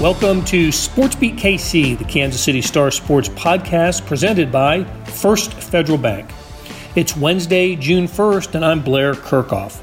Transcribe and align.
Welcome 0.00 0.46
to 0.46 0.68
SportsBeat 0.68 1.38
KC, 1.38 1.98
the 1.98 2.06
Kansas 2.06 2.42
City 2.42 2.62
Star 2.62 2.90
Sports 2.90 3.28
podcast 3.28 4.06
presented 4.06 4.50
by 4.50 4.84
First 5.04 5.52
Federal 5.52 5.98
Bank. 5.98 6.30
It's 6.96 7.14
Wednesday, 7.14 7.76
June 7.76 8.06
1st, 8.06 8.54
and 8.54 8.64
I'm 8.64 8.80
Blair 8.80 9.12
Kerkhoff. 9.12 9.82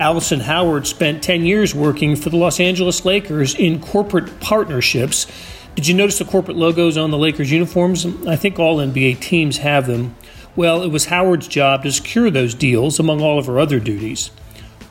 Allison 0.00 0.40
Howard 0.40 0.88
spent 0.88 1.22
10 1.22 1.44
years 1.44 1.76
working 1.76 2.16
for 2.16 2.28
the 2.28 2.36
Los 2.36 2.58
Angeles 2.58 3.04
Lakers 3.04 3.54
in 3.54 3.80
corporate 3.80 4.40
partnerships. 4.40 5.28
Did 5.76 5.86
you 5.86 5.94
notice 5.94 6.18
the 6.18 6.24
corporate 6.24 6.56
logos 6.56 6.96
on 6.98 7.12
the 7.12 7.16
Lakers 7.16 7.52
uniforms? 7.52 8.04
I 8.26 8.34
think 8.34 8.58
all 8.58 8.78
NBA 8.78 9.20
teams 9.20 9.58
have 9.58 9.86
them. 9.86 10.16
Well, 10.56 10.82
it 10.82 10.88
was 10.88 11.04
Howard's 11.04 11.46
job 11.46 11.84
to 11.84 11.92
secure 11.92 12.32
those 12.32 12.52
deals 12.52 12.98
among 12.98 13.22
all 13.22 13.38
of 13.38 13.46
her 13.46 13.60
other 13.60 13.78
duties. 13.78 14.32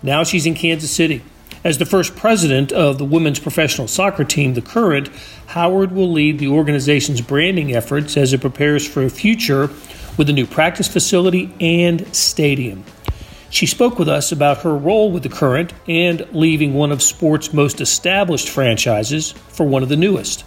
Now 0.01 0.23
she's 0.23 0.45
in 0.45 0.53
Kansas 0.53 0.91
City. 0.91 1.23
As 1.65 1.79
the 1.79 1.85
first 1.85 2.15
president 2.15 2.71
of 2.71 2.99
the 2.99 3.05
women's 3.05 3.39
professional 3.39 3.87
soccer 3.87 4.23
team, 4.23 4.53
the 4.53 4.61
Current, 4.61 5.09
Howard 5.47 5.91
will 5.91 6.11
lead 6.11 6.37
the 6.37 6.49
organization's 6.49 7.21
branding 7.21 7.75
efforts 7.75 8.15
as 8.17 8.33
it 8.33 8.41
prepares 8.41 8.87
for 8.87 9.01
a 9.01 9.09
future 9.09 9.71
with 10.15 10.29
a 10.29 10.33
new 10.33 10.45
practice 10.45 10.87
facility 10.87 11.51
and 11.59 12.15
stadium. 12.15 12.83
She 13.49 13.65
spoke 13.65 13.97
with 13.97 14.07
us 14.07 14.31
about 14.31 14.59
her 14.59 14.77
role 14.77 15.11
with 15.11 15.23
the 15.23 15.29
Current 15.29 15.73
and 15.87 16.27
leaving 16.33 16.75
one 16.75 16.91
of 16.91 17.01
sports' 17.01 17.51
most 17.51 17.81
established 17.81 18.47
franchises 18.47 19.31
for 19.31 19.65
one 19.65 19.81
of 19.81 19.89
the 19.89 19.97
newest. 19.97 20.45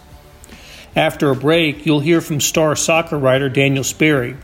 After 0.95 1.31
a 1.31 1.35
break, 1.35 1.85
you'll 1.85 1.99
hear 1.99 2.21
from 2.21 2.39
star 2.39 2.77
soccer 2.77 3.19
writer 3.19 3.49
Daniel 3.49 3.83
Sperry. 3.83 4.37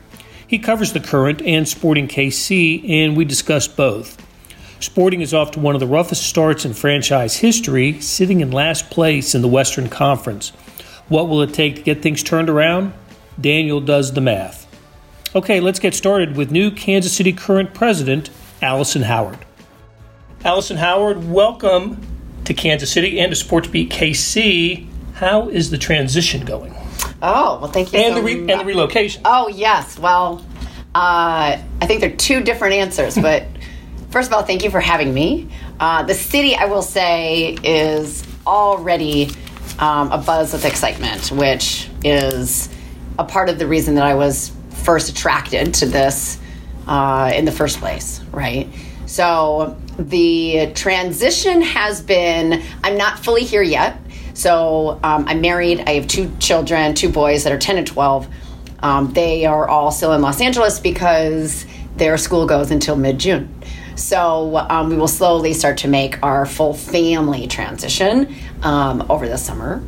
He 0.45 0.59
covers 0.59 0.91
the 0.91 0.99
Current 0.99 1.41
and 1.41 1.69
Sporting 1.69 2.09
KC, 2.09 2.89
and 2.89 3.15
we 3.15 3.23
discuss 3.23 3.65
both. 3.65 4.24
Sporting 4.85 5.21
is 5.21 5.33
off 5.33 5.49
to 5.49 5.59
one 5.59 5.73
of 5.73 5.79
the 5.79 5.87
roughest 5.87 6.27
starts 6.27 6.63
in 6.63 6.75
franchise 6.75 7.37
history, 7.37 7.99
sitting 8.01 8.41
in 8.41 8.51
last 8.51 8.91
place 8.91 9.33
in 9.33 9.41
the 9.41 9.47
Western 9.47 9.89
Conference. 9.89 10.49
What 11.09 11.27
will 11.27 11.41
it 11.41 11.55
take 11.55 11.77
to 11.77 11.81
get 11.81 12.03
things 12.03 12.21
turned 12.21 12.51
around? 12.51 12.93
Daniel 13.41 13.81
does 13.81 14.13
the 14.13 14.21
math. 14.21 14.67
Okay, 15.33 15.59
let's 15.59 15.79
get 15.79 15.95
started 15.95 16.37
with 16.37 16.51
new 16.51 16.69
Kansas 16.69 17.13
City 17.13 17.33
current 17.33 17.73
president, 17.73 18.29
Allison 18.61 19.01
Howard. 19.01 19.39
Allison 20.43 20.77
Howard, 20.77 21.31
welcome 21.31 21.99
to 22.43 22.53
Kansas 22.53 22.91
City 22.91 23.19
and 23.19 23.35
to 23.35 23.43
SportsBeat 23.43 23.89
KC. 23.89 24.87
How 25.15 25.49
is 25.49 25.71
the 25.71 25.79
transition 25.79 26.45
going? 26.45 26.75
Oh, 27.23 27.57
well, 27.59 27.71
thank 27.71 27.91
you. 27.91 27.99
And, 27.99 28.13
so 28.13 28.21
the, 28.21 28.23
re- 28.23 28.53
and 28.53 28.61
the 28.61 28.65
relocation. 28.65 29.23
Oh, 29.25 29.47
yes. 29.47 29.97
Well, 29.97 30.45
uh, 30.93 31.57
I 31.81 31.85
think 31.87 32.01
they're 32.01 32.15
two 32.15 32.41
different 32.41 32.75
answers, 32.75 33.15
but 33.15 33.47
First 34.15 34.29
of 34.31 34.37
all, 34.37 34.43
thank 34.43 34.63
you 34.63 34.69
for 34.69 34.79
having 34.79 35.13
me. 35.13 35.49
Uh, 35.77 36.03
the 36.03 36.13
city, 36.13 36.55
I 36.55 36.67
will 36.67 36.83
say, 36.83 37.57
is 37.65 38.23
already 38.47 39.29
um, 39.77 40.09
a 40.09 40.17
buzz 40.17 40.53
with 40.53 40.63
excitement, 40.63 41.33
which 41.33 41.89
is 42.01 42.69
a 43.19 43.25
part 43.25 43.49
of 43.49 43.59
the 43.59 43.67
reason 43.67 43.95
that 43.95 44.05
I 44.05 44.15
was 44.15 44.53
first 44.85 45.09
attracted 45.09 45.73
to 45.73 45.85
this 45.85 46.39
uh, 46.87 47.33
in 47.35 47.43
the 47.43 47.51
first 47.51 47.79
place, 47.79 48.21
right? 48.31 48.69
So 49.05 49.77
the 49.99 50.71
transition 50.75 51.61
has 51.61 52.01
been, 52.01 52.63
I'm 52.85 52.97
not 52.97 53.19
fully 53.19 53.43
here 53.43 53.63
yet. 53.63 53.97
So 54.33 54.97
um, 55.03 55.25
I'm 55.27 55.41
married, 55.41 55.81
I 55.87 55.95
have 55.95 56.07
two 56.07 56.31
children, 56.39 56.95
two 56.95 57.09
boys 57.09 57.43
that 57.43 57.51
are 57.51 57.59
10 57.59 57.79
and 57.79 57.85
12. 57.85 58.29
Um, 58.79 59.11
they 59.11 59.45
are 59.45 59.67
all 59.67 59.91
still 59.91 60.13
in 60.13 60.21
Los 60.21 60.39
Angeles 60.39 60.79
because 60.79 61.65
their 61.97 62.17
school 62.17 62.45
goes 62.45 62.71
until 62.71 62.95
mid 62.95 63.19
June. 63.19 63.53
So 63.95 64.57
um, 64.69 64.89
we 64.89 64.97
will 64.97 65.07
slowly 65.07 65.53
start 65.53 65.77
to 65.79 65.87
make 65.87 66.21
our 66.21 66.45
full 66.45 66.73
family 66.73 67.47
transition 67.47 68.35
um, 68.61 69.05
over 69.09 69.27
the 69.27 69.37
summer. 69.37 69.83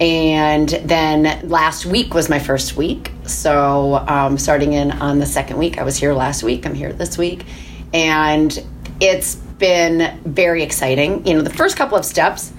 And 0.00 0.68
then 0.68 1.48
last 1.48 1.84
week 1.84 2.14
was 2.14 2.28
my 2.28 2.38
first 2.38 2.76
week. 2.76 3.12
So 3.24 3.96
um, 4.08 4.38
starting 4.38 4.72
in 4.72 4.92
on 4.92 5.18
the 5.18 5.26
second 5.26 5.58
week, 5.58 5.78
I 5.78 5.82
was 5.82 5.96
here 5.96 6.14
last 6.14 6.42
week, 6.42 6.66
I'm 6.66 6.74
here 6.74 6.92
this 6.92 7.18
week. 7.18 7.44
And 7.92 8.64
it's 9.00 9.34
been 9.34 10.20
very 10.24 10.62
exciting. 10.62 11.26
You 11.26 11.34
know, 11.34 11.42
the 11.42 11.50
first 11.52 11.76
couple 11.76 11.98
of 11.98 12.04
steps 12.04 12.52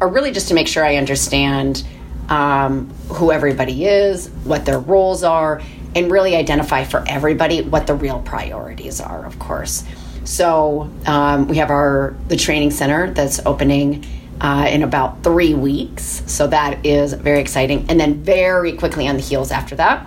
are 0.00 0.08
really 0.08 0.32
just 0.32 0.48
to 0.48 0.54
make 0.54 0.68
sure 0.68 0.84
I 0.84 0.96
understand 0.96 1.86
um, 2.28 2.90
who 3.08 3.30
everybody 3.30 3.84
is, 3.84 4.28
what 4.44 4.64
their 4.64 4.78
roles 4.78 5.22
are, 5.22 5.62
and 5.94 6.10
really 6.10 6.34
identify 6.34 6.84
for 6.84 7.04
everybody 7.06 7.62
what 7.62 7.86
the 7.86 7.94
real 7.94 8.20
priorities 8.20 9.00
are, 9.00 9.24
of 9.24 9.38
course. 9.38 9.84
So 10.26 10.90
um, 11.06 11.46
we 11.46 11.56
have 11.58 11.70
our 11.70 12.16
the 12.26 12.36
training 12.36 12.72
center 12.72 13.12
that's 13.12 13.40
opening 13.46 14.04
uh, 14.40 14.66
in 14.68 14.82
about 14.82 15.22
three 15.22 15.54
weeks. 15.54 16.24
So 16.26 16.48
that 16.48 16.84
is 16.84 17.12
very 17.12 17.40
exciting. 17.40 17.86
And 17.88 17.98
then 17.98 18.24
very 18.24 18.72
quickly 18.72 19.06
on 19.06 19.14
the 19.14 19.22
heels 19.22 19.52
after 19.52 19.76
that, 19.76 20.06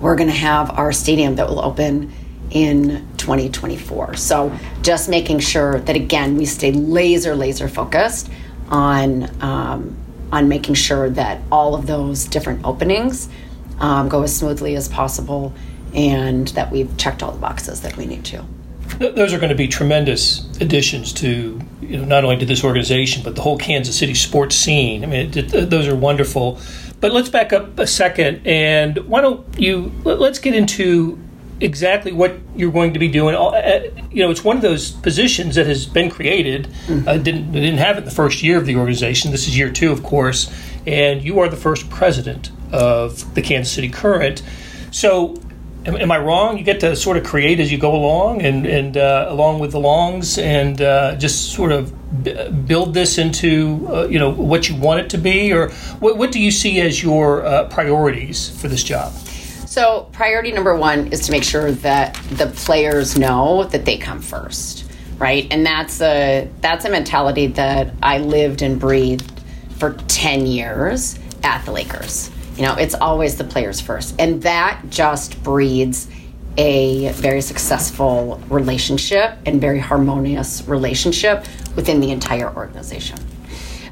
we're 0.00 0.16
going 0.16 0.28
to 0.28 0.34
have 0.34 0.70
our 0.76 0.92
stadium 0.92 1.36
that 1.36 1.48
will 1.48 1.60
open 1.60 2.12
in 2.50 3.06
2024. 3.16 4.16
So 4.16 4.52
just 4.82 5.08
making 5.08 5.38
sure 5.38 5.78
that 5.78 5.94
again 5.94 6.36
we 6.36 6.44
stay 6.44 6.72
laser 6.72 7.36
laser 7.36 7.68
focused 7.68 8.28
on 8.68 9.30
um, 9.40 9.96
on 10.32 10.48
making 10.48 10.74
sure 10.74 11.08
that 11.10 11.40
all 11.52 11.76
of 11.76 11.86
those 11.86 12.24
different 12.24 12.64
openings 12.64 13.28
um, 13.78 14.08
go 14.08 14.24
as 14.24 14.36
smoothly 14.36 14.74
as 14.74 14.88
possible 14.88 15.52
and 15.94 16.48
that 16.48 16.72
we've 16.72 16.96
checked 16.96 17.22
all 17.22 17.30
the 17.30 17.38
boxes 17.38 17.82
that 17.82 17.96
we 17.96 18.06
need 18.06 18.24
to 18.24 18.44
those 18.98 19.32
are 19.32 19.38
going 19.38 19.50
to 19.50 19.56
be 19.56 19.68
tremendous 19.68 20.46
additions 20.60 21.12
to 21.14 21.60
you 21.80 21.96
know 21.96 22.04
not 22.04 22.24
only 22.24 22.36
to 22.38 22.46
this 22.46 22.64
organization 22.64 23.22
but 23.22 23.34
the 23.34 23.42
whole 23.42 23.58
Kansas 23.58 23.98
City 23.98 24.14
sports 24.14 24.56
scene. 24.56 25.02
I 25.02 25.06
mean, 25.06 25.36
it, 25.36 25.54
it, 25.54 25.70
those 25.70 25.88
are 25.88 25.96
wonderful. 25.96 26.58
But 27.00 27.12
let's 27.12 27.28
back 27.28 27.52
up 27.52 27.78
a 27.78 27.86
second, 27.86 28.46
and 28.46 28.96
why 29.08 29.20
don't 29.20 29.46
you 29.58 29.92
let's 30.04 30.38
get 30.38 30.54
into 30.54 31.18
exactly 31.60 32.12
what 32.12 32.38
you're 32.56 32.72
going 32.72 32.92
to 32.94 32.98
be 32.98 33.08
doing. 33.08 33.34
Uh, 33.34 33.82
you 34.10 34.22
know, 34.22 34.30
it's 34.30 34.44
one 34.44 34.56
of 34.56 34.62
those 34.62 34.92
positions 34.92 35.54
that 35.56 35.66
has 35.66 35.86
been 35.86 36.10
created. 36.10 36.68
Mm-hmm. 36.86 37.08
Uh, 37.08 37.18
didn't 37.18 37.52
didn't 37.52 37.78
have 37.78 37.98
it 37.98 38.04
the 38.04 38.10
first 38.10 38.42
year 38.42 38.58
of 38.58 38.66
the 38.66 38.76
organization. 38.76 39.30
This 39.30 39.46
is 39.48 39.56
year 39.56 39.70
two, 39.70 39.92
of 39.92 40.02
course, 40.02 40.52
and 40.86 41.22
you 41.22 41.40
are 41.40 41.48
the 41.48 41.56
first 41.56 41.90
president 41.90 42.50
of 42.72 43.34
the 43.34 43.42
Kansas 43.42 43.72
City 43.72 43.88
Current. 43.88 44.42
So 44.90 45.34
Am, 45.86 45.96
am, 45.96 46.10
I 46.10 46.18
wrong? 46.18 46.56
You 46.56 46.64
get 46.64 46.80
to 46.80 46.96
sort 46.96 47.18
of 47.18 47.24
create 47.24 47.60
as 47.60 47.70
you 47.70 47.76
go 47.76 47.94
along, 47.94 48.40
and 48.40 48.64
and 48.64 48.96
uh, 48.96 49.26
along 49.28 49.58
with 49.58 49.72
the 49.72 49.80
longs, 49.80 50.38
and 50.38 50.80
uh, 50.80 51.16
just 51.16 51.52
sort 51.52 51.72
of 51.72 51.92
b- 52.24 52.50
build 52.66 52.94
this 52.94 53.18
into 53.18 53.86
uh, 53.90 54.06
you 54.06 54.18
know 54.18 54.30
what 54.30 54.68
you 54.68 54.76
want 54.76 55.00
it 55.00 55.10
to 55.10 55.18
be, 55.18 55.52
or 55.52 55.70
what, 56.00 56.16
what 56.16 56.32
do 56.32 56.40
you 56.40 56.50
see 56.50 56.80
as 56.80 57.02
your 57.02 57.44
uh, 57.44 57.68
priorities 57.68 58.48
for 58.60 58.68
this 58.68 58.82
job? 58.82 59.12
So, 59.66 60.08
priority 60.12 60.52
number 60.52 60.74
one 60.74 61.08
is 61.08 61.20
to 61.26 61.32
make 61.32 61.44
sure 61.44 61.70
that 61.72 62.14
the 62.30 62.46
players 62.46 63.18
know 63.18 63.64
that 63.64 63.84
they 63.84 63.98
come 63.98 64.22
first, 64.22 64.86
right? 65.18 65.46
And 65.50 65.66
that's 65.66 66.00
a 66.00 66.48
that's 66.62 66.86
a 66.86 66.90
mentality 66.90 67.48
that 67.48 67.92
I 68.02 68.18
lived 68.18 68.62
and 68.62 68.80
breathed 68.80 69.42
for 69.76 69.92
ten 70.08 70.46
years 70.46 71.18
at 71.42 71.62
the 71.66 71.72
Lakers 71.72 72.30
you 72.56 72.62
know, 72.62 72.74
it's 72.76 72.94
always 72.94 73.36
the 73.36 73.44
players 73.44 73.80
first. 73.80 74.14
And 74.18 74.42
that 74.42 74.80
just 74.88 75.42
breeds 75.42 76.08
a 76.56 77.10
very 77.12 77.40
successful 77.40 78.40
relationship 78.48 79.36
and 79.44 79.60
very 79.60 79.80
harmonious 79.80 80.66
relationship 80.68 81.44
within 81.74 82.00
the 82.00 82.10
entire 82.10 82.54
organization. 82.54 83.18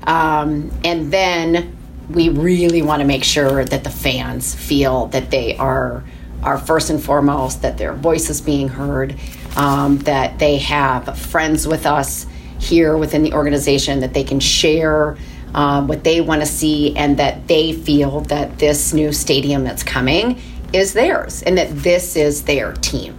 Um, 0.05 0.71
and 0.85 1.13
then 1.13 1.77
we 2.09 2.29
really 2.29 2.83
want 2.83 3.01
to 3.01 3.07
make 3.07 3.25
sure 3.25 3.65
that 3.65 3.85
the 3.85 3.91
fans 3.91 4.55
feel 4.55 5.07
that 5.07 5.31
they 5.31 5.57
are 5.57 6.05
are 6.43 6.59
first 6.59 6.91
and 6.91 7.01
foremost 7.01 7.63
that 7.63 7.79
their 7.79 7.93
voice 7.93 8.29
is 8.29 8.41
being 8.41 8.67
heard, 8.69 9.15
um, 9.57 9.99
that 9.99 10.41
they 10.41 10.59
have 10.59 11.17
friends 11.17 11.69
with 11.69 11.87
us 11.87 12.27
here 12.59 12.97
within 12.97 13.23
the 13.23 13.33
organization 13.33 14.01
that 14.01 14.13
they 14.13 14.25
can 14.25 14.41
share 14.41 15.17
um, 15.55 15.87
what 15.87 16.05
they 16.05 16.21
want 16.21 16.41
to 16.41 16.47
see, 16.47 16.97
and 16.97 17.19
that 17.19 17.47
they 17.49 17.73
feel 17.73 18.21
that 18.23 18.59
this 18.59 18.93
new 18.93 19.13
stadium 19.13 19.65
that's 19.65 19.83
coming 19.83 20.41
is 20.73 20.95
theirs 20.95 21.43
and 21.43 21.59
that 21.59 21.71
this 21.77 22.17
is 22.17 22.45
their 22.45 22.73
team. 22.75 23.19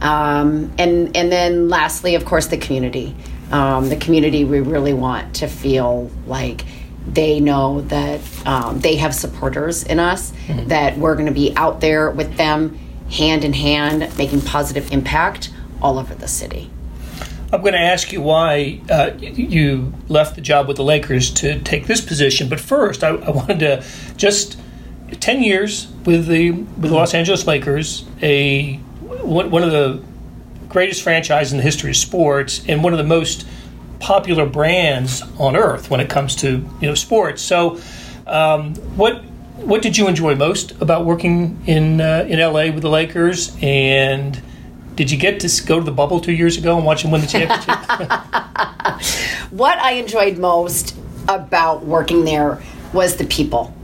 Um, 0.00 0.72
and 0.78 1.16
and 1.16 1.32
then 1.32 1.68
lastly, 1.68 2.14
of 2.14 2.24
course, 2.24 2.46
the 2.48 2.58
community. 2.58 3.14
Um, 3.50 3.88
the 3.88 3.96
community 3.96 4.44
we 4.44 4.60
really 4.60 4.94
want 4.94 5.36
to 5.36 5.46
feel 5.46 6.10
like 6.26 6.64
they 7.06 7.40
know 7.40 7.82
that 7.82 8.20
um, 8.46 8.80
they 8.80 8.96
have 8.96 9.14
supporters 9.14 9.84
in 9.84 10.00
us, 10.00 10.32
mm-hmm. 10.46 10.68
that 10.68 10.96
we're 10.96 11.14
going 11.14 11.26
to 11.26 11.32
be 11.32 11.54
out 11.56 11.80
there 11.80 12.10
with 12.10 12.36
them, 12.36 12.78
hand 13.10 13.44
in 13.44 13.52
hand, 13.52 14.16
making 14.16 14.40
positive 14.40 14.90
impact 14.92 15.52
all 15.82 15.98
over 15.98 16.14
the 16.14 16.26
city. 16.26 16.70
I'm 17.54 17.60
going 17.60 17.74
to 17.74 17.78
ask 17.78 18.12
you 18.12 18.20
why 18.20 18.80
uh, 18.90 19.12
you 19.20 19.92
left 20.08 20.34
the 20.34 20.40
job 20.40 20.66
with 20.66 20.76
the 20.76 20.82
Lakers 20.82 21.30
to 21.34 21.60
take 21.60 21.86
this 21.86 22.00
position. 22.00 22.48
But 22.48 22.58
first, 22.58 23.04
I, 23.04 23.10
I 23.10 23.30
wanted 23.30 23.60
to 23.60 23.84
just 24.16 24.58
10 25.20 25.40
years 25.40 25.86
with 26.04 26.26
the 26.26 26.50
with 26.50 26.90
the 26.90 26.94
Los 26.94 27.14
Angeles 27.14 27.46
Lakers, 27.46 28.04
a 28.20 28.74
one, 29.22 29.52
one 29.52 29.62
of 29.62 29.70
the 29.70 30.02
greatest 30.68 31.02
franchises 31.02 31.52
in 31.52 31.58
the 31.58 31.62
history 31.62 31.90
of 31.90 31.96
sports, 31.96 32.64
and 32.66 32.82
one 32.82 32.92
of 32.92 32.98
the 32.98 33.04
most 33.04 33.46
popular 34.00 34.46
brands 34.46 35.22
on 35.38 35.54
earth 35.54 35.90
when 35.90 36.00
it 36.00 36.10
comes 36.10 36.34
to 36.36 36.68
you 36.80 36.88
know 36.88 36.96
sports. 36.96 37.40
So, 37.40 37.78
um, 38.26 38.74
what 38.96 39.24
what 39.58 39.80
did 39.80 39.96
you 39.96 40.08
enjoy 40.08 40.34
most 40.34 40.72
about 40.82 41.04
working 41.04 41.62
in 41.66 42.00
uh, 42.00 42.26
in 42.28 42.40
LA 42.40 42.72
with 42.72 42.82
the 42.82 42.90
Lakers? 42.90 43.56
And 43.62 44.42
did 44.96 45.10
you 45.10 45.18
get 45.18 45.40
to 45.40 45.66
go 45.66 45.78
to 45.78 45.84
the 45.84 45.92
bubble 45.92 46.20
two 46.20 46.32
years 46.32 46.56
ago 46.56 46.76
and 46.76 46.86
watch 46.86 47.02
them 47.02 47.10
win 47.10 47.20
the 47.20 47.26
championship? 47.26 47.68
what 49.50 49.78
I 49.78 49.92
enjoyed 49.92 50.38
most 50.38 50.96
about 51.28 51.84
working 51.84 52.24
there 52.24 52.62
was 52.92 53.16
the 53.16 53.24
people. 53.24 53.74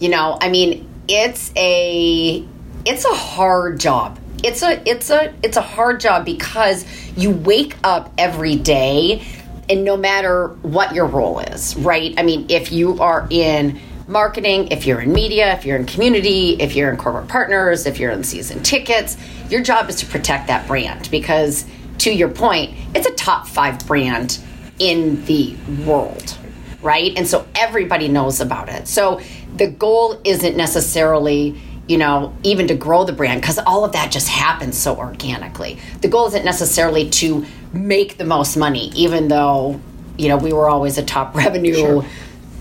You 0.00 0.08
know, 0.08 0.38
I 0.40 0.48
mean, 0.48 0.88
it's 1.08 1.52
a 1.56 2.44
it's 2.84 3.04
a 3.04 3.14
hard 3.14 3.80
job. 3.80 4.18
It's 4.42 4.62
a 4.62 4.82
it's 4.88 5.10
a 5.10 5.32
it's 5.42 5.56
a 5.56 5.62
hard 5.62 6.00
job 6.00 6.24
because 6.24 6.84
you 7.16 7.30
wake 7.30 7.76
up 7.84 8.12
every 8.18 8.56
day 8.56 9.26
and 9.68 9.84
no 9.84 9.96
matter 9.96 10.48
what 10.62 10.94
your 10.94 11.06
role 11.06 11.40
is, 11.40 11.76
right? 11.76 12.14
I 12.18 12.22
mean, 12.22 12.46
if 12.48 12.70
you 12.70 13.00
are 13.00 13.26
in 13.30 13.80
marketing, 14.06 14.68
if 14.68 14.86
you're 14.86 15.00
in 15.00 15.12
media, 15.12 15.52
if 15.54 15.64
you're 15.64 15.76
in 15.76 15.86
community, 15.86 16.56
if 16.60 16.74
you're 16.76 16.90
in 16.90 16.96
corporate 16.96 17.28
partners, 17.28 17.86
if 17.86 17.98
you're 17.98 18.12
in 18.12 18.22
season 18.22 18.62
tickets, 18.62 19.16
your 19.50 19.62
job 19.62 19.88
is 19.88 19.96
to 19.96 20.06
protect 20.06 20.46
that 20.46 20.66
brand 20.66 21.08
because 21.10 21.64
to 21.98 22.12
your 22.12 22.28
point, 22.28 22.74
it's 22.94 23.06
a 23.06 23.14
top 23.14 23.46
5 23.46 23.86
brand 23.86 24.38
in 24.78 25.24
the 25.24 25.56
world, 25.84 26.36
right? 26.82 27.16
And 27.16 27.26
so 27.26 27.46
everybody 27.54 28.08
knows 28.08 28.40
about 28.40 28.68
it. 28.68 28.86
So 28.86 29.20
the 29.56 29.66
goal 29.68 30.20
isn't 30.24 30.56
necessarily 30.56 31.60
you 31.88 31.98
know, 31.98 32.34
even 32.42 32.66
to 32.66 32.74
grow 32.74 33.04
the 33.04 33.12
brand, 33.12 33.40
because 33.40 33.58
all 33.60 33.84
of 33.84 33.92
that 33.92 34.10
just 34.10 34.28
happens 34.28 34.76
so 34.76 34.96
organically. 34.96 35.78
The 36.00 36.08
goal 36.08 36.26
isn't 36.26 36.44
necessarily 36.44 37.08
to 37.10 37.46
make 37.72 38.18
the 38.18 38.24
most 38.24 38.56
money, 38.56 38.88
even 38.96 39.28
though, 39.28 39.80
you 40.18 40.28
know, 40.28 40.36
we 40.36 40.52
were 40.52 40.68
always 40.68 40.98
a 40.98 41.04
top 41.04 41.34
revenue 41.36 41.74
sure. 41.74 42.04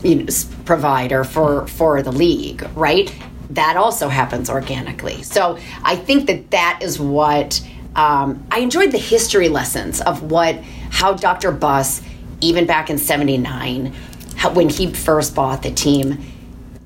You 0.06 0.16
know, 0.16 0.26
provider 0.66 1.24
for, 1.24 1.68
for 1.68 2.02
the 2.02 2.12
league, 2.12 2.68
right? 2.76 3.14
That 3.50 3.76
also 3.76 4.08
happens 4.08 4.50
organically. 4.50 5.24
So 5.24 5.58
I 5.84 5.96
think 5.96 6.28
that 6.28 6.52
that 6.52 6.80
is 6.82 7.00
what 7.00 7.66
um, 7.96 8.46
I 8.52 8.60
enjoyed 8.60 8.92
the 8.92 9.00
history 9.00 9.50
lessons 9.50 10.02
of 10.02 10.24
what, 10.24 10.56
how 10.92 11.14
Dr. 11.14 11.52
Buss, 11.52 12.02
even 12.42 12.66
back 12.66 12.90
in 12.90 12.98
79, 12.98 13.94
how, 14.36 14.52
when 14.52 14.70
he 14.70 14.92
first 14.94 15.34
bought 15.34 15.64
the 15.64 15.72
team, 15.72 16.24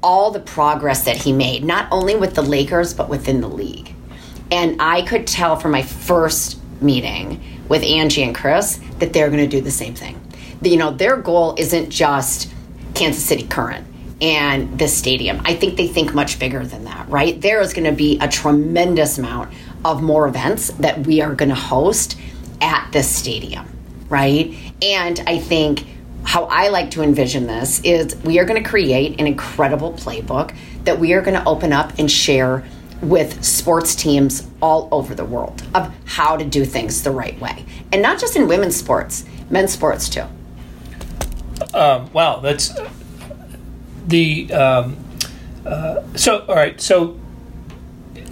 all 0.01 0.31
the 0.31 0.39
progress 0.39 1.04
that 1.04 1.18
he 1.18 1.33
made, 1.33 1.63
not 1.63 1.88
only 1.92 2.16
with 2.16 2.36
the 2.36 2.42
Lakers, 2.42 2.94
but 2.94 3.10
within 3.10 3.42
the 3.42 3.50
league. 3.50 3.94
And 4.51 4.81
I 4.81 5.01
could 5.01 5.27
tell 5.27 5.57
from 5.57 5.71
my 5.71 5.81
first 5.81 6.60
meeting 6.81 7.42
with 7.68 7.83
Angie 7.83 8.24
and 8.24 8.33
Chris 8.33 8.80
that 9.00 9.12
they're 9.12 9.30
going 9.30 9.44
to 9.44 9.48
do 9.48 9.62
the 9.62 9.71
same 9.71 9.94
thing. 9.94 10.19
You 10.62 10.77
know, 10.77 10.92
their 10.92 11.18
goal 11.18 11.56
isn't 11.57 11.89
just 11.89 12.54
Kansas 13.00 13.24
City 13.24 13.48
Current 13.48 13.88
and 14.22 14.78
this 14.78 14.96
stadium. 14.96 15.42
I 15.46 15.56
think 15.56 15.78
they 15.78 15.88
think 15.88 16.13
much 16.13 16.38
bigger 16.38 16.66
than 16.66 16.84
that, 16.84 17.07
right? 17.07 17.40
There 17.40 17.62
is 17.62 17.74
going 17.74 17.86
to 17.86 17.94
be 17.94 18.19
a 18.19 18.28
tremendous 18.28 19.18
amount 19.18 19.54
of 19.86 20.04
more 20.04 20.28
events 20.28 20.68
that 20.72 21.07
we 21.07 21.22
are 21.22 21.34
going 21.34 21.48
to 21.48 21.56
host 21.56 22.18
at 22.60 22.90
this 22.92 23.07
stadium, 23.07 23.66
right? 24.10 24.54
And 24.81 25.24
I 25.25 25.40
think 25.40 25.86
how 26.25 26.44
I 26.46 26.68
like 26.68 26.92
to 26.92 27.01
envision 27.01 27.48
this 27.48 27.80
is 27.86 28.18
we 28.18 28.38
are 28.38 28.44
going 28.44 28.62
to 28.62 28.69
create 28.69 29.18
an 29.22 29.28
incredible 29.28 29.94
playbook 29.94 30.54
that 30.84 31.00
we 31.00 31.13
are 31.13 31.22
going 31.22 31.42
to 31.42 31.45
open 31.45 31.72
up 31.72 31.98
and 31.98 32.12
share 32.12 32.68
with 33.02 33.42
sports 33.45 33.95
teams 33.95 34.45
all 34.62 34.90
over 34.92 35.16
the 35.16 35.24
world 35.24 35.63
of 35.74 35.90
how 36.04 36.36
to 36.36 36.44
do 36.44 36.66
things 36.66 37.02
the 37.04 37.12
right 37.12 37.40
way. 37.40 37.63
And 37.94 38.02
not 38.02 38.19
just 38.19 38.36
in 38.36 38.50
women's 38.50 38.75
sports, 38.75 39.24
men's 39.50 39.72
sports 39.72 40.10
too. 40.10 40.25
Um, 41.74 42.12
wow, 42.13 42.39
that's 42.39 42.77
the. 44.07 44.51
Um, 44.54 44.98
uh, 45.66 46.01
so, 46.16 46.45
all 46.48 46.56
right, 46.56 46.80
so 46.80 47.19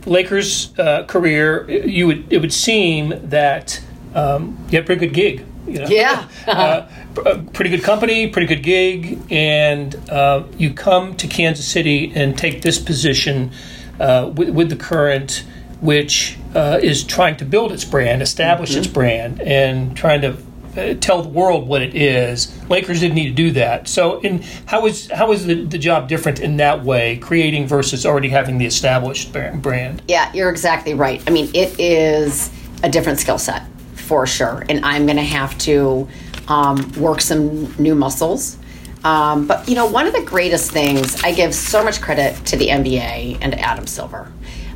Lakers' 0.06 0.78
uh, 0.80 1.04
career, 1.06 1.70
you 1.70 2.08
would 2.08 2.32
it 2.32 2.40
would 2.40 2.54
seem 2.54 3.14
that 3.30 3.82
um, 4.16 4.58
you 4.70 4.78
had 4.78 4.84
a 4.84 4.86
pretty 4.86 5.08
good 5.08 5.14
gig. 5.14 5.46
You 5.68 5.80
know? 5.80 5.88
Yeah. 5.88 6.28
uh, 6.48 6.88
pretty 7.54 7.70
good 7.70 7.84
company, 7.84 8.28
pretty 8.28 8.48
good 8.48 8.64
gig, 8.64 9.22
and 9.30 9.96
uh, 10.10 10.44
you 10.58 10.74
come 10.74 11.16
to 11.18 11.28
Kansas 11.28 11.68
City 11.68 12.12
and 12.16 12.38
take 12.38 12.62
this 12.62 12.80
position 12.80 13.52
uh, 14.00 14.32
with, 14.34 14.50
with, 14.50 14.70
the 14.70 14.76
current, 14.76 15.44
which 15.82 16.38
uh, 16.56 16.80
is 16.82 17.04
trying 17.04 17.36
to 17.38 17.46
build 17.46 17.72
its 17.72 17.84
brand, 17.84 18.22
establish 18.22 18.72
mm-hmm. 18.72 18.80
its 18.80 18.88
brand, 18.88 19.42
and 19.42 19.98
trying 19.98 20.22
to 20.22 20.38
uh, 20.78 20.94
tell 20.96 21.22
the 21.22 21.30
world 21.30 21.68
what 21.68 21.82
it 21.82 21.96
is. 21.96 22.54
Lakers 22.70 23.00
didn't 23.00 23.16
need 23.16 23.30
to 23.30 23.34
do 23.34 23.52
that. 23.52 23.88
So, 23.88 24.20
in 24.20 24.44
how 24.66 24.86
is 24.86 25.10
how 25.12 25.32
is 25.32 25.46
the, 25.46 25.66
the 25.66 25.78
job 25.78 26.08
different 26.08 26.40
in 26.40 26.58
that 26.58 26.84
way, 26.84 27.18
creating 27.18 27.68
versus 27.68 28.06
already 28.06 28.30
having 28.30 28.58
the 28.58 28.66
established 28.66 29.34
brand? 29.34 30.02
Yeah, 30.08 30.32
you're 30.34 30.50
exactly 30.50 30.94
right. 30.94 31.22
I 31.28 31.32
mean, 31.32 31.50
it 31.54 31.80
is 31.80 32.52
a 32.84 32.90
different 32.90 33.20
skill 33.20 33.40
set 33.40 33.64
for 33.96 34.28
sure, 34.28 34.66
and 34.70 34.86
I'm 34.86 35.06
going 35.06 35.18
to 35.18 35.24
have 35.24 35.58
to 35.60 36.08
um, 36.48 36.92
work 36.94 37.22
some 37.22 37.74
new 37.82 37.96
muscles. 37.96 38.58
Um, 39.04 39.48
but 39.48 39.68
you 39.68 39.76
know, 39.76 39.86
one 39.86 40.06
of 40.06 40.14
the 40.14 40.24
greatest 40.24 40.72
things 40.72 41.24
I 41.24 41.34
give 41.34 41.54
so 41.54 41.84
much 41.84 42.02
credit 42.02 42.36
to 42.48 42.58
the 42.58 42.68
NBA 42.68 43.40
and 43.42 43.60
Adam 43.60 43.88
Silver. 43.88 44.32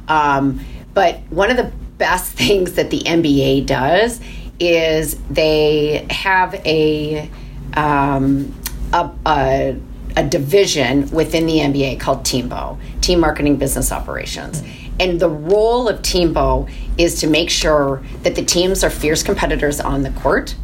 Um, 0.07 0.62
but 0.94 1.19
one 1.30 1.50
of 1.50 1.57
the 1.57 1.71
best 1.98 2.33
things 2.38 2.74
that 2.74 2.89
the 2.89 3.01
NBA 3.01 3.65
does 3.65 4.19
is 4.62 5.18
they 5.30 6.06
have 6.10 6.54
a 6.66 7.30
um, 7.74 8.54
a, 8.94 9.10
a, 9.25 9.78
a, 10.18 10.24
division 10.28 11.10
within 11.12 11.46
the 11.46 11.60
NBA 11.60 12.02
called 12.02 12.25
Teambo, 12.25 12.78
Team 13.00 13.22
Marketing 13.22 13.56
Business 13.56 13.94
Operations. 13.94 14.62
And 15.00 15.22
the 15.22 15.30
role 15.30 15.88
of 15.88 16.02
Teambo 16.02 16.69
is 16.98 17.22
to 17.22 17.28
make 17.28 17.50
sure 17.50 18.04
that 18.24 18.36
the 18.36 18.44
teams 18.44 18.84
are 18.84 18.90
fierce 18.90 19.24
competitors 19.24 19.80
on 19.80 20.04
the 20.04 20.12
court 20.12 20.56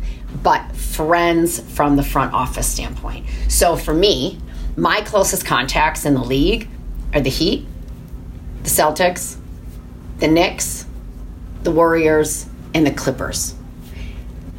but 0.43 0.71
friends 0.75 1.59
from 1.73 1.95
the 1.95 2.03
front 2.03 2.33
office 2.33 2.67
standpoint. 2.67 3.25
So 3.49 3.75
for 3.75 3.93
me, 3.93 4.39
my 4.75 5.01
closest 5.01 5.45
contacts 5.45 6.05
in 6.05 6.13
the 6.13 6.23
league 6.23 6.69
are 7.13 7.21
the 7.21 7.29
Heat, 7.29 7.65
the 8.63 8.69
Celtics, 8.69 9.37
the 10.19 10.27
Knicks, 10.27 10.85
the 11.63 11.71
Warriors, 11.71 12.47
and 12.73 12.85
the 12.85 12.91
Clippers. 12.91 13.55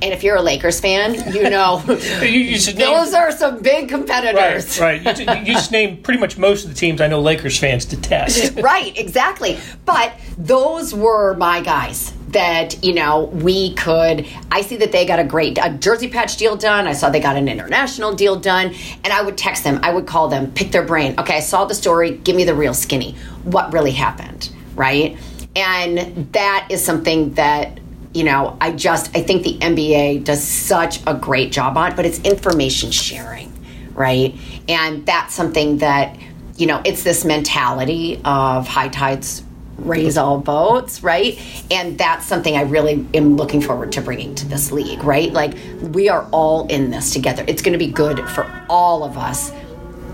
And 0.00 0.12
if 0.12 0.22
you're 0.22 0.36
a 0.36 0.42
Lakers 0.42 0.80
fan, 0.80 1.14
you 1.34 1.50
know 1.50 1.82
you, 2.22 2.28
you 2.28 2.58
those 2.72 2.74
name, 2.74 3.14
are 3.14 3.32
some 3.32 3.60
big 3.60 3.88
competitors. 3.88 4.78
Right, 4.78 5.04
right. 5.04 5.18
You, 5.18 5.46
you, 5.46 5.54
just 5.54 5.72
named 5.72 6.04
pretty 6.04 6.20
much 6.20 6.38
most 6.38 6.64
of 6.64 6.70
the 6.70 6.76
teams 6.76 7.00
I 7.00 7.08
know 7.08 7.20
Lakers 7.20 7.58
fans 7.58 7.84
detest. 7.84 8.56
right, 8.62 8.96
exactly. 8.96 9.58
But 9.84 10.12
those 10.36 10.94
were 10.94 11.34
my 11.34 11.60
guys 11.60 12.12
that 12.28 12.84
you 12.84 12.92
know 12.92 13.24
we 13.24 13.72
could 13.74 14.26
i 14.50 14.60
see 14.60 14.76
that 14.76 14.92
they 14.92 15.06
got 15.06 15.18
a 15.18 15.24
great 15.24 15.56
a 15.62 15.70
jersey 15.78 16.08
patch 16.08 16.36
deal 16.36 16.56
done 16.56 16.86
i 16.86 16.92
saw 16.92 17.08
they 17.08 17.20
got 17.20 17.36
an 17.36 17.48
international 17.48 18.14
deal 18.14 18.36
done 18.36 18.74
and 19.02 19.14
i 19.14 19.22
would 19.22 19.38
text 19.38 19.64
them 19.64 19.80
i 19.82 19.90
would 19.90 20.06
call 20.06 20.28
them 20.28 20.52
pick 20.52 20.70
their 20.70 20.82
brain 20.82 21.14
okay 21.18 21.38
i 21.38 21.40
saw 21.40 21.64
the 21.64 21.74
story 21.74 22.18
give 22.18 22.36
me 22.36 22.44
the 22.44 22.54
real 22.54 22.74
skinny 22.74 23.12
what 23.44 23.72
really 23.72 23.92
happened 23.92 24.50
right 24.74 25.16
and 25.56 26.30
that 26.32 26.68
is 26.70 26.84
something 26.84 27.32
that 27.32 27.80
you 28.14 28.24
know 28.24 28.56
i 28.60 28.72
just 28.72 29.14
i 29.16 29.22
think 29.22 29.42
the 29.42 29.58
nba 29.58 30.22
does 30.24 30.42
such 30.42 31.00
a 31.06 31.14
great 31.14 31.52
job 31.52 31.76
on 31.76 31.92
it, 31.92 31.96
but 31.96 32.06
it's 32.06 32.18
information 32.20 32.90
sharing 32.90 33.52
right 33.94 34.34
and 34.68 35.04
that's 35.06 35.34
something 35.34 35.78
that 35.78 36.16
you 36.56 36.66
know 36.66 36.80
it's 36.84 37.02
this 37.02 37.24
mentality 37.24 38.20
of 38.24 38.66
high 38.66 38.88
tides 38.88 39.42
raise 39.78 40.18
all 40.18 40.38
boats, 40.38 41.02
right? 41.02 41.38
And 41.70 41.96
that's 41.96 42.26
something 42.26 42.56
I 42.56 42.62
really 42.62 43.06
am 43.14 43.36
looking 43.36 43.60
forward 43.60 43.92
to 43.92 44.00
bringing 44.00 44.34
to 44.36 44.46
this 44.46 44.72
league, 44.72 45.02
right? 45.04 45.32
Like 45.32 45.54
we 45.80 46.08
are 46.08 46.28
all 46.32 46.66
in 46.66 46.90
this 46.90 47.12
together. 47.12 47.44
It's 47.46 47.62
going 47.62 47.72
to 47.72 47.78
be 47.78 47.90
good 47.90 48.28
for 48.30 48.50
all 48.68 49.04
of 49.04 49.16
us 49.16 49.52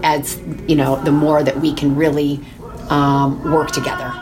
as, 0.03 0.39
you 0.69 0.77
know, 0.77 1.03
the 1.03 1.13
more 1.13 1.43
that 1.43 1.59
we 1.61 1.73
can 1.73 1.97
really 1.97 2.41
um, 2.91 3.43
work 3.51 3.71
together. 3.71 4.13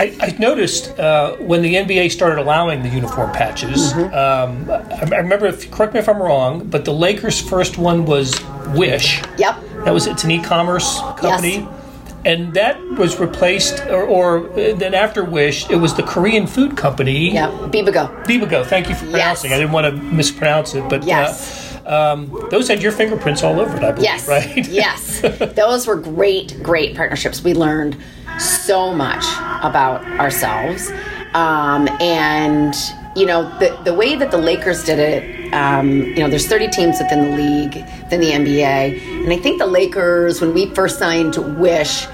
I, 0.00 0.16
I 0.18 0.36
noticed 0.38 0.98
uh, 0.98 1.36
when 1.36 1.60
the 1.60 1.74
NBA 1.74 2.10
started 2.10 2.40
allowing 2.40 2.82
the 2.82 2.88
uniform 2.88 3.32
patches. 3.32 3.92
Mm-hmm. 3.92 4.14
Um, 4.14 4.70
I, 4.70 5.16
I, 5.16 5.20
remember, 5.20 5.46
if, 5.46 5.70
correct 5.70 5.92
me 5.92 6.00
if 6.00 6.08
I'm 6.08 6.22
wrong, 6.22 6.66
but 6.68 6.86
the 6.86 6.92
Lakers' 6.92 7.38
first 7.38 7.76
one 7.76 8.06
was 8.06 8.34
Wish. 8.68 9.20
Yep. 9.36 9.62
That 9.84 9.92
was 9.92 10.06
it's 10.06 10.24
an 10.24 10.30
e-commerce 10.30 11.00
company. 11.18 11.58
Yes 11.58 11.76
and 12.22 12.52
that 12.52 12.78
was 12.98 13.18
replaced, 13.18 13.80
or, 13.86 14.02
or, 14.02 14.40
then 14.74 14.92
after 14.92 15.24
Wish, 15.24 15.70
it 15.70 15.76
was 15.76 15.94
the 15.94 16.02
Korean 16.02 16.46
food 16.46 16.76
company. 16.76 17.32
Yeah, 17.32 17.48
Bibigo. 17.48 18.24
Bibigo. 18.26 18.62
Thank 18.66 18.90
you 18.90 18.94
for 18.94 19.06
pronouncing. 19.06 19.50
Yes. 19.50 19.56
I 19.56 19.58
didn't 19.58 19.72
want 19.72 19.86
to 19.86 19.92
mispronounce 19.92 20.74
it, 20.74 20.86
but 20.90 21.02
uh, 21.02 21.06
yes. 21.06 21.80
Uh, 21.86 22.12
um, 22.12 22.48
those 22.50 22.68
had 22.68 22.82
your 22.82 22.92
fingerprints 22.92 23.42
all 23.42 23.58
over 23.58 23.74
it, 23.74 23.82
I 23.82 23.92
believe. 23.92 24.04
Yes. 24.04 24.28
Right. 24.28 24.68
yes. 24.68 25.20
Those 25.56 25.86
were 25.86 25.96
great, 25.96 26.62
great 26.62 26.94
partnerships. 26.94 27.42
We 27.42 27.54
learned 27.54 27.96
so 28.40 28.92
much 28.92 29.24
about 29.62 30.04
ourselves, 30.18 30.90
um, 31.34 31.88
and 32.00 32.74
you 33.16 33.26
know, 33.26 33.48
the, 33.58 33.76
the 33.84 33.92
way 33.92 34.14
that 34.14 34.30
the 34.30 34.38
Lakers 34.38 34.84
did 34.84 34.98
it, 34.98 35.52
um, 35.52 35.90
you 35.90 36.16
know, 36.16 36.28
there's 36.28 36.46
30 36.46 36.68
teams 36.68 36.98
within 37.00 37.30
the 37.30 37.36
league, 37.36 37.74
within 38.04 38.20
the 38.20 38.30
NBA. 38.30 39.24
And 39.24 39.32
I 39.32 39.36
think 39.36 39.58
the 39.58 39.66
Lakers, 39.66 40.40
when 40.40 40.54
we 40.54 40.72
first 40.74 40.98
signed 40.98 41.36
Wish, 41.58 42.06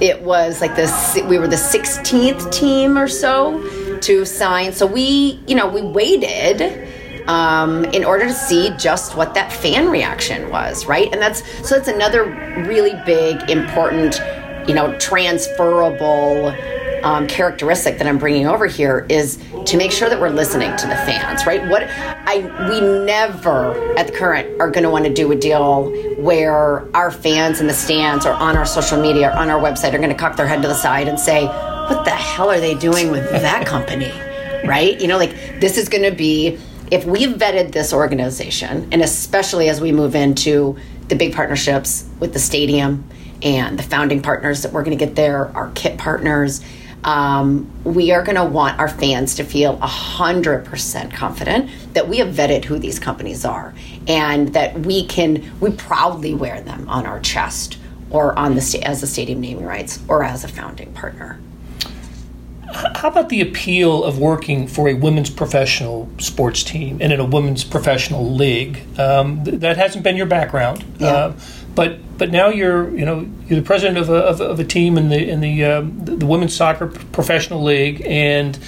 it 0.00 0.20
was 0.22 0.60
like 0.60 0.74
this, 0.74 1.16
we 1.24 1.38
were 1.38 1.46
the 1.46 1.56
16th 1.56 2.52
team 2.52 2.98
or 2.98 3.08
so 3.08 3.98
to 4.00 4.24
sign. 4.24 4.72
So 4.72 4.84
we, 4.86 5.40
you 5.46 5.54
know, 5.54 5.68
we 5.68 5.82
waited. 5.82 6.92
Um, 7.28 7.84
in 7.86 8.04
order 8.04 8.26
to 8.26 8.32
see 8.32 8.70
just 8.78 9.16
what 9.16 9.34
that 9.34 9.52
fan 9.52 9.88
reaction 9.90 10.48
was, 10.48 10.86
right? 10.86 11.12
And 11.12 11.20
that's 11.20 11.42
so 11.68 11.74
that's 11.74 11.88
another 11.88 12.22
really 12.68 12.92
big, 13.04 13.50
important, 13.50 14.20
you 14.66 14.74
know, 14.74 14.96
transferable 14.98 16.54
um, 17.02 17.26
characteristic 17.26 17.98
that 17.98 18.06
I'm 18.06 18.18
bringing 18.18 18.46
over 18.46 18.66
here 18.66 19.06
is 19.08 19.38
to 19.66 19.76
make 19.76 19.92
sure 19.92 20.08
that 20.08 20.20
we're 20.20 20.30
listening 20.30 20.74
to 20.76 20.86
the 20.86 20.96
fans, 20.96 21.46
right? 21.46 21.66
What 21.68 21.84
I 21.84 22.38
we 22.68 22.80
never 22.80 23.96
at 23.96 24.08
the 24.08 24.12
current 24.12 24.60
are 24.60 24.70
going 24.70 24.82
to 24.82 24.90
want 24.90 25.04
to 25.04 25.12
do 25.12 25.30
a 25.30 25.36
deal 25.36 25.90
where 26.16 26.84
our 26.96 27.10
fans 27.10 27.60
in 27.60 27.66
the 27.66 27.74
stands 27.74 28.26
or 28.26 28.32
on 28.32 28.56
our 28.56 28.66
social 28.66 29.00
media 29.00 29.30
or 29.30 29.36
on 29.36 29.50
our 29.50 29.60
website 29.60 29.94
are 29.94 29.98
going 29.98 30.10
to 30.10 30.16
cock 30.16 30.36
their 30.36 30.48
head 30.48 30.62
to 30.62 30.68
the 30.68 30.74
side 30.74 31.06
and 31.06 31.18
say, 31.18 31.46
"What 31.46 32.04
the 32.04 32.10
hell 32.10 32.50
are 32.50 32.60
they 32.60 32.74
doing 32.74 33.10
with 33.10 33.30
that 33.30 33.66
company?" 33.74 34.12
right? 34.66 35.00
You 35.00 35.06
know, 35.06 35.18
like 35.18 35.60
this 35.60 35.78
is 35.78 35.88
going 35.88 36.04
to 36.04 36.16
be 36.16 36.58
if 36.90 37.04
we've 37.04 37.30
vetted 37.30 37.72
this 37.72 37.92
organization, 37.92 38.88
and 38.92 39.02
especially 39.02 39.68
as 39.68 39.80
we 39.80 39.92
move 39.92 40.14
into 40.14 40.76
the 41.08 41.14
big 41.14 41.34
partnerships 41.34 42.08
with 42.18 42.32
the 42.32 42.38
stadium 42.38 43.04
and 43.42 43.78
the 43.78 43.82
founding 43.82 44.22
partners 44.22 44.62
that 44.62 44.72
we're 44.72 44.82
going 44.84 44.96
to 44.96 45.04
get 45.04 45.14
there, 45.16 45.54
our 45.56 45.70
kit 45.74 45.98
partners 45.98 46.62
um, 47.06 47.70
we 47.84 48.10
are 48.10 48.22
going 48.24 48.36
to 48.36 48.44
want 48.44 48.78
our 48.80 48.88
fans 48.88 49.36
to 49.36 49.44
feel 49.44 49.78
100% 49.78 51.12
confident 51.12 51.70
that 51.94 52.08
we 52.08 52.18
have 52.18 52.34
vetted 52.34 52.64
who 52.64 52.78
these 52.78 52.98
companies 52.98 53.44
are 53.44 53.72
and 54.08 54.48
that 54.54 54.80
we 54.80 55.06
can, 55.06 55.58
we 55.60 55.70
proudly 55.70 56.34
wear 56.34 56.60
them 56.60 56.88
on 56.88 57.06
our 57.06 57.20
chest 57.20 57.78
or 58.10 58.36
on 58.36 58.56
the 58.56 58.60
sta- 58.60 58.82
as 58.82 59.02
a 59.04 59.06
stadium 59.06 59.40
naming 59.40 59.64
rights 59.64 60.00
or 60.08 60.24
as 60.24 60.42
a 60.42 60.48
founding 60.48 60.92
partner. 60.94 61.38
How 62.72 63.08
about 63.08 63.28
the 63.28 63.40
appeal 63.40 64.02
of 64.02 64.18
working 64.18 64.66
for 64.66 64.88
a 64.88 64.94
women's 64.94 65.30
professional 65.30 66.10
sports 66.18 66.64
team 66.64 66.98
and 67.00 67.12
in 67.12 67.20
a 67.20 67.24
women's 67.24 67.62
professional 67.62 68.34
league? 68.34 68.82
Um, 68.98 69.44
th- 69.44 69.60
that 69.60 69.76
hasn't 69.76 70.02
been 70.02 70.16
your 70.16 70.26
background. 70.26 70.84
Yeah. 70.98 71.06
Uh, 71.06 71.32
but 71.76 72.18
but 72.18 72.32
now 72.32 72.48
you're 72.48 72.90
you 72.96 73.04
know 73.04 73.28
you're 73.46 73.60
the 73.60 73.64
president 73.64 73.98
of 73.98 74.08
a, 74.08 74.16
of, 74.16 74.40
of 74.40 74.58
a 74.58 74.64
team 74.64 74.98
in 74.98 75.10
the 75.10 75.28
in 75.28 75.40
the, 75.40 75.64
um, 75.64 76.04
the, 76.04 76.16
the 76.16 76.26
women's 76.26 76.56
soccer 76.56 76.88
professional 76.88 77.62
league, 77.62 78.02
and 78.04 78.58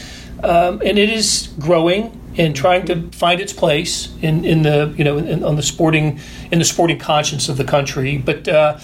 um, 0.45 0.81
and 0.85 0.99
it 0.99 1.11
is 1.11 1.53
growing 1.59 2.15
and 2.37 2.55
trying 2.55 2.87
to 2.87 3.11
find 3.11 3.41
its 3.41 3.53
place 3.53 4.15
in, 4.23 4.45
in 4.45 4.63
the 4.63 4.95
you 4.97 5.03
know 5.03 5.19
in, 5.19 5.43
on 5.43 5.57
the 5.57 5.63
sporting 5.63 6.21
in 6.53 6.61
the 6.61 6.65
sporting 6.65 6.99
conscience 6.99 7.49
of 7.49 7.57
the 7.57 7.65
country, 7.65 8.19
but 8.19 8.47
uh, 8.47 8.79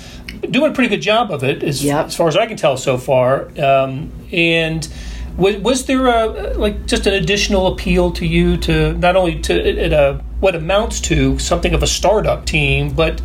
doing 0.51 0.73
a 0.73 0.75
pretty 0.75 0.89
good 0.89 1.03
job 1.03 1.31
of 1.31 1.45
it 1.45 1.63
as, 1.63 1.85
yep. 1.85 2.07
as 2.07 2.17
far 2.17 2.27
as 2.27 2.37
I 2.37 2.47
can 2.47 2.57
tell 2.57 2.77
so 2.77 2.99
far. 2.99 3.49
Um, 3.61 4.11
and 4.33 4.89
was, 5.37 5.57
was 5.57 5.87
there 5.87 6.07
a 6.07 6.55
like 6.55 6.87
just 6.87 7.07
an 7.07 7.15
additional 7.15 7.67
appeal 7.67 8.11
to 8.13 8.27
you 8.27 8.57
to 8.59 8.95
not 8.95 9.17
only 9.17 9.41
to 9.43 9.79
at 9.79 9.93
a 9.93 10.25
what 10.41 10.55
amounts 10.55 11.01
to 11.01 11.39
something 11.39 11.75
of 11.75 11.83
a 11.83 11.87
startup 11.87 12.47
team, 12.47 12.95
but 12.95 13.21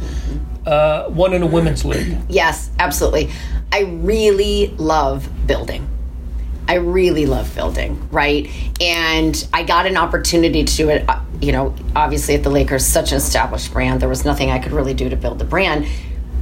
uh, 0.65 1.09
one 1.09 1.33
in 1.33 1.41
a 1.41 1.47
women's 1.47 1.85
league. 1.85 2.17
Yes, 2.29 2.69
absolutely. 2.79 3.29
I 3.71 3.81
really 3.81 4.67
love 4.77 5.29
building. 5.47 5.87
I 6.67 6.75
really 6.75 7.25
love 7.25 7.53
building, 7.55 8.07
right? 8.11 8.47
And 8.79 9.47
I 9.51 9.63
got 9.63 9.87
an 9.87 9.97
opportunity 9.97 10.63
to 10.63 10.75
do 10.75 10.89
it, 10.89 11.09
uh, 11.09 11.19
you 11.41 11.51
know, 11.51 11.73
obviously 11.95 12.35
at 12.35 12.43
the 12.43 12.51
Lakers, 12.51 12.85
such 12.85 13.11
an 13.11 13.17
established 13.17 13.73
brand. 13.73 14.01
There 14.01 14.09
was 14.09 14.23
nothing 14.23 14.51
I 14.51 14.59
could 14.59 14.71
really 14.71 14.93
do 14.93 15.09
to 15.09 15.15
build 15.15 15.39
the 15.39 15.45
brand, 15.45 15.87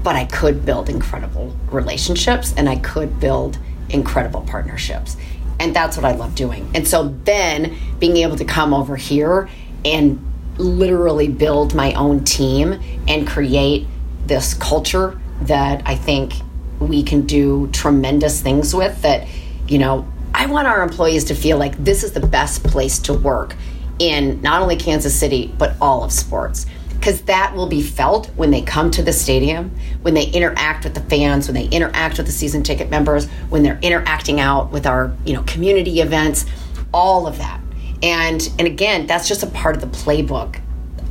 but 0.04 0.18
I 0.18 0.26
could 0.26 0.66
build 0.66 0.90
incredible 0.90 1.56
relationships 1.72 2.54
and 2.58 2.68
I 2.68 2.76
could 2.76 3.22
build 3.22 3.58
incredible 3.90 4.42
partnerships. 4.42 5.16
And 5.62 5.74
that's 5.74 5.96
what 5.96 6.06
I 6.06 6.12
love 6.12 6.36
doing. 6.36 6.70
And 6.76 6.86
so 6.86 7.16
then 7.24 7.78
being 8.00 8.18
able 8.18 8.36
to 8.36 8.46
come 8.46 8.74
over 8.74 8.98
here 8.98 9.50
and 9.86 10.22
literally 10.58 11.30
build 11.30 11.74
my 11.74 11.94
own 11.94 12.26
team 12.26 12.82
and 13.08 13.28
create 13.28 13.88
this 14.28 14.54
culture 14.54 15.20
that 15.42 15.82
I 15.86 15.96
think 15.96 16.34
we 16.80 17.04
can 17.04 17.26
do 17.26 17.68
tremendous 17.72 18.42
things 18.42 18.74
with. 18.74 19.02
That, 19.02 19.28
you 19.68 19.78
know, 19.78 20.08
I 20.34 20.46
want 20.46 20.68
our 20.68 20.84
employees 20.84 21.26
to 21.26 21.36
feel 21.36 21.58
like 21.58 21.78
this 21.84 22.04
is 22.04 22.12
the 22.12 22.26
best 22.26 22.64
place 22.64 23.00
to 23.00 23.14
work 23.14 23.56
in 24.00 24.42
not 24.42 24.62
only 24.62 24.76
Kansas 24.76 25.18
City, 25.18 25.54
but 25.58 25.76
all 25.82 26.04
of 26.04 26.12
sports. 26.12 26.66
Because 26.94 27.22
that 27.24 27.56
will 27.56 27.68
be 27.68 27.82
felt 27.82 28.28
when 28.36 28.52
they 28.52 28.62
come 28.62 28.92
to 28.92 29.04
the 29.04 29.14
stadium, 29.14 29.72
when 30.02 30.14
they 30.14 30.26
interact 30.26 30.84
with 30.84 30.94
the 30.94 31.02
fans, 31.02 31.48
when 31.48 31.56
they 31.56 31.68
interact 31.68 32.18
with 32.18 32.26
the 32.26 32.32
season 32.32 32.64
ticket 32.64 32.90
members, 32.90 33.28
when 33.50 33.64
they're 33.64 33.80
interacting 33.82 34.40
out 34.40 34.72
with 34.72 34.86
our, 34.86 35.16
you 35.26 35.34
know, 35.34 35.44
community 35.44 36.02
events, 36.02 36.46
all 36.94 37.28
of 37.28 37.38
that. 37.38 37.62
And 38.04 38.48
and 38.60 38.68
again, 38.68 39.08
that's 39.08 39.28
just 39.28 39.44
a 39.44 39.48
part 39.48 39.76
of 39.76 39.82
the 39.82 39.88
playbook 39.88 40.60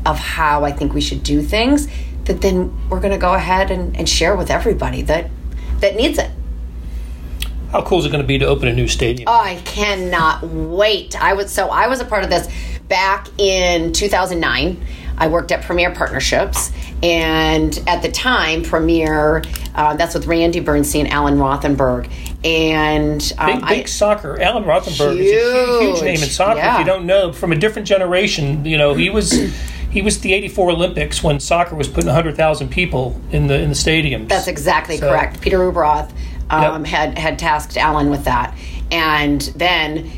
of 0.04 0.18
how 0.18 0.64
I 0.64 0.72
think 0.72 0.92
we 0.92 1.00
should 1.00 1.22
do 1.22 1.42
things 1.42 1.88
that 2.26 2.40
then 2.40 2.76
we're 2.88 3.00
going 3.00 3.12
to 3.12 3.18
go 3.18 3.34
ahead 3.34 3.70
and, 3.70 3.96
and 3.96 4.08
share 4.08 4.36
with 4.36 4.50
everybody 4.50 5.02
that 5.02 5.30
that 5.80 5.96
needs 5.96 6.18
it. 6.18 6.30
How 7.72 7.82
cool 7.82 7.98
is 7.98 8.06
it 8.06 8.10
going 8.10 8.22
to 8.22 8.26
be 8.26 8.38
to 8.38 8.46
open 8.46 8.68
a 8.68 8.72
new 8.72 8.88
stadium? 8.88 9.28
Oh, 9.28 9.40
I 9.40 9.56
cannot 9.64 10.42
wait. 10.44 11.20
I 11.20 11.32
was 11.32 11.50
so 11.50 11.68
I 11.68 11.88
was 11.88 12.00
a 12.00 12.04
part 12.04 12.24
of 12.24 12.30
this 12.30 12.48
back 12.88 13.28
in 13.38 13.92
2009. 13.92 14.84
I 15.18 15.28
worked 15.28 15.50
at 15.50 15.62
Premier 15.62 15.90
Partnerships, 15.92 16.70
and 17.02 17.82
at 17.86 18.02
the 18.02 18.10
time, 18.10 18.62
Premier, 18.62 19.42
uh, 19.74 19.96
that's 19.96 20.14
with 20.14 20.26
Randy 20.26 20.60
Bernstein, 20.60 21.06
Alan 21.06 21.38
Rothenberg, 21.38 22.10
and 22.44 23.32
um, 23.38 23.46
big, 23.46 23.68
big 23.68 23.84
I, 23.84 23.84
soccer. 23.84 24.40
Alan 24.40 24.64
Rothenberg 24.64 25.16
huge, 25.16 25.26
is 25.26 25.54
a 25.54 25.66
huge, 25.66 25.80
huge 25.80 26.02
name 26.02 26.22
in 26.22 26.28
soccer. 26.28 26.58
Yeah. 26.58 26.74
If 26.74 26.80
you 26.80 26.84
don't 26.84 27.06
know, 27.06 27.32
from 27.32 27.52
a 27.52 27.56
different 27.56 27.88
generation, 27.88 28.64
you 28.66 28.76
know, 28.76 28.92
he 28.92 29.08
was 29.08 29.32
he 29.96 30.02
was 30.02 30.20
the 30.20 30.34
'84 30.34 30.72
Olympics 30.72 31.22
when 31.22 31.40
soccer 31.40 31.74
was 31.74 31.88
putting 31.88 32.08
100,000 32.08 32.68
people 32.68 33.18
in 33.32 33.46
the 33.46 33.58
in 33.58 33.70
the 33.70 33.74
stadiums. 33.74 34.28
That's 34.28 34.46
exactly 34.46 34.98
so, 34.98 35.08
correct. 35.08 35.40
Peter 35.40 35.56
Ueberroth 35.56 36.10
um, 36.50 36.84
yep. 36.84 36.86
had 36.86 37.18
had 37.18 37.38
tasked 37.38 37.78
Alan 37.78 38.10
with 38.10 38.22
that, 38.24 38.54
and 38.92 39.40
then 39.56 40.10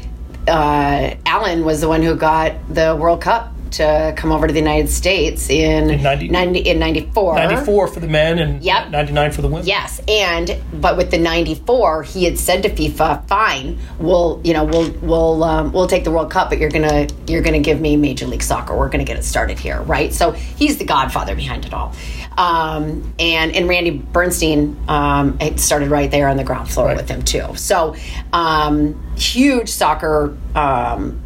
uh, 0.48 1.14
Alan 1.26 1.64
was 1.64 1.80
the 1.80 1.86
one 1.86 2.02
who 2.02 2.16
got 2.16 2.56
the 2.74 2.96
World 3.00 3.20
Cup 3.20 3.54
to 3.72 4.14
come 4.16 4.32
over 4.32 4.46
to 4.46 4.52
the 4.52 4.58
United 4.58 4.88
States 4.88 5.50
in, 5.50 5.90
in, 5.90 6.02
90, 6.02 6.28
90, 6.28 6.58
in 6.60 6.78
94. 6.78 7.34
94 7.36 7.88
for 7.88 8.00
the 8.00 8.08
men 8.08 8.38
and 8.38 8.62
yep. 8.62 8.90
99 8.90 9.32
for 9.32 9.42
the 9.42 9.48
women. 9.48 9.66
Yes. 9.66 10.00
And 10.08 10.56
but 10.72 10.96
with 10.96 11.10
the 11.10 11.18
94, 11.18 12.02
he 12.04 12.24
had 12.24 12.38
said 12.38 12.62
to 12.62 12.70
FIFA, 12.70 13.26
"Fine, 13.26 13.78
we'll, 13.98 14.40
you 14.44 14.52
know, 14.52 14.64
we'll 14.64 14.90
we'll 15.02 15.44
um, 15.44 15.72
we'll 15.72 15.86
take 15.86 16.04
the 16.04 16.10
World 16.10 16.30
Cup, 16.30 16.50
but 16.50 16.58
you're 16.58 16.70
going 16.70 16.88
to 16.88 17.14
you're 17.26 17.42
going 17.42 17.54
to 17.54 17.60
give 17.60 17.80
me 17.80 17.96
Major 17.96 18.26
League 18.26 18.42
Soccer. 18.42 18.76
We're 18.76 18.88
going 18.88 19.04
to 19.04 19.10
get 19.10 19.18
it 19.18 19.24
started 19.24 19.58
here, 19.58 19.82
right?" 19.82 20.12
So, 20.12 20.32
he's 20.32 20.78
the 20.78 20.84
godfather 20.84 21.34
behind 21.34 21.64
it 21.64 21.74
all. 21.74 21.94
Um, 22.36 23.14
and 23.18 23.54
and 23.54 23.68
Randy 23.68 23.90
Bernstein 23.90 24.76
um, 24.88 25.38
started 25.56 25.90
right 25.90 26.10
there 26.10 26.28
on 26.28 26.36
the 26.36 26.44
ground 26.44 26.70
floor 26.70 26.86
right. 26.86 26.96
with 26.96 27.08
him 27.08 27.22
too. 27.22 27.56
So, 27.56 27.96
um, 28.32 29.16
huge 29.16 29.68
soccer 29.68 30.36
um, 30.54 31.20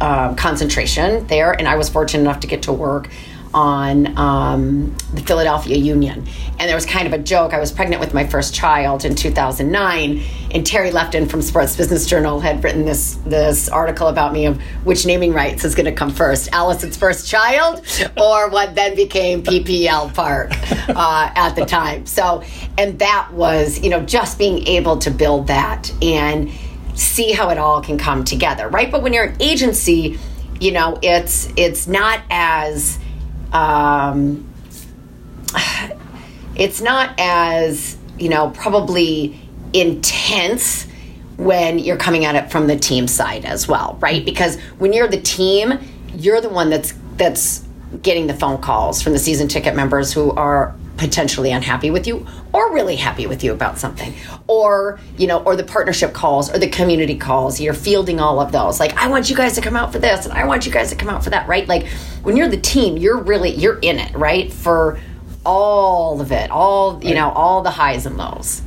um, 0.00 0.36
concentration 0.36 1.26
there, 1.26 1.52
and 1.52 1.66
I 1.66 1.76
was 1.76 1.88
fortunate 1.88 2.22
enough 2.22 2.40
to 2.40 2.46
get 2.46 2.62
to 2.62 2.72
work 2.72 3.10
on 3.54 4.16
um, 4.18 4.94
the 5.14 5.22
Philadelphia 5.22 5.76
Union. 5.76 6.26
And 6.58 6.68
there 6.68 6.74
was 6.74 6.86
kind 6.86 7.06
of 7.06 7.12
a 7.12 7.18
joke. 7.18 7.52
I 7.52 7.60
was 7.60 7.72
pregnant 7.72 8.00
with 8.00 8.12
my 8.12 8.26
first 8.26 8.54
child 8.54 9.04
in 9.04 9.14
2009, 9.14 10.22
and 10.50 10.66
Terry 10.66 10.90
Lefton 10.90 11.28
from 11.28 11.42
Sports 11.42 11.76
Business 11.76 12.06
Journal 12.06 12.40
had 12.40 12.62
written 12.62 12.84
this 12.84 13.14
this 13.26 13.68
article 13.68 14.08
about 14.08 14.32
me 14.32 14.46
of 14.46 14.60
which 14.84 15.06
naming 15.06 15.32
rights 15.32 15.64
is 15.64 15.74
going 15.74 15.86
to 15.86 15.92
come 15.92 16.10
first, 16.10 16.50
Allison's 16.52 16.96
first 16.96 17.28
child, 17.28 17.84
or 18.16 18.50
what 18.50 18.74
then 18.74 18.94
became 18.94 19.42
PPL 19.42 20.14
Park 20.14 20.50
uh, 20.88 21.30
at 21.34 21.54
the 21.54 21.64
time. 21.64 22.06
So, 22.06 22.42
and 22.76 22.98
that 22.98 23.30
was 23.32 23.80
you 23.80 23.90
know 23.90 24.02
just 24.02 24.38
being 24.38 24.66
able 24.66 24.98
to 24.98 25.10
build 25.10 25.46
that 25.48 25.92
and 26.02 26.50
see 26.98 27.32
how 27.32 27.48
it 27.50 27.58
all 27.58 27.80
can 27.80 27.96
come 27.96 28.24
together, 28.24 28.68
right? 28.68 28.90
But 28.90 29.02
when 29.02 29.12
you're 29.12 29.24
an 29.24 29.36
agency, 29.40 30.18
you 30.60 30.72
know, 30.72 30.98
it's 31.02 31.48
it's 31.56 31.86
not 31.86 32.20
as 32.30 32.98
um, 33.52 34.48
it's 36.56 36.80
not 36.80 37.14
as 37.18 37.96
you 38.18 38.28
know 38.28 38.50
probably 38.50 39.40
intense 39.72 40.86
when 41.36 41.78
you're 41.78 41.96
coming 41.96 42.24
at 42.24 42.34
it 42.34 42.50
from 42.50 42.66
the 42.66 42.76
team 42.76 43.06
side 43.06 43.44
as 43.44 43.68
well, 43.68 43.96
right? 44.00 44.24
Because 44.24 44.58
when 44.78 44.92
you're 44.92 45.06
the 45.06 45.20
team, 45.20 45.78
you're 46.14 46.40
the 46.40 46.48
one 46.48 46.68
that's 46.68 46.94
that's 47.16 47.64
getting 48.02 48.26
the 48.26 48.34
phone 48.34 48.60
calls 48.60 49.00
from 49.00 49.12
the 49.12 49.18
season 49.18 49.48
ticket 49.48 49.74
members 49.74 50.12
who 50.12 50.32
are 50.32 50.74
potentially 50.98 51.52
unhappy 51.52 51.90
with 51.90 52.06
you 52.06 52.26
or 52.52 52.72
really 52.72 52.96
happy 52.96 53.26
with 53.26 53.42
you 53.42 53.52
about 53.52 53.78
something. 53.78 54.12
Or 54.46 55.00
you 55.16 55.26
know 55.26 55.42
or 55.42 55.56
the 55.56 55.64
partnership 55.64 56.12
calls 56.12 56.52
or 56.52 56.58
the 56.58 56.68
community 56.68 57.16
calls 57.16 57.60
you're 57.60 57.74
fielding 57.74 58.20
all 58.20 58.40
of 58.40 58.52
those. 58.52 58.80
Like 58.80 58.94
i 58.96 59.08
want 59.08 59.30
you 59.30 59.36
guys 59.36 59.54
to 59.54 59.60
come 59.60 59.76
out 59.76 59.92
for 59.92 59.98
this 59.98 60.26
and 60.26 60.34
i 60.34 60.44
want 60.44 60.66
you 60.66 60.72
guys 60.72 60.90
to 60.90 60.96
come 60.96 61.08
out 61.08 61.24
for 61.24 61.30
that 61.30 61.48
right? 61.48 61.66
Like 61.66 61.86
when 62.22 62.36
you're 62.36 62.48
the 62.48 62.60
team 62.60 62.96
you're 62.96 63.18
really 63.18 63.50
you're 63.50 63.78
in 63.78 63.98
it 63.98 64.14
right? 64.14 64.52
For 64.52 65.00
all 65.46 66.20
of 66.20 66.32
it 66.32 66.50
all 66.50 67.02
you 67.02 67.14
know 67.14 67.30
all 67.30 67.62
the 67.62 67.70
highs 67.70 68.04
and 68.04 68.16
lows. 68.16 68.62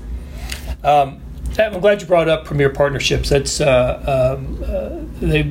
Um, 0.84 1.22
I'm 1.60 1.80
glad 1.82 2.02
you 2.02 2.08
brought 2.08 2.30
up 2.30 2.46
Premier 2.46 2.70
Partnerships. 2.70 3.30
That's 3.30 3.60
uh, 3.60 4.38
um, 4.38 4.64
uh, 4.64 5.02
they 5.20 5.44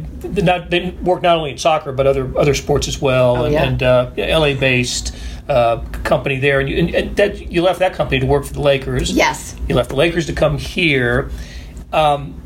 not 0.43 0.71
they 0.71 0.91
work 1.03 1.23
not 1.23 1.37
only 1.37 1.51
in 1.51 1.59
soccer 1.59 1.93
but 1.93 2.07
other 2.07 2.37
other 2.39 2.55
sports 2.55 2.89
as 2.89 3.01
well, 3.01 3.37
oh, 3.37 3.45
and, 3.45 3.53
yeah. 3.53 3.65
and 3.65 3.83
uh, 3.83 4.39
LA 4.39 4.55
based 4.55 5.15
uh, 5.50 5.85
company 6.04 6.38
there. 6.38 6.61
And, 6.61 6.69
you, 6.69 6.78
and, 6.78 6.95
and, 6.95 7.16
that 7.16 7.50
you 7.50 7.62
left 7.62 7.80
that 7.80 7.95
company 7.95 8.21
to 8.21 8.26
work 8.26 8.45
for 8.45 8.54
the 8.54 8.62
Lakers. 8.62 9.11
Yes, 9.11 9.57
you 9.69 9.75
left 9.75 9.90
the 9.90 9.97
Lakers 9.97 10.26
to 10.26 10.33
come 10.33 10.57
here. 10.59 11.30
Um, 11.92 12.40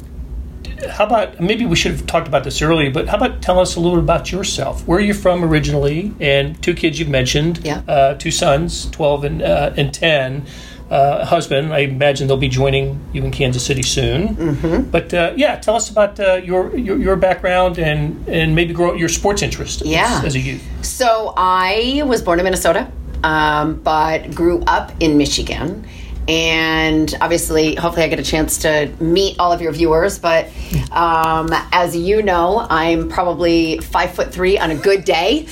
how 0.90 1.06
about 1.06 1.40
maybe 1.40 1.66
we 1.66 1.76
should 1.76 1.92
have 1.92 2.06
talked 2.06 2.28
about 2.28 2.44
this 2.44 2.61
earlier, 2.62 2.90
but 2.90 3.08
how 3.08 3.16
about 3.16 3.42
tell 3.42 3.61
us 3.61 3.76
a 3.76 3.80
little 3.80 3.96
bit 3.96 4.04
about 4.04 4.32
yourself? 4.32 4.87
Where 4.87 4.99
are 4.99 5.02
you 5.02 5.14
from 5.14 5.44
originally? 5.44 6.12
And 6.18 6.61
two 6.62 6.75
kids 6.75 6.99
you've 6.99 7.08
mentioned, 7.08 7.61
yeah. 7.64 7.82
Uh, 7.87 8.14
two 8.14 8.30
sons, 8.30 8.90
twelve 8.90 9.25
and 9.25 9.42
uh, 9.42 9.75
and 9.76 9.92
ten 9.92 10.46
uh, 10.91 11.25
husband. 11.25 11.73
I 11.73 11.81
imagine 11.81 12.29
they'll 12.29 12.37
be 12.37 12.49
joining 12.49 13.00
you 13.12 13.25
in 13.25 13.31
Kansas 13.31 13.64
City 13.64 13.83
soon. 13.83 14.37
Mm-hmm. 14.37 14.91
But 14.91 15.14
uh, 15.14 15.33
yeah, 15.37 15.57
tell 15.57 15.76
us 15.76 15.91
about 15.91 16.21
uh, 16.21 16.35
your, 16.45 16.76
your, 16.76 16.99
your 16.99 17.17
background 17.17 17.79
and 17.79 18.26
and 18.29 18.55
maybe 18.55 18.73
grow 18.75 18.95
your 18.95 19.09
sports 19.09 19.43
interest. 19.43 19.83
Yeah. 19.85 20.19
As, 20.19 20.25
as 20.25 20.35
a 20.35 20.41
youth. 20.41 20.62
So 20.85 21.33
I 21.37 22.03
was 22.07 22.23
born 22.23 22.38
in 22.38 22.45
Minnesota, 22.45 22.91
um, 23.23 23.81
but 23.81 24.35
grew 24.35 24.62
up 24.67 24.93
in 25.00 25.17
Michigan. 25.17 25.87
And 26.28 27.14
obviously, 27.21 27.75
hopefully, 27.75 28.04
I 28.04 28.09
get 28.09 28.19
a 28.19 28.25
chance 28.25 28.59
to 28.59 28.90
meet 29.00 29.38
all 29.38 29.52
of 29.52 29.61
your 29.61 29.73
viewers. 29.73 30.19
But 30.19 30.49
um, 30.90 31.50
as 31.73 31.97
you 31.97 32.23
know, 32.23 32.66
I'm 32.71 33.09
probably 33.09 33.78
five 33.78 34.12
foot 34.14 34.33
three 34.33 34.59
on 34.59 34.71
a 34.71 34.76
good 34.76 35.04
day. 35.04 35.47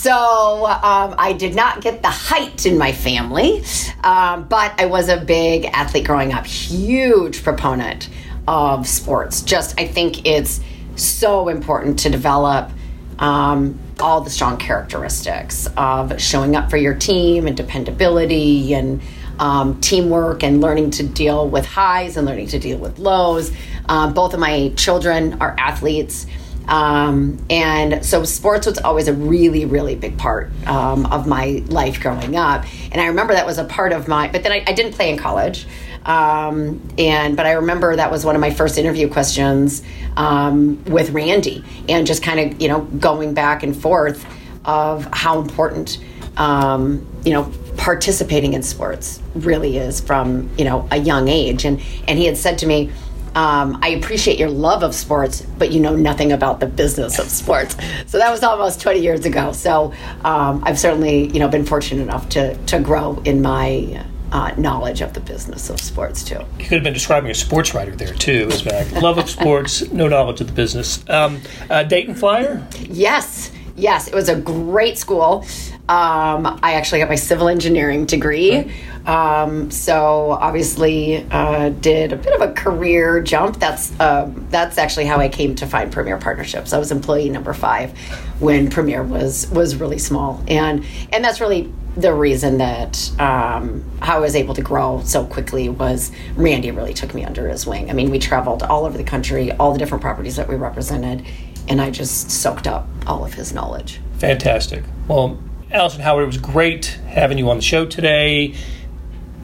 So 0.00 0.66
um, 0.66 1.14
I 1.18 1.34
did 1.38 1.54
not 1.54 1.82
get 1.82 2.02
the 2.02 2.08
height 2.08 2.64
in 2.66 2.78
my 2.78 2.92
family. 2.92 3.62
Um, 4.02 4.44
but 4.44 4.78
I 4.80 4.86
was 4.86 5.08
a 5.08 5.18
big 5.18 5.66
athlete 5.66 6.06
growing 6.06 6.32
up, 6.32 6.46
huge 6.46 7.42
proponent 7.42 8.08
of 8.48 8.86
sports. 8.86 9.42
Just, 9.42 9.78
I 9.78 9.86
think 9.86 10.26
it's 10.26 10.60
so 10.96 11.48
important 11.48 11.98
to 12.00 12.10
develop 12.10 12.70
um, 13.18 13.78
all 14.00 14.22
the 14.22 14.30
strong 14.30 14.56
characteristics 14.56 15.68
of 15.76 16.20
showing 16.20 16.56
up 16.56 16.70
for 16.70 16.78
your 16.78 16.94
team 16.94 17.46
and 17.46 17.56
dependability 17.56 18.72
and 18.74 19.02
um, 19.40 19.80
teamwork 19.80 20.44
and 20.44 20.60
learning 20.60 20.90
to 20.92 21.02
deal 21.02 21.48
with 21.48 21.66
highs 21.66 22.16
and 22.16 22.26
learning 22.26 22.48
to 22.48 22.58
deal 22.58 22.78
with 22.78 22.98
lows. 22.98 23.50
Um, 23.88 24.14
both 24.14 24.34
of 24.34 24.38
my 24.38 24.72
children 24.76 25.38
are 25.40 25.56
athletes. 25.58 26.26
Um, 26.68 27.44
and 27.50 28.04
so 28.04 28.22
sports 28.22 28.66
was 28.66 28.78
always 28.78 29.08
a 29.08 29.14
really, 29.14 29.64
really 29.64 29.96
big 29.96 30.16
part 30.18 30.50
um, 30.68 31.06
of 31.06 31.26
my 31.26 31.64
life 31.66 32.00
growing 32.00 32.36
up. 32.36 32.64
And 32.92 33.00
I 33.00 33.06
remember 33.06 33.34
that 33.34 33.46
was 33.46 33.58
a 33.58 33.64
part 33.64 33.92
of 33.92 34.06
my, 34.06 34.28
but 34.28 34.44
then 34.44 34.52
I, 34.52 34.62
I 34.66 34.72
didn't 34.72 34.92
play 34.92 35.10
in 35.10 35.18
college. 35.18 35.66
Um, 36.04 36.80
and 36.96 37.36
but 37.36 37.46
I 37.46 37.52
remember 37.52 37.96
that 37.96 38.10
was 38.10 38.24
one 38.24 38.34
of 38.34 38.40
my 38.40 38.50
first 38.50 38.78
interview 38.78 39.08
questions 39.08 39.82
um, 40.16 40.82
with 40.84 41.10
Randy, 41.10 41.62
and 41.88 42.06
just 42.06 42.22
kind 42.22 42.40
of 42.40 42.60
you 42.60 42.68
know 42.68 42.80
going 42.80 43.34
back 43.34 43.62
and 43.62 43.76
forth 43.76 44.24
of 44.64 45.06
how 45.12 45.40
important 45.40 45.98
um, 46.38 47.06
you 47.24 47.34
know 47.34 47.52
participating 47.76 48.54
in 48.54 48.62
sports 48.62 49.20
really 49.34 49.76
is 49.76 50.00
from 50.00 50.50
you 50.56 50.64
know 50.64 50.86
a 50.90 50.96
young 50.96 51.28
age, 51.28 51.64
and 51.64 51.80
and 52.08 52.18
he 52.18 52.26
had 52.26 52.36
said 52.36 52.58
to 52.58 52.66
me. 52.66 52.90
Um, 53.32 53.78
I 53.80 53.90
appreciate 53.90 54.40
your 54.40 54.50
love 54.50 54.82
of 54.82 54.92
sports, 54.92 55.42
but 55.56 55.70
you 55.70 55.78
know 55.78 55.94
nothing 55.94 56.32
about 56.32 56.58
the 56.58 56.66
business 56.66 57.20
of 57.20 57.28
sports. 57.28 57.76
So 58.06 58.18
that 58.18 58.28
was 58.28 58.42
almost 58.42 58.80
20 58.80 58.98
years 58.98 59.24
ago. 59.24 59.52
So 59.52 59.92
um, 60.24 60.64
I've 60.66 60.80
certainly, 60.80 61.28
you 61.28 61.38
know, 61.38 61.46
been 61.46 61.64
fortunate 61.64 62.02
enough 62.02 62.28
to 62.30 62.56
to 62.56 62.80
grow 62.80 63.22
in 63.24 63.40
my 63.40 64.04
uh, 64.32 64.54
knowledge 64.56 65.00
of 65.00 65.12
the 65.12 65.20
business 65.20 65.70
of 65.70 65.80
sports 65.80 66.22
too. 66.22 66.40
You 66.58 66.64
could 66.64 66.72
have 66.72 66.84
been 66.84 66.92
describing 66.92 67.30
a 67.30 67.34
sports 67.34 67.74
writer 67.74 67.94
there 67.94 68.14
too, 68.14 68.48
as 68.50 68.62
back. 68.62 68.90
Love 68.92 69.18
of 69.18 69.28
sports, 69.28 69.90
no 69.92 70.08
knowledge 70.08 70.40
of 70.40 70.46
the 70.46 70.52
business. 70.52 71.04
Um, 71.08 71.40
uh, 71.68 71.82
Dayton 71.84 72.14
Flyer. 72.14 72.66
Yes, 72.78 73.50
yes, 73.76 74.08
it 74.08 74.14
was 74.14 74.28
a 74.28 74.36
great 74.36 74.98
school. 74.98 75.44
Um, 75.90 76.60
I 76.62 76.74
actually 76.74 77.00
got 77.00 77.08
my 77.08 77.16
civil 77.16 77.48
engineering 77.48 78.06
degree. 78.06 78.70
Um, 79.06 79.72
so 79.72 80.30
obviously 80.30 81.26
uh, 81.32 81.70
did 81.70 82.12
a 82.12 82.16
bit 82.16 82.32
of 82.32 82.48
a 82.48 82.52
career 82.52 83.20
jump. 83.20 83.58
That's 83.58 83.98
um, 83.98 84.46
that's 84.50 84.78
actually 84.78 85.06
how 85.06 85.18
I 85.18 85.28
came 85.28 85.56
to 85.56 85.66
find 85.66 85.90
Premier 85.90 86.16
Partnerships. 86.16 86.72
I 86.72 86.78
was 86.78 86.92
employee 86.92 87.28
number 87.28 87.52
five 87.52 87.98
when 88.38 88.70
Premier 88.70 89.02
was 89.02 89.50
was 89.50 89.74
really 89.74 89.98
small, 89.98 90.40
and 90.46 90.86
and 91.12 91.24
that's 91.24 91.40
really 91.40 91.72
the 91.96 92.14
reason 92.14 92.58
that 92.58 93.10
um, 93.18 93.84
how 94.00 94.18
I 94.18 94.20
was 94.20 94.36
able 94.36 94.54
to 94.54 94.62
grow 94.62 95.02
so 95.04 95.26
quickly 95.26 95.68
was 95.68 96.12
Randy 96.36 96.70
really 96.70 96.94
took 96.94 97.14
me 97.14 97.24
under 97.24 97.48
his 97.48 97.66
wing. 97.66 97.90
I 97.90 97.94
mean, 97.94 98.10
we 98.10 98.20
traveled 98.20 98.62
all 98.62 98.84
over 98.86 98.96
the 98.96 99.02
country, 99.02 99.50
all 99.50 99.72
the 99.72 99.78
different 99.80 100.02
properties 100.02 100.36
that 100.36 100.46
we 100.46 100.54
represented, 100.54 101.26
and 101.66 101.80
I 101.80 101.90
just 101.90 102.30
soaked 102.30 102.68
up 102.68 102.86
all 103.08 103.24
of 103.24 103.34
his 103.34 103.52
knowledge. 103.52 104.00
Fantastic. 104.18 104.84
Well, 105.08 105.36
Allison 105.72 106.00
Howard, 106.00 106.24
it 106.24 106.26
was 106.26 106.38
great 106.38 106.86
having 107.06 107.38
you 107.38 107.48
on 107.48 107.56
the 107.56 107.62
show 107.62 107.86
today. 107.86 108.54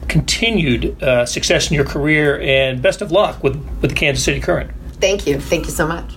Continued 0.09 1.01
uh, 1.01 1.25
success 1.25 1.69
in 1.69 1.75
your 1.75 1.85
career, 1.85 2.39
and 2.41 2.81
best 2.81 3.01
of 3.01 3.11
luck 3.11 3.43
with, 3.43 3.55
with 3.81 3.91
the 3.91 3.95
Kansas 3.95 4.23
City 4.23 4.39
Current. 4.39 4.71
Thank 4.93 5.25
you. 5.25 5.39
Thank 5.39 5.65
you 5.65 5.71
so 5.71 5.87
much. 5.87 6.16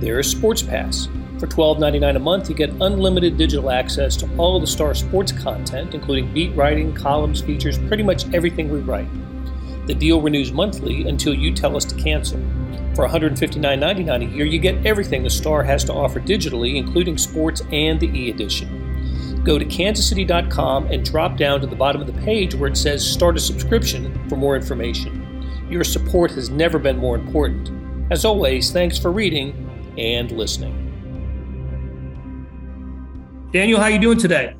There's 0.00 0.30
Sports 0.30 0.62
Pass. 0.62 1.08
For 1.38 1.46
$12.99 1.46 2.16
a 2.16 2.18
month, 2.18 2.50
you 2.50 2.54
get 2.54 2.70
unlimited 2.80 3.38
digital 3.38 3.70
access 3.70 4.14
to 4.16 4.36
all 4.36 4.56
of 4.56 4.62
the 4.62 4.66
Star 4.66 4.94
Sports 4.94 5.32
content, 5.32 5.94
including 5.94 6.32
beat 6.34 6.54
writing, 6.54 6.94
columns, 6.94 7.40
features, 7.40 7.78
pretty 7.78 8.02
much 8.02 8.30
everything 8.34 8.68
we 8.68 8.80
write. 8.80 9.08
The 9.86 9.94
deal 9.94 10.20
renews 10.20 10.52
monthly 10.52 11.08
until 11.08 11.32
you 11.32 11.54
tell 11.54 11.76
us 11.76 11.84
to 11.86 11.94
cancel. 11.94 12.38
For 12.94 13.08
$159.99 13.08 14.22
a 14.22 14.34
year, 14.34 14.44
you 14.44 14.58
get 14.58 14.84
everything 14.84 15.22
the 15.22 15.30
Star 15.30 15.62
has 15.62 15.82
to 15.84 15.94
offer 15.94 16.20
digitally, 16.20 16.76
including 16.76 17.16
sports 17.16 17.62
and 17.70 17.98
the 17.98 18.08
e 18.08 18.28
edition. 18.28 19.42
Go 19.44 19.58
to 19.58 19.64
kansascity.com 19.64 20.86
and 20.88 21.04
drop 21.04 21.38
down 21.38 21.60
to 21.60 21.66
the 21.66 21.76
bottom 21.76 22.02
of 22.02 22.06
the 22.06 22.20
page 22.22 22.54
where 22.54 22.68
it 22.68 22.76
says 22.76 23.08
Start 23.08 23.36
a 23.36 23.40
Subscription 23.40 24.28
for 24.28 24.36
more 24.36 24.56
information. 24.56 25.22
Your 25.70 25.84
support 25.84 26.32
has 26.32 26.50
never 26.50 26.78
been 26.78 26.98
more 26.98 27.14
important. 27.14 27.70
As 28.10 28.24
always, 28.24 28.72
thanks 28.72 28.98
for 28.98 29.10
reading 29.10 29.65
and 29.98 30.30
listening. 30.32 30.82
Daniel, 33.52 33.80
how 33.80 33.86
you 33.86 33.98
doing 33.98 34.18
today? 34.18 34.54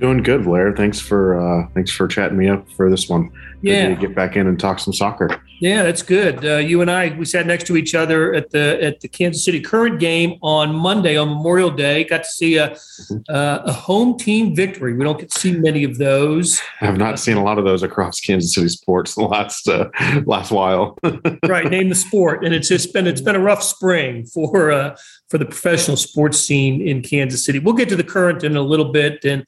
Doing 0.00 0.22
good, 0.22 0.44
Blair. 0.44 0.72
Thanks 0.74 0.98
for 0.98 1.38
uh, 1.38 1.68
thanks 1.74 1.90
for 1.90 2.08
chatting 2.08 2.38
me 2.38 2.48
up 2.48 2.66
for 2.72 2.88
this 2.88 3.06
one. 3.06 3.30
Yeah, 3.60 3.92
get 3.92 4.14
back 4.14 4.34
in 4.34 4.46
and 4.46 4.58
talk 4.58 4.78
some 4.78 4.94
soccer. 4.94 5.42
Yeah, 5.60 5.82
that's 5.82 6.00
good. 6.00 6.42
Uh, 6.42 6.56
you 6.56 6.80
and 6.80 6.90
I, 6.90 7.14
we 7.18 7.26
sat 7.26 7.46
next 7.46 7.66
to 7.66 7.76
each 7.76 7.94
other 7.94 8.32
at 8.32 8.50
the 8.50 8.82
at 8.82 9.00
the 9.00 9.08
Kansas 9.08 9.44
City 9.44 9.60
Current 9.60 10.00
game 10.00 10.38
on 10.40 10.74
Monday 10.74 11.18
on 11.18 11.28
Memorial 11.28 11.70
Day. 11.70 12.04
Got 12.04 12.24
to 12.24 12.30
see 12.30 12.56
a 12.56 12.70
mm-hmm. 12.70 13.18
uh, 13.28 13.58
a 13.66 13.72
home 13.72 14.16
team 14.18 14.56
victory. 14.56 14.94
We 14.94 15.04
don't 15.04 15.20
get 15.20 15.30
to 15.32 15.38
see 15.38 15.52
many 15.52 15.84
of 15.84 15.98
those. 15.98 16.62
I 16.80 16.86
have 16.86 16.96
not 16.96 17.18
seen 17.18 17.36
a 17.36 17.44
lot 17.44 17.58
of 17.58 17.66
those 17.66 17.82
across 17.82 18.20
Kansas 18.20 18.54
City 18.54 18.70
sports 18.70 19.14
the 19.16 19.24
last 19.24 19.68
uh, 19.68 19.90
last 20.24 20.50
while. 20.50 20.96
right, 21.46 21.70
name 21.70 21.90
the 21.90 21.94
sport, 21.94 22.42
and 22.42 22.54
it's 22.54 22.68
just 22.68 22.94
been 22.94 23.06
it's 23.06 23.20
been 23.20 23.36
a 23.36 23.40
rough 23.40 23.62
spring 23.62 24.24
for 24.24 24.70
uh, 24.70 24.96
for 25.28 25.36
the 25.36 25.44
professional 25.44 25.98
sports 25.98 26.40
scene 26.40 26.80
in 26.80 27.02
Kansas 27.02 27.44
City. 27.44 27.58
We'll 27.58 27.74
get 27.74 27.90
to 27.90 27.96
the 27.96 28.04
Current 28.04 28.44
in 28.44 28.56
a 28.56 28.62
little 28.62 28.92
bit, 28.92 29.26
and 29.26 29.44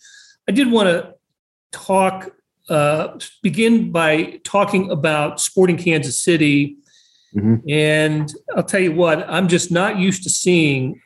I 0.48 0.52
did 0.52 0.70
want 0.70 0.88
to 0.88 1.14
talk 1.70 2.30
uh, 2.68 3.18
begin 3.42 3.90
by 3.90 4.40
talking 4.44 4.90
about 4.90 5.40
Sporting 5.40 5.76
Kansas 5.76 6.18
City. 6.18 6.76
Mm-hmm. 7.34 7.68
And 7.68 8.34
I'll 8.56 8.62
tell 8.62 8.80
you 8.80 8.92
what, 8.92 9.28
I'm 9.28 9.48
just 9.48 9.70
not 9.70 9.98
used 9.98 10.22
to 10.24 10.30
seeing 10.30 11.00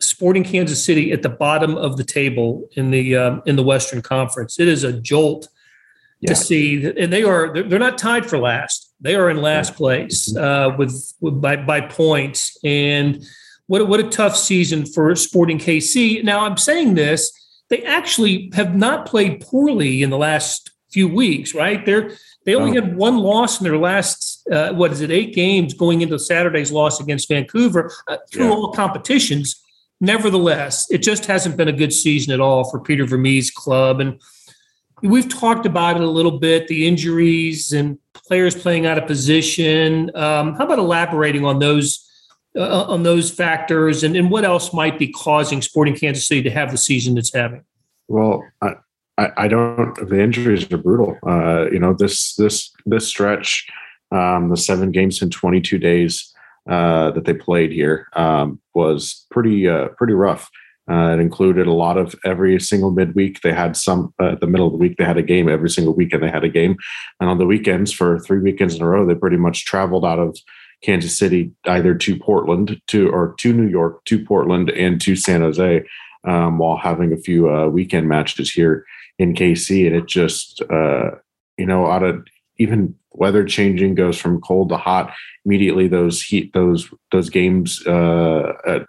Sporting 0.00 0.44
Kansas 0.44 0.84
City 0.84 1.12
at 1.12 1.22
the 1.22 1.28
bottom 1.28 1.76
of 1.76 1.96
the 1.96 2.04
table 2.04 2.68
in 2.72 2.90
the 2.90 3.16
um, 3.16 3.42
in 3.46 3.56
the 3.56 3.62
Western 3.62 4.02
Conference. 4.02 4.60
It 4.60 4.68
is 4.68 4.84
a 4.84 4.92
jolt 4.92 5.48
yeah. 6.20 6.30
to 6.30 6.34
see, 6.36 6.84
and 6.84 7.12
they 7.12 7.22
are 7.22 7.52
they're, 7.62 7.78
not 7.78 7.96
tied 7.96 8.26
for 8.26 8.38
last. 8.38 8.92
They 9.00 9.14
are 9.14 9.30
in 9.30 9.38
last 9.38 9.74
place 9.74 10.36
uh, 10.36 10.74
with, 10.76 11.14
with 11.20 11.40
by 11.40 11.56
by 11.56 11.80
points. 11.82 12.58
And 12.64 13.24
what 13.66 13.80
a, 13.80 13.84
what 13.84 14.00
a 14.00 14.08
tough 14.08 14.36
season 14.36 14.84
for 14.84 15.14
Sporting 15.16 15.58
KC. 15.58 16.22
Now 16.24 16.44
I'm 16.44 16.56
saying 16.56 16.94
this 16.94 17.32
they 17.70 17.82
actually 17.82 18.50
have 18.54 18.74
not 18.74 19.06
played 19.06 19.40
poorly 19.40 20.02
in 20.02 20.10
the 20.10 20.18
last 20.18 20.70
few 20.90 21.08
weeks, 21.08 21.54
right? 21.54 21.84
They're 21.84 22.12
they 22.46 22.54
only 22.54 22.78
oh. 22.78 22.82
had 22.82 22.96
one 22.96 23.18
loss 23.18 23.60
in 23.60 23.64
their 23.64 23.78
last 23.78 24.46
uh, 24.50 24.72
what 24.72 24.92
is 24.92 25.00
it 25.00 25.10
eight 25.10 25.34
games 25.34 25.74
going 25.74 26.02
into 26.02 26.18
Saturday's 26.18 26.70
loss 26.70 27.00
against 27.00 27.28
Vancouver 27.28 27.90
uh, 28.06 28.18
through 28.32 28.46
yeah. 28.46 28.52
all 28.52 28.72
competitions. 28.72 29.60
Nevertheless, 30.00 30.90
it 30.90 30.98
just 30.98 31.26
hasn't 31.26 31.56
been 31.56 31.68
a 31.68 31.72
good 31.72 31.92
season 31.92 32.32
at 32.32 32.40
all 32.40 32.70
for 32.70 32.78
Peter 32.80 33.06
Vermes' 33.06 33.50
club, 33.50 34.00
and 34.00 34.20
we've 35.02 35.28
talked 35.28 35.66
about 35.66 35.96
it 35.96 36.02
a 36.02 36.10
little 36.10 36.38
bit 36.38 36.68
the 36.68 36.86
injuries 36.86 37.72
and 37.72 37.98
players 38.12 38.54
playing 38.54 38.86
out 38.86 38.98
of 38.98 39.06
position. 39.06 40.14
Um, 40.14 40.54
how 40.54 40.64
about 40.64 40.78
elaborating 40.78 41.44
on 41.44 41.58
those? 41.58 42.03
Uh, 42.56 42.84
on 42.84 43.02
those 43.02 43.32
factors 43.32 44.04
and, 44.04 44.14
and 44.14 44.30
what 44.30 44.44
else 44.44 44.72
might 44.72 44.96
be 44.96 45.08
causing 45.08 45.60
Sporting 45.60 45.96
Kansas 45.96 46.24
City 46.24 46.40
to 46.40 46.50
have 46.50 46.70
the 46.70 46.78
season 46.78 47.18
it's 47.18 47.34
having? 47.34 47.64
Well, 48.06 48.44
I, 49.18 49.30
I, 49.36 49.48
don't. 49.48 49.94
The 50.08 50.20
injuries 50.20 50.70
are 50.72 50.78
brutal. 50.78 51.18
Uh, 51.26 51.66
you 51.70 51.78
know 51.78 51.94
this 51.94 52.34
this 52.34 52.72
this 52.86 53.06
stretch, 53.06 53.66
um, 54.10 54.50
the 54.50 54.56
seven 54.56 54.90
games 54.90 55.22
in 55.22 55.30
22 55.30 55.78
days 55.78 56.32
uh, 56.68 57.10
that 57.12 57.24
they 57.24 57.34
played 57.34 57.72
here 57.72 58.08
um, 58.14 58.60
was 58.74 59.26
pretty 59.30 59.68
uh, 59.68 59.88
pretty 59.96 60.14
rough. 60.14 60.50
Uh, 60.90 61.14
it 61.14 61.20
included 61.20 61.66
a 61.66 61.72
lot 61.72 61.96
of 61.96 62.14
every 62.26 62.60
single 62.60 62.90
midweek. 62.90 63.40
They 63.40 63.52
had 63.52 63.76
some 63.76 64.12
uh, 64.18 64.34
the 64.40 64.46
middle 64.46 64.66
of 64.66 64.72
the 64.72 64.78
week. 64.78 64.96
They 64.98 65.04
had 65.04 65.16
a 65.16 65.22
game 65.22 65.48
every 65.48 65.70
single 65.70 65.94
weekend. 65.94 66.22
They 66.22 66.30
had 66.30 66.44
a 66.44 66.48
game, 66.48 66.76
and 67.20 67.30
on 67.30 67.38
the 67.38 67.46
weekends 67.46 67.92
for 67.92 68.18
three 68.18 68.40
weekends 68.40 68.74
in 68.74 68.82
a 68.82 68.88
row, 68.88 69.06
they 69.06 69.14
pretty 69.14 69.38
much 69.38 69.64
traveled 69.64 70.04
out 70.04 70.18
of 70.18 70.36
Kansas 70.84 71.16
City 71.16 71.50
either 71.64 71.94
to 71.94 72.16
Portland 72.16 72.80
to 72.88 73.08
or 73.10 73.34
to 73.38 73.52
New 73.52 73.68
York 73.68 74.04
to 74.04 74.24
Portland 74.24 74.70
and 74.70 75.00
to 75.00 75.16
San 75.16 75.40
Jose, 75.40 75.84
um, 76.24 76.58
while 76.58 76.76
having 76.76 77.12
a 77.12 77.16
few 77.16 77.50
uh, 77.50 77.68
weekend 77.68 78.08
matches 78.08 78.50
here 78.50 78.84
in 79.18 79.34
KC, 79.34 79.86
and 79.86 79.96
it 79.96 80.06
just 80.06 80.62
uh, 80.70 81.12
you 81.56 81.66
know 81.66 81.86
out 81.86 82.02
of 82.02 82.26
even 82.58 82.94
weather 83.12 83.44
changing 83.44 83.94
goes 83.94 84.18
from 84.18 84.40
cold 84.40 84.68
to 84.68 84.76
hot 84.76 85.12
immediately. 85.46 85.88
Those 85.88 86.22
heat 86.22 86.52
those 86.52 86.90
those 87.12 87.30
games 87.30 87.82
uh, 87.86 88.52
uh, 88.66 88.84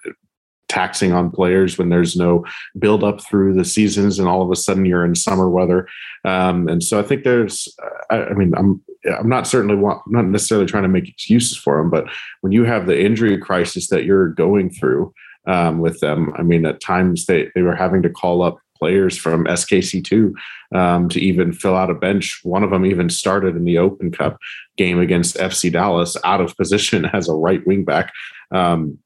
taxing 0.67 1.13
on 1.13 1.31
players 1.31 1.77
when 1.77 1.89
there's 1.89 2.17
no 2.17 2.43
build 2.77 3.03
up 3.03 3.21
through 3.21 3.53
the 3.53 3.63
seasons, 3.63 4.19
and 4.19 4.27
all 4.27 4.41
of 4.41 4.51
a 4.51 4.55
sudden 4.55 4.85
you're 4.85 5.05
in 5.05 5.15
summer 5.15 5.49
weather. 5.49 5.87
Um, 6.25 6.67
and 6.67 6.83
so 6.83 6.99
I 6.99 7.03
think 7.03 7.23
there's, 7.23 7.73
I, 8.09 8.23
I 8.23 8.33
mean, 8.33 8.53
I'm 8.57 8.83
I'm 9.07 9.29
not 9.29 9.47
certainly 9.47 9.75
want, 9.75 10.01
I'm 10.05 10.13
not 10.13 10.25
necessarily 10.25 10.65
trying 10.65 10.83
to 10.83 10.89
make 10.89 11.07
excuses 11.07 11.57
for 11.57 11.77
them, 11.77 11.89
but 11.89 12.05
when 12.41 12.51
you 12.51 12.63
have 12.63 12.87
the 12.87 12.99
injury 12.99 13.37
crisis 13.37 13.87
that 13.87 14.05
you're 14.05 14.29
going 14.29 14.69
through. 14.69 15.13
Um, 15.47 15.77
with 15.77 15.99
them. 15.99 16.33
I 16.35 16.41
mean, 16.41 16.65
at 16.65 16.81
times 16.81 17.27
they, 17.27 17.51
they 17.53 17.61
were 17.61 17.75
having 17.75 18.01
to 18.01 18.09
call 18.09 18.41
up 18.41 18.57
players 18.77 19.17
from 19.17 19.45
SKC2 19.45 20.33
um, 20.73 21.09
to 21.09 21.19
even 21.19 21.53
fill 21.53 21.75
out 21.75 21.89
a 21.89 21.95
bench. 21.95 22.39
One 22.43 22.63
of 22.63 22.71
them 22.71 22.85
even 22.85 23.09
started 23.09 23.55
in 23.55 23.63
the 23.63 23.77
Open 23.77 24.11
Cup 24.11 24.37
game 24.77 24.99
against 24.99 25.37
FC 25.37 25.71
Dallas 25.71 26.17
out 26.23 26.41
of 26.41 26.55
position 26.61 27.05
as 27.05 27.29
a 27.29 27.33
right 27.33 27.65
wing 27.65 27.85
back. 27.85 28.11
Um, 28.51 28.99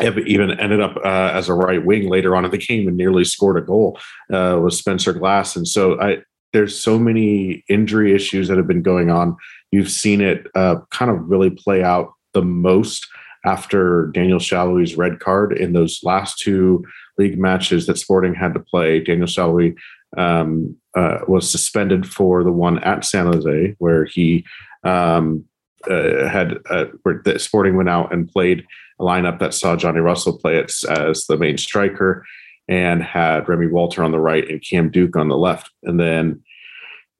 even 0.00 0.52
ended 0.60 0.80
up 0.80 0.96
uh, 0.98 1.32
as 1.34 1.48
a 1.48 1.54
right 1.54 1.84
wing 1.84 2.08
later 2.08 2.36
on 2.36 2.44
in 2.44 2.52
the 2.52 2.58
game 2.58 2.86
and 2.86 2.96
nearly 2.96 3.24
scored 3.24 3.56
a 3.56 3.66
goal 3.66 3.98
uh, 4.32 4.58
with 4.62 4.74
Spencer 4.74 5.12
Glass. 5.12 5.56
And 5.56 5.66
so 5.66 6.00
I, 6.00 6.18
there's 6.52 6.78
so 6.78 6.98
many 6.98 7.64
injury 7.68 8.14
issues 8.14 8.48
that 8.48 8.56
have 8.56 8.66
been 8.66 8.82
going 8.82 9.10
on. 9.10 9.36
You've 9.70 9.90
seen 9.90 10.20
it 10.20 10.46
uh, 10.54 10.76
kind 10.90 11.10
of 11.10 11.28
really 11.28 11.50
play 11.50 11.82
out 11.82 12.12
the 12.34 12.42
most 12.42 13.06
after 13.44 14.06
Daniel 14.08 14.38
Sallói's 14.38 14.96
red 14.96 15.20
card 15.20 15.56
in 15.56 15.72
those 15.72 16.00
last 16.02 16.38
two 16.38 16.84
league 17.18 17.38
matches 17.38 17.86
that 17.86 17.98
Sporting 17.98 18.34
had 18.34 18.54
to 18.54 18.60
play. 18.60 19.00
Daniel 19.00 19.26
Sallói 19.26 19.76
um, 20.16 20.76
uh, 20.96 21.18
was 21.28 21.50
suspended 21.50 22.06
for 22.06 22.42
the 22.42 22.52
one 22.52 22.78
at 22.80 23.04
San 23.04 23.26
Jose, 23.26 23.74
where 23.78 24.04
he 24.04 24.44
um, 24.84 25.44
uh, 25.88 26.28
had 26.28 26.58
uh, 26.70 26.86
where 27.02 27.22
Sporting 27.38 27.76
went 27.76 27.88
out 27.88 28.12
and 28.12 28.28
played 28.28 28.64
a 28.98 29.04
lineup 29.04 29.38
that 29.38 29.54
saw 29.54 29.76
Johnny 29.76 30.00
Russell 30.00 30.38
play 30.38 30.58
as 30.58 31.26
the 31.28 31.36
main 31.38 31.56
striker 31.56 32.24
and 32.68 33.02
had 33.02 33.48
Remi 33.48 33.66
Walter 33.66 34.04
on 34.04 34.12
the 34.12 34.20
right 34.20 34.48
and 34.48 34.62
Cam 34.62 34.90
Duke 34.90 35.16
on 35.16 35.28
the 35.28 35.36
left, 35.36 35.70
and 35.82 35.98
then 35.98 36.42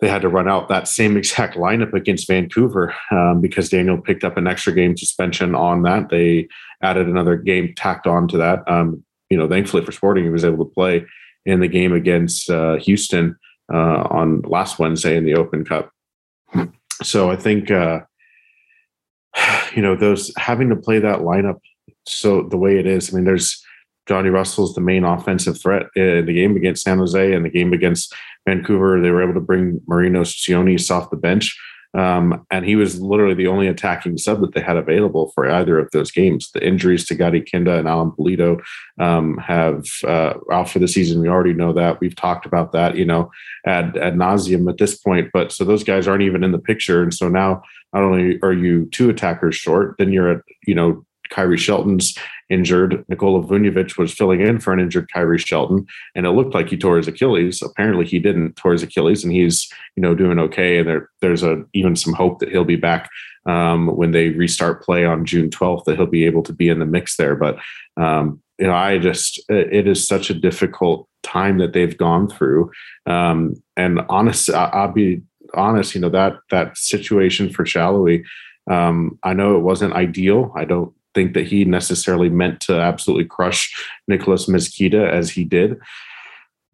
they 0.01 0.09
had 0.09 0.23
to 0.23 0.29
run 0.29 0.49
out 0.49 0.69
that 0.69 0.89
same 0.89 1.17
exact 1.19 1.57
lineup 1.57 1.93
against 1.93 2.29
Vancouver 2.29 2.95
um, 3.11 3.41
because 3.41 3.69
Daniel 3.69 4.01
picked 4.01 4.25
up 4.25 4.37
an 4.37 4.47
extra 4.47 4.73
game 4.73 4.97
suspension 4.97 5.55
on 5.55 5.83
that. 5.83 6.11
They 6.11 6.49
added 6.83 7.09
another 7.09 7.37
game 7.37 7.75
tacked 7.77 8.07
on 8.07 8.29
to 8.29 8.39
that. 8.39 8.69
Um, 8.71 9.05
you 9.31 9.37
know, 9.37 9.49
thankfully 9.49 9.85
for 9.85 9.93
Sporting, 9.93 10.25
he 10.25 10.31
was 10.31 10.45
able 10.45 10.65
to 10.65 10.73
play 10.73 11.05
in 11.45 11.61
the 11.61 11.69
game 11.69 11.93
against 11.93 12.51
uh, 12.51 12.77
Houston 12.77 13.37
uh, 13.73 14.03
on 14.11 14.43
last 14.43 14.79
Wednesday 14.79 15.17
in 15.17 15.25
the 15.25 15.35
Open 15.35 15.65
Cup. 15.65 15.91
So 17.03 17.31
I 17.31 17.37
think, 17.37 17.71
uh, 17.71 18.01
you 19.75 19.83
know, 19.83 19.97
those 19.97 20.33
having 20.37 20.69
to 20.71 20.77
play 20.77 20.99
that 20.99 21.21
lineup 21.21 21.61
so 22.07 22.43
the 22.43 22.57
way 22.57 22.79
it 22.79 22.87
is. 22.87 23.13
I 23.13 23.17
mean, 23.17 23.25
there's 23.25 23.63
Johnny 24.09 24.31
Russell's 24.31 24.75
the 24.75 24.81
main 24.81 25.05
offensive 25.05 25.61
threat 25.61 25.87
in 25.95 26.27
the 26.27 26.33
game 26.33 26.57
against 26.57 26.83
San 26.83 26.99
Jose 26.99 27.33
and 27.33 27.45
the 27.45 27.51
game 27.51 27.73
against 27.73 28.15
Vancouver. 28.47 29.01
They 29.01 29.11
were 29.11 29.23
able 29.23 29.35
to 29.35 29.41
bring 29.41 29.81
Marino 29.87 30.23
Tzionis 30.23 30.91
off 30.91 31.11
the 31.11 31.17
bench. 31.17 31.57
Um, 31.95 32.47
and 32.51 32.67
he 32.67 32.77
was 32.77 33.01
literally 33.01 33.35
the 33.35 33.47
only 33.47 33.67
attacking 33.67 34.19
sub 34.19 34.41
that 34.43 34.55
they 34.55 34.61
had 34.61 34.77
available 34.77 35.33
for 35.35 35.51
either 35.51 35.79
of 35.79 35.91
those 35.93 36.11
games. 36.11 36.51
The 36.53 36.67
injuries 36.67 37.07
to 37.07 37.15
Gadi 37.15 37.41
Kinda 37.41 37.79
and 37.79 37.89
Alan 37.89 38.11
Pulido 38.11 38.61
um, 39.01 39.39
have 39.39 39.85
uh, 40.07 40.35
out 40.53 40.69
for 40.69 40.81
the 40.81 40.89
season. 40.89 41.21
We 41.21 41.29
already 41.29 41.55
know 41.55 41.73
that. 41.73 41.99
We've 42.01 42.15
talked 42.15 42.45
about 42.45 42.73
that, 42.73 42.97
you 42.97 43.07
know, 43.07 43.31
ad, 43.67 43.97
ad 43.97 44.15
nauseum 44.15 44.69
at 44.71 44.77
this 44.77 44.99
point. 44.99 45.31
But 45.33 45.51
so 45.51 45.65
those 45.65 45.83
guys 45.83 46.07
aren't 46.07 46.23
even 46.23 46.45
in 46.45 46.53
the 46.53 46.59
picture. 46.59 47.03
And 47.03 47.13
so 47.13 47.29
now 47.29 47.63
not 47.95 48.03
only 48.03 48.39
are 48.43 48.53
you 48.53 48.87
two 48.93 49.09
attackers 49.09 49.57
short, 49.57 49.95
then 49.99 50.13
you're 50.13 50.31
at, 50.31 50.43
you 50.67 50.75
know, 50.75 51.07
Khiry 51.31 51.59
Shelton's 51.59 52.17
injured. 52.51 53.05
Nikola 53.09 53.43
Vujnovic 53.43 53.99
was 53.99 54.13
filling 54.13 54.41
in 54.41 54.59
for 54.59 54.73
an 54.73 54.81
injured 54.81 55.09
Khiry 55.15 55.45
Shelton, 55.45 55.87
and 56.15 56.27
it 56.27 56.31
looked 56.31 56.55
like 56.55 56.69
he 56.69 56.77
tore 56.77 56.97
his 56.97 57.09
Achilles. 57.09 57.63
Apparently, 57.63 58.07
he 58.07 58.19
didn't 58.19 58.57
tore 58.57 58.73
his 58.73 58.83
Achilles, 58.83 59.25
and 59.25 59.33
he's 59.33 59.71
you 59.97 60.03
know 60.03 60.15
doing 60.15 60.39
okay. 60.39 60.79
And 60.79 60.89
there, 60.89 61.11
there's 61.21 61.43
a 61.43 61.65
even 61.73 61.97
some 61.97 62.13
hope 62.13 62.39
that 62.41 62.51
he'll 62.51 62.65
be 62.65 62.77
back 62.77 63.11
um, 63.47 63.89
when 63.89 64.13
they 64.13 64.31
restart 64.31 64.83
play 64.83 65.05
on 65.05 65.25
June 65.25 65.51
12th. 65.51 65.85
That 65.85 65.97
he'll 65.97 66.07
be 66.07 66.27
able 66.27 66.43
to 66.45 66.53
be 66.53 66.69
in 66.69 66.79
the 66.79 66.87
mix 66.87 67.17
there. 67.17 67.37
But 67.37 67.59
um, 67.97 68.43
you 68.59 68.67
know, 68.67 68.75
I 68.75 68.99
just 68.99 69.41
it 69.49 69.87
is 69.87 70.07
such 70.07 70.31
a 70.31 70.35
difficult 70.35 71.09
time 71.23 71.59
that 71.59 71.73
they've 71.73 71.97
gone 71.97 72.29
through. 72.29 72.71
Um, 73.07 73.55
and 73.77 74.01
honest, 74.09 74.51
I'll 74.51 74.93
be 74.93 75.23
honest. 75.55 75.95
You 75.95 76.01
know 76.01 76.11
that 76.11 76.35
that 76.51 76.77
situation 76.77 77.51
for 77.51 77.65
Sallói. 77.65 78.25
Um, 78.69 79.19
I 79.23 79.33
know 79.33 79.57
it 79.57 79.63
wasn't 79.63 79.95
ideal. 79.95 80.53
I 80.55 80.65
don't 80.65 80.93
think 81.19 81.35
that 81.35 81.49
he 81.49 81.65
necessarily 81.65 82.29
meant 82.29 82.61
to 82.61 82.79
absolutely 82.79 83.25
crush 83.25 83.75
Nicolás 84.09 84.49
Mezquida 84.49 85.11
as 85.13 85.31
he 85.31 85.45
did. 85.45 85.77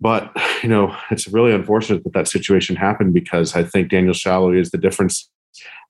But, 0.00 0.30
you 0.62 0.68
know, 0.68 0.94
it's 1.11 1.28
really 1.28 1.52
unfortunate 1.52 2.04
that 2.04 2.12
that 2.12 2.28
situation 2.28 2.76
happened 2.76 3.14
because 3.14 3.57
I 3.57 3.62
think 3.62 3.88
Daniel 3.88 4.12
Sallói 4.12 4.61
is 4.61 4.70
the 4.70 4.76
difference 4.78 5.30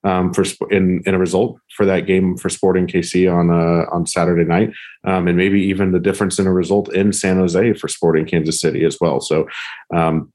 um, 0.05 0.31
for 0.33 0.45
in 0.71 1.01
in 1.05 1.15
a 1.15 1.19
result 1.19 1.59
for 1.75 1.85
that 1.87 2.05
game 2.05 2.37
for 2.37 2.49
Sporting 2.49 2.85
KC 2.85 3.27
on 3.33 3.49
uh, 3.49 3.89
on 3.91 4.05
Saturday 4.05 4.45
night, 4.45 4.71
um, 5.03 5.27
and 5.27 5.35
maybe 5.35 5.59
even 5.59 5.91
the 5.91 5.99
difference 5.99 6.37
in 6.37 6.45
a 6.45 6.53
result 6.53 6.93
in 6.93 7.11
San 7.11 7.37
Jose 7.37 7.73
for 7.73 7.87
Sporting 7.87 8.25
Kansas 8.27 8.61
City 8.61 8.85
as 8.85 8.97
well. 9.01 9.19
So, 9.19 9.47
um, 9.93 10.31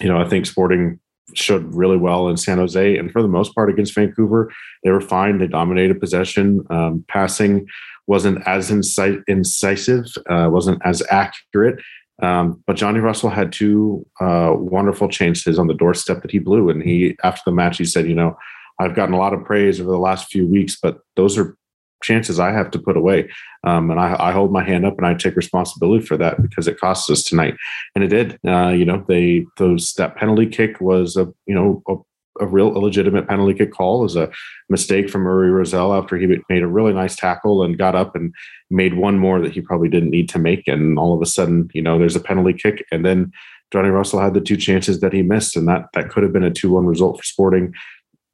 you 0.00 0.08
know, 0.08 0.20
I 0.20 0.28
think 0.28 0.44
Sporting 0.44 0.98
showed 1.34 1.74
really 1.74 1.96
well 1.96 2.28
in 2.28 2.36
San 2.36 2.58
Jose, 2.58 2.96
and 2.96 3.10
for 3.10 3.22
the 3.22 3.28
most 3.28 3.54
part 3.54 3.70
against 3.70 3.94
Vancouver, 3.94 4.52
they 4.84 4.90
were 4.90 5.00
fine. 5.00 5.38
They 5.38 5.46
dominated 5.46 6.00
possession. 6.00 6.64
Um, 6.70 7.04
passing 7.08 7.66
wasn't 8.06 8.46
as 8.46 8.70
inci- 8.70 9.22
incisive, 9.26 10.06
uh, 10.30 10.48
wasn't 10.50 10.80
as 10.84 11.02
accurate. 11.10 11.82
Um, 12.22 12.62
but 12.66 12.76
Johnny 12.76 13.00
Russell 13.00 13.30
had 13.30 13.52
two 13.52 14.06
uh, 14.20 14.52
wonderful 14.54 15.08
chances 15.08 15.58
on 15.58 15.66
the 15.66 15.74
doorstep 15.74 16.22
that 16.22 16.30
he 16.30 16.38
blew, 16.38 16.70
and 16.70 16.82
he 16.82 17.16
after 17.22 17.42
the 17.46 17.52
match 17.52 17.78
he 17.78 17.84
said, 17.84 18.06
"You 18.06 18.14
know, 18.14 18.36
I've 18.78 18.94
gotten 18.94 19.14
a 19.14 19.18
lot 19.18 19.34
of 19.34 19.44
praise 19.44 19.80
over 19.80 19.90
the 19.90 19.98
last 19.98 20.30
few 20.30 20.46
weeks, 20.46 20.78
but 20.80 21.00
those 21.16 21.36
are 21.36 21.56
chances 22.02 22.38
I 22.38 22.52
have 22.52 22.70
to 22.72 22.78
put 22.78 22.96
away. 22.96 23.30
Um, 23.64 23.90
and 23.90 23.98
I, 23.98 24.16
I, 24.18 24.32
hold 24.32 24.52
my 24.52 24.62
hand 24.62 24.84
up 24.84 24.96
and 24.96 25.06
I 25.06 25.14
take 25.14 25.36
responsibility 25.36 26.04
for 26.04 26.16
that 26.16 26.40
because 26.40 26.68
it 26.68 26.78
cost 26.78 27.10
us 27.10 27.22
tonight. 27.22 27.56
And 27.94 28.04
it 28.04 28.08
did. 28.08 28.38
Uh, 28.46 28.68
you 28.68 28.84
know, 28.84 29.04
they 29.08 29.46
those 29.58 29.94
that 29.94 30.16
penalty 30.16 30.46
kick 30.46 30.80
was 30.80 31.16
a 31.16 31.32
you 31.46 31.54
know 31.54 31.82
a, 31.88 31.96
a 32.44 32.46
real 32.46 32.74
illegitimate 32.76 33.28
penalty 33.28 33.54
kick 33.54 33.72
call 33.72 34.04
is 34.04 34.16
a 34.16 34.30
mistake 34.68 35.08
from 35.10 35.24
Uri 35.24 35.50
Rosell 35.50 35.96
after 35.96 36.16
he 36.16 36.26
made 36.26 36.62
a 36.62 36.68
really 36.68 36.92
nice 36.92 37.16
tackle 37.16 37.62
and 37.62 37.78
got 37.78 37.94
up 37.94 38.14
and 38.14 38.32
made 38.70 38.94
one 38.94 39.18
more 39.18 39.40
that 39.40 39.52
he 39.52 39.60
probably 39.60 39.88
didn't 39.88 40.10
need 40.10 40.28
to 40.30 40.38
make. 40.38 40.66
And 40.66 40.98
all 40.98 41.14
of 41.14 41.22
a 41.22 41.26
sudden, 41.26 41.70
you 41.72 41.82
know, 41.82 41.98
there's 41.98 42.16
a 42.16 42.20
penalty 42.20 42.52
kick. 42.52 42.84
And 42.92 43.04
then 43.04 43.32
Johnny 43.72 43.88
Russell 43.88 44.20
had 44.20 44.34
the 44.34 44.40
two 44.40 44.56
chances 44.56 45.00
that 45.00 45.12
he 45.12 45.22
missed. 45.22 45.56
And 45.56 45.66
that 45.68 45.86
that 45.94 46.10
could 46.10 46.22
have 46.22 46.32
been 46.32 46.44
a 46.44 46.50
2 46.50 46.70
1 46.70 46.86
result 46.86 47.18
for 47.18 47.24
Sporting. 47.24 47.74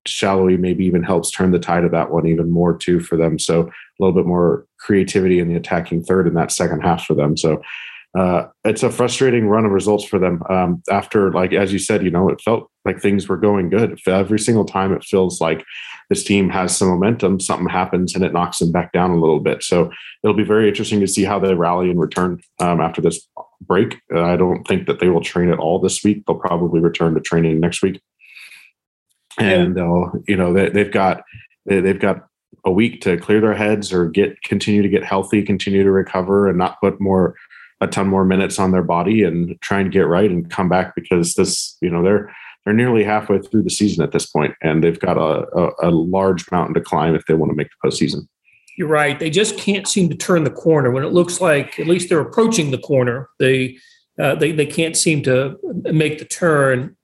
Sallói 0.07 0.59
maybe 0.59 0.85
even 0.85 1.03
helps 1.03 1.31
turn 1.31 1.53
the 1.53 1.59
tide 1.59 1.85
of 1.85 1.93
that 1.93 2.11
one 2.11 2.27
even 2.27 2.51
more 2.51 2.77
too 2.77 3.01
for 3.01 3.17
them. 3.17 3.39
So 3.39 3.63
a 3.63 3.71
little 3.99 4.15
bit 4.15 4.27
more 4.27 4.67
creativity 4.79 5.39
in 5.39 5.49
the 5.49 5.55
attacking 5.55 6.03
third 6.03 6.27
in 6.27 6.35
that 6.35 6.53
second 6.53 6.81
half 6.81 7.05
for 7.05 7.15
them. 7.15 7.37
So 7.37 7.63
uh, 8.19 8.47
it's 8.65 8.83
a 8.83 8.91
frustrating 8.91 9.49
run 9.49 9.65
of 9.65 9.71
results 9.71 10.05
for 10.05 10.19
them. 10.19 10.43
Um, 10.51 10.83
after, 10.91 11.33
like 11.33 11.53
as 11.53 11.73
you 11.73 11.79
said, 11.79 12.05
you 12.05 12.11
know, 12.11 12.29
it 12.29 12.43
felt 12.43 12.71
like 12.85 13.01
things 13.01 13.27
were 13.27 13.39
going 13.39 13.71
good. 13.71 13.99
Every 14.07 14.39
single 14.39 14.67
time, 14.67 14.93
it 14.93 15.05
feels 15.05 15.41
like 15.41 15.65
this 16.11 16.23
team 16.23 16.51
has 16.51 16.77
some 16.77 16.89
momentum. 16.89 17.41
Something 17.41 17.69
happens 17.69 18.15
and 18.15 18.23
it 18.23 18.35
knocks 18.35 18.59
them 18.59 18.71
back 18.71 18.93
down 18.93 19.13
a 19.13 19.21
little 19.21 19.41
bit. 19.41 19.63
So 19.63 19.91
it'll 20.23 20.37
be 20.37 20.45
very 20.45 20.69
interesting 20.69 21.01
to 21.01 21.07
see 21.07 21.25
how 21.25 21.39
they 21.39 21.55
rally 21.55 21.91
and 21.91 21.99
return 21.99 22.41
um, 22.59 22.83
after 22.83 23.01
this 23.01 23.27
break. 23.63 23.99
I 24.15 24.37
don't 24.37 24.65
think 24.65 24.89
that 24.89 25.01
they 25.01 25.09
will 25.09 25.23
train 25.23 25.51
at 25.51 25.59
all 25.59 25.79
this 25.79 26.05
week. 26.05 26.25
They'll 26.27 26.37
probably 26.37 26.81
return 26.81 27.15
to 27.15 27.21
training 27.21 27.61
next 27.61 27.83
week 27.83 28.03
and 29.39 29.77
they'll 29.77 30.13
you 30.27 30.37
know 30.37 30.53
they, 30.53 30.69
they've 30.69 30.93
got 30.93 31.23
they, 31.67 31.81
they've 31.81 32.01
got 32.01 32.27
a 32.65 32.71
week 32.71 33.01
to 33.01 33.17
clear 33.17 33.41
their 33.41 33.55
heads 33.55 33.93
or 33.93 34.09
get 34.09 34.41
continue 34.43 34.83
to 34.83 34.89
get 34.89 35.05
healthy 35.05 35.43
continue 35.43 35.83
to 35.83 35.91
recover 35.91 36.49
and 36.49 36.59
not 36.59 36.81
put 36.81 37.01
more 37.01 37.35
a 37.81 37.87
ton 37.87 38.07
more 38.07 38.25
minutes 38.25 38.59
on 38.59 38.71
their 38.71 38.83
body 38.83 39.23
and 39.25 39.61
try 39.61 39.81
and 39.81 39.91
get 39.91 40.07
right 40.07 40.31
and 40.31 40.51
come 40.51 40.69
back 40.69 40.95
because 40.95 41.35
this 41.35 41.77
you 41.81 41.91
know 41.91 42.03
they're 42.03 42.33
they're 42.65 42.75
nearly 42.75 43.03
halfway 43.03 43.41
through 43.41 43.63
the 43.63 43.71
season 43.71 44.05
at 44.05 44.13
this 44.13 44.27
point 44.27 44.55
and 44.63 44.85
they've 44.85 45.01
got 45.01 45.17
a, 45.19 45.47
a, 45.59 45.73
a 45.83 45.91
large 45.91 46.49
mountain 46.53 46.75
to 46.75 46.81
climb 46.81 47.15
if 47.15 47.27
they 47.27 47.35
want 47.35 47.51
to 47.51 47.57
make 47.57 47.69
the 47.69 47.89
postseason. 47.89 48.29
You're 48.79 48.89
right. 48.89 49.19
They 49.19 49.31
just 49.31 49.59
can't 49.59 49.87
seem 49.89 50.09
to 50.09 50.17
turn 50.17 50.45
the 50.45 50.51
corner. 50.51 50.91
When 50.91 51.05
it 51.05 51.13
looks 51.13 51.41
like 51.41 51.79
at 51.79 51.87
least 51.87 52.09
they're 52.09 52.21
approaching 52.21 52.71
the 52.71 52.79
corner 52.79 53.29
they 53.41 53.79
uh, 54.21 54.35
they, 54.35 54.53
they 54.53 54.67
can't 54.67 54.97
seem 54.97 55.23
to 55.23 55.59
make 55.85 56.19
the 56.19 56.25
turn 56.25 56.97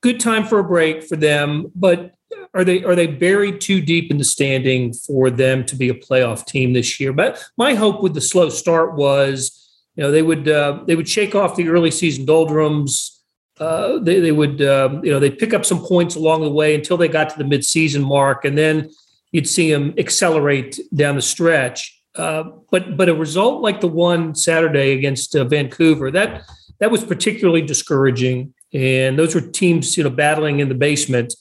good 0.00 0.20
time 0.20 0.46
for 0.46 0.58
a 0.58 0.64
break 0.64 1.02
for 1.02 1.16
them, 1.16 1.70
but 1.74 2.14
are 2.54 2.64
they 2.64 2.82
are 2.84 2.94
they 2.94 3.06
buried 3.06 3.60
too 3.60 3.80
deep 3.80 4.10
in 4.10 4.18
the 4.18 4.24
standing 4.24 4.92
for 4.92 5.30
them 5.30 5.64
to 5.66 5.76
be 5.76 5.88
a 5.88 5.94
playoff 5.94 6.46
team 6.46 6.72
this 6.72 6.98
year? 6.98 7.12
But 7.12 7.42
my 7.56 7.74
hope 7.74 8.02
with 8.02 8.14
the 8.14 8.20
slow 8.20 8.48
start 8.48 8.96
was, 8.96 9.68
you 9.94 10.02
know, 10.02 10.10
they 10.10 10.22
would 10.22 10.48
uh, 10.48 10.80
they 10.86 10.96
would 10.96 11.08
shake 11.08 11.34
off 11.34 11.56
the 11.56 11.68
early 11.68 11.90
season 11.90 12.24
doldrums. 12.24 13.16
Uh, 13.58 13.98
they, 13.98 14.20
they 14.20 14.32
would 14.32 14.62
um, 14.62 15.04
you 15.04 15.10
know 15.10 15.20
they 15.20 15.30
pick 15.30 15.52
up 15.52 15.64
some 15.64 15.84
points 15.84 16.16
along 16.16 16.40
the 16.40 16.50
way 16.50 16.74
until 16.74 16.96
they 16.96 17.08
got 17.08 17.30
to 17.30 17.38
the 17.38 17.44
midseason 17.44 18.02
mark, 18.04 18.44
and 18.44 18.56
then 18.56 18.90
you'd 19.32 19.48
see 19.48 19.70
them 19.70 19.94
accelerate 19.98 20.80
down 20.94 21.14
the 21.14 21.22
stretch. 21.22 21.96
Uh, 22.16 22.44
but 22.70 22.96
but 22.96 23.08
a 23.08 23.14
result 23.14 23.62
like 23.62 23.80
the 23.80 23.88
one 23.88 24.34
Saturday 24.34 24.92
against 24.92 25.36
uh, 25.36 25.44
Vancouver 25.44 26.10
that 26.10 26.42
that 26.80 26.90
was 26.90 27.04
particularly 27.04 27.62
discouraging 27.62 28.52
and 28.72 29.18
those 29.18 29.34
were 29.34 29.40
teams 29.40 29.96
you 29.96 30.04
know 30.04 30.10
battling 30.10 30.60
in 30.60 30.68
the 30.68 30.74
basement 30.74 31.34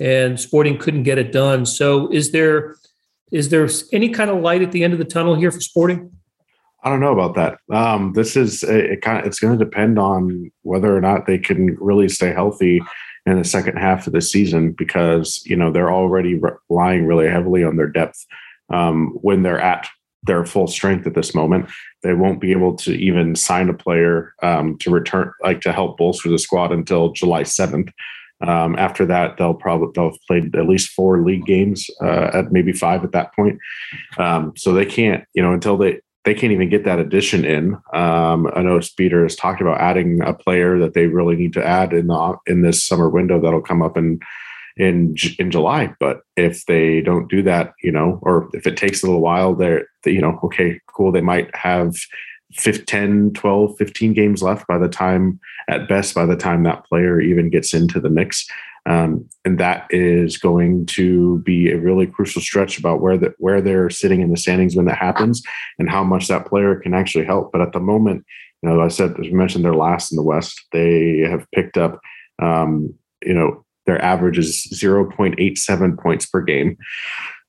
and 0.00 0.38
sporting 0.38 0.78
couldn't 0.78 1.04
get 1.04 1.18
it 1.18 1.32
done. 1.32 1.66
So 1.66 2.10
is 2.12 2.32
there 2.32 2.76
is 3.32 3.48
there 3.48 3.68
any 3.92 4.10
kind 4.10 4.30
of 4.30 4.40
light 4.40 4.62
at 4.62 4.72
the 4.72 4.84
end 4.84 4.92
of 4.92 4.98
the 4.98 5.04
tunnel 5.04 5.34
here 5.34 5.50
for 5.50 5.60
sporting? 5.60 6.12
I 6.82 6.90
don't 6.90 7.00
know 7.00 7.18
about 7.18 7.34
that. 7.34 7.58
Um, 7.74 8.12
this 8.12 8.36
is 8.36 8.62
it 8.62 9.00
kind 9.00 9.18
of 9.18 9.26
it's 9.26 9.40
going 9.40 9.58
to 9.58 9.64
depend 9.64 9.98
on 9.98 10.52
whether 10.62 10.94
or 10.94 11.00
not 11.00 11.26
they 11.26 11.38
can 11.38 11.76
really 11.80 12.08
stay 12.08 12.32
healthy 12.32 12.82
in 13.26 13.38
the 13.38 13.44
second 13.44 13.78
half 13.78 14.06
of 14.06 14.12
the 14.12 14.20
season 14.20 14.72
because 14.72 15.42
you 15.46 15.56
know 15.56 15.72
they're 15.72 15.92
already 15.92 16.40
relying 16.68 17.06
really 17.06 17.28
heavily 17.28 17.64
on 17.64 17.76
their 17.76 17.88
depth 17.88 18.26
um, 18.68 19.18
when 19.22 19.42
they're 19.42 19.60
at 19.60 19.88
their 20.26 20.44
full 20.44 20.66
strength 20.66 21.06
at 21.06 21.14
this 21.14 21.34
moment. 21.34 21.70
They 22.02 22.14
won't 22.14 22.40
be 22.40 22.52
able 22.52 22.74
to 22.76 22.92
even 22.92 23.34
sign 23.34 23.68
a 23.68 23.74
player 23.74 24.34
um, 24.42 24.78
to 24.78 24.90
return, 24.90 25.32
like 25.42 25.60
to 25.62 25.72
help 25.72 25.98
bolster 25.98 26.28
the 26.28 26.38
squad 26.38 26.72
until 26.72 27.12
July 27.12 27.42
7th. 27.42 27.90
Um, 28.46 28.76
after 28.76 29.06
that, 29.06 29.36
they'll 29.36 29.54
probably 29.54 29.88
they'll 29.94 30.10
have 30.10 30.20
played 30.26 30.54
at 30.56 30.66
least 30.66 30.90
four 30.90 31.22
league 31.22 31.46
games, 31.46 31.88
uh, 32.02 32.30
at 32.34 32.52
maybe 32.52 32.72
five 32.72 33.04
at 33.04 33.12
that 33.12 33.34
point. 33.34 33.58
Um, 34.18 34.52
so 34.56 34.72
they 34.72 34.84
can't, 34.84 35.24
you 35.34 35.42
know, 35.42 35.52
until 35.52 35.76
they 35.76 36.00
they 36.24 36.34
can't 36.34 36.52
even 36.52 36.70
get 36.70 36.84
that 36.84 36.98
addition 36.98 37.44
in. 37.44 37.74
Um, 37.92 38.50
I 38.54 38.62
know 38.62 38.80
Speeder 38.80 39.22
has 39.22 39.36
talked 39.36 39.60
about 39.60 39.80
adding 39.80 40.22
a 40.22 40.32
player 40.32 40.78
that 40.78 40.94
they 40.94 41.06
really 41.06 41.36
need 41.36 41.52
to 41.54 41.64
add 41.64 41.92
in 41.92 42.08
the 42.08 42.36
in 42.46 42.62
this 42.62 42.82
summer 42.82 43.08
window 43.08 43.40
that'll 43.40 43.60
come 43.60 43.82
up 43.82 43.96
in 43.96 44.20
in 44.76 45.14
in 45.38 45.50
July. 45.50 45.94
But 46.00 46.20
if 46.36 46.66
they 46.66 47.00
don't 47.00 47.28
do 47.28 47.42
that, 47.42 47.72
you 47.82 47.92
know, 47.92 48.18
or 48.22 48.48
if 48.52 48.66
it 48.66 48.76
takes 48.76 49.02
a 49.02 49.06
little 49.06 49.20
while, 49.20 49.54
they're, 49.54 49.86
they, 50.02 50.12
you 50.12 50.20
know, 50.20 50.38
okay, 50.44 50.80
cool. 50.88 51.12
They 51.12 51.20
might 51.20 51.54
have 51.54 51.96
10, 52.56 53.32
12, 53.34 53.76
15 53.76 54.12
games 54.12 54.42
left 54.42 54.66
by 54.66 54.78
the 54.78 54.88
time, 54.88 55.40
at 55.68 55.88
best, 55.88 56.14
by 56.14 56.26
the 56.26 56.36
time 56.36 56.62
that 56.62 56.84
player 56.84 57.20
even 57.20 57.50
gets 57.50 57.74
into 57.74 58.00
the 58.00 58.10
mix. 58.10 58.46
Um, 58.86 59.28
and 59.44 59.58
that 59.58 59.86
is 59.90 60.36
going 60.36 60.86
to 60.86 61.38
be 61.38 61.70
a 61.70 61.78
really 61.78 62.06
crucial 62.06 62.42
stretch 62.42 62.78
about 62.78 63.00
where 63.00 63.16
the, 63.16 63.34
where 63.38 63.62
they're 63.62 63.88
sitting 63.88 64.20
in 64.20 64.30
the 64.30 64.36
standings 64.36 64.76
when 64.76 64.84
that 64.86 64.98
happens 64.98 65.42
and 65.78 65.88
how 65.88 66.04
much 66.04 66.28
that 66.28 66.46
player 66.46 66.76
can 66.76 66.92
actually 66.92 67.24
help. 67.24 67.50
But 67.50 67.62
at 67.62 67.72
the 67.72 67.80
moment, 67.80 68.26
you 68.62 68.68
know, 68.68 68.80
I 68.82 68.88
said, 68.88 69.12
as 69.12 69.26
we 69.26 69.32
mentioned, 69.32 69.64
they're 69.64 69.74
last 69.74 70.12
in 70.12 70.16
the 70.16 70.22
West. 70.22 70.60
They 70.72 71.20
have 71.20 71.50
picked 71.52 71.78
up, 71.78 71.98
um, 72.40 72.94
you 73.22 73.32
know, 73.32 73.63
their 73.86 74.02
average 74.02 74.38
is 74.38 74.66
0.87 74.72 75.98
points 75.98 76.26
per 76.26 76.40
game. 76.40 76.76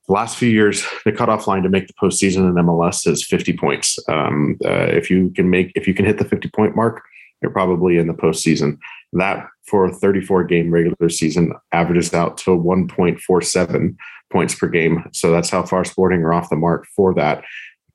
The 0.06 0.12
last 0.12 0.36
few 0.36 0.48
years, 0.48 0.86
the 1.04 1.12
cutoff 1.12 1.46
line 1.48 1.62
to 1.64 1.68
make 1.68 1.88
the 1.88 1.94
postseason 1.94 2.48
in 2.48 2.54
MLS 2.54 3.06
is 3.10 3.26
50 3.26 3.56
points. 3.56 3.98
Um, 4.08 4.56
uh, 4.64 4.86
if 4.90 5.10
you 5.10 5.30
can 5.30 5.50
make, 5.50 5.72
if 5.74 5.88
you 5.88 5.94
can 5.94 6.04
hit 6.04 6.18
the 6.18 6.24
50 6.24 6.48
point 6.50 6.76
mark, 6.76 7.02
you're 7.42 7.50
probably 7.50 7.98
in 7.98 8.06
the 8.06 8.14
postseason. 8.14 8.78
That 9.12 9.48
for 9.66 9.86
a 9.86 9.92
34 9.92 10.44
game 10.44 10.70
regular 10.70 11.08
season 11.08 11.52
averages 11.72 12.14
out 12.14 12.38
to 12.38 12.50
1.47 12.50 13.96
points 14.30 14.54
per 14.54 14.68
game. 14.68 15.08
So 15.12 15.32
that's 15.32 15.50
how 15.50 15.64
far 15.64 15.84
Sporting 15.84 16.22
are 16.22 16.32
off 16.32 16.50
the 16.50 16.56
mark 16.56 16.86
for 16.94 17.12
that 17.14 17.42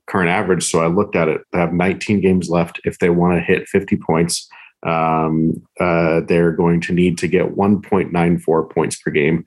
current 0.07 0.29
average. 0.29 0.69
So 0.69 0.81
I 0.81 0.87
looked 0.87 1.15
at 1.15 1.29
it. 1.29 1.41
They 1.51 1.59
have 1.59 1.73
19 1.73 2.19
games 2.19 2.49
left 2.49 2.81
if 2.83 2.99
they 2.99 3.09
want 3.09 3.35
to 3.35 3.41
hit 3.41 3.69
50 3.69 3.97
points 3.97 4.49
um, 4.83 5.61
uh, 5.79 6.21
they're 6.21 6.51
going 6.51 6.81
to 6.81 6.93
need 6.93 7.17
to 7.19 7.27
get 7.27 7.55
1.94 7.55 8.69
points 8.69 8.95
per 8.97 9.11
game 9.11 9.45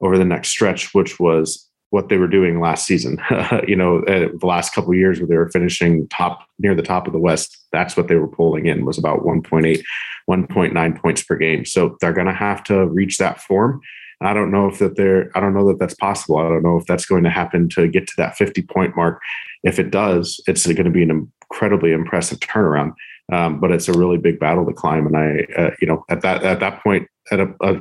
over 0.00 0.16
the 0.16 0.24
next 0.24 0.48
stretch, 0.48 0.94
which 0.94 1.20
was 1.20 1.66
what 1.90 2.08
they 2.08 2.16
were 2.16 2.28
doing 2.28 2.60
last 2.60 2.86
season. 2.86 3.20
you 3.68 3.76
know, 3.76 3.98
uh, 4.04 4.28
the 4.38 4.46
last 4.46 4.72
couple 4.72 4.94
years 4.94 5.18
where 5.18 5.26
they 5.26 5.36
were 5.36 5.50
finishing 5.50 6.08
top 6.08 6.46
near 6.58 6.74
the 6.74 6.82
top 6.82 7.06
of 7.06 7.12
the 7.12 7.18
West, 7.18 7.58
that's 7.72 7.96
what 7.96 8.08
they 8.08 8.14
were 8.14 8.28
pulling 8.28 8.66
in 8.66 8.84
was 8.84 8.96
about 8.96 9.20
1.8, 9.20 9.82
1.9 10.28 11.00
points 11.00 11.22
per 11.22 11.36
game. 11.36 11.64
So 11.64 11.96
they're 12.00 12.12
going 12.12 12.28
to 12.28 12.32
have 12.32 12.62
to 12.64 12.86
reach 12.86 13.18
that 13.18 13.40
form. 13.40 13.80
I 14.22 14.34
don't 14.34 14.50
know 14.50 14.68
if 14.68 14.78
that 14.80 14.96
they're. 14.96 15.30
I 15.34 15.40
don't 15.40 15.54
know 15.54 15.66
that 15.68 15.78
that's 15.78 15.94
possible. 15.94 16.36
I 16.36 16.42
don't 16.42 16.62
know 16.62 16.76
if 16.76 16.84
that's 16.84 17.06
going 17.06 17.24
to 17.24 17.30
happen 17.30 17.70
to 17.70 17.88
get 17.88 18.06
to 18.06 18.12
that 18.18 18.36
50 18.36 18.62
point 18.62 18.94
mark. 18.94 19.18
If 19.62 19.78
it 19.78 19.90
does, 19.90 20.40
it's 20.46 20.66
going 20.66 20.84
to 20.84 20.90
be 20.90 21.02
an 21.02 21.30
incredibly 21.50 21.92
impressive 21.92 22.38
turnaround. 22.40 22.92
Um, 23.32 23.60
but 23.60 23.70
it's 23.70 23.88
a 23.88 23.92
really 23.92 24.18
big 24.18 24.40
battle 24.40 24.66
to 24.66 24.72
climb. 24.72 25.06
And 25.06 25.16
I, 25.16 25.46
uh, 25.56 25.70
you 25.80 25.86
know, 25.86 26.04
at 26.08 26.22
that 26.22 26.42
at 26.42 26.60
that 26.60 26.82
point, 26.82 27.06
at 27.30 27.40
a, 27.40 27.54
a, 27.60 27.80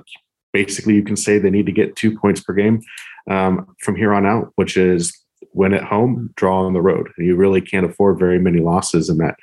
basically 0.53 0.95
you 0.95 1.03
can 1.03 1.15
say 1.15 1.37
they 1.37 1.49
need 1.49 1.65
to 1.65 1.71
get 1.71 1.95
two 1.95 2.17
points 2.17 2.41
per 2.41 2.53
game 2.53 2.81
um, 3.29 3.67
from 3.81 3.95
here 3.95 4.13
on 4.13 4.25
out, 4.25 4.51
which 4.55 4.77
is 4.77 5.17
win 5.53 5.73
at 5.73 5.83
home, 5.83 6.31
draw 6.35 6.65
on 6.65 6.73
the 6.73 6.81
road. 6.81 7.09
You 7.17 7.35
really 7.35 7.61
can't 7.61 7.85
afford 7.85 8.19
very 8.19 8.39
many 8.39 8.59
losses 8.59 9.09
in 9.09 9.17
that 9.17 9.35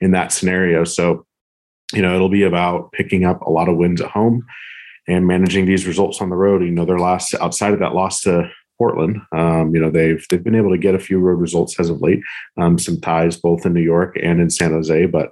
in 0.00 0.12
that 0.12 0.32
scenario. 0.32 0.84
So, 0.84 1.26
you 1.92 2.02
know, 2.02 2.14
it'll 2.14 2.28
be 2.28 2.44
about 2.44 2.92
picking 2.92 3.24
up 3.24 3.40
a 3.42 3.50
lot 3.50 3.68
of 3.68 3.76
wins 3.76 4.00
at 4.00 4.10
home 4.10 4.44
and 5.08 5.26
managing 5.26 5.66
these 5.66 5.86
results 5.86 6.20
on 6.20 6.28
the 6.28 6.36
road. 6.36 6.62
You 6.62 6.70
know, 6.70 6.84
their 6.84 6.98
loss 6.98 7.34
outside 7.34 7.72
of 7.72 7.80
that 7.80 7.94
loss 7.94 8.22
to 8.22 8.50
Portland. 8.78 9.20
Um, 9.32 9.74
you 9.74 9.80
know, 9.80 9.90
they've 9.90 10.24
they've 10.30 10.42
been 10.42 10.54
able 10.54 10.70
to 10.70 10.78
get 10.78 10.94
a 10.94 11.00
few 11.00 11.18
road 11.18 11.40
results 11.40 11.78
as 11.78 11.90
of 11.90 12.00
late, 12.00 12.20
um, 12.56 12.78
some 12.78 13.00
ties 13.00 13.36
both 13.36 13.66
in 13.66 13.74
New 13.74 13.82
York 13.82 14.16
and 14.22 14.40
in 14.40 14.48
San 14.48 14.70
Jose. 14.70 15.06
But 15.06 15.30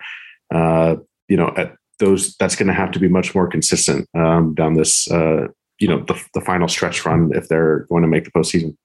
uh, 0.52 0.96
you 1.28 1.36
know, 1.36 1.52
at, 1.56 1.76
those 1.98 2.36
that's 2.36 2.56
going 2.56 2.68
to 2.68 2.74
have 2.74 2.90
to 2.92 2.98
be 2.98 3.08
much 3.08 3.34
more 3.34 3.48
consistent 3.48 4.08
um, 4.14 4.54
down 4.54 4.74
this 4.74 5.10
uh, 5.10 5.46
you 5.78 5.88
know 5.88 6.00
the, 6.04 6.22
the 6.34 6.40
final 6.40 6.68
stretch 6.68 7.04
run 7.04 7.30
if 7.34 7.48
they're 7.48 7.86
going 7.88 8.02
to 8.02 8.08
make 8.08 8.24
the 8.24 8.30
postseason. 8.30 8.76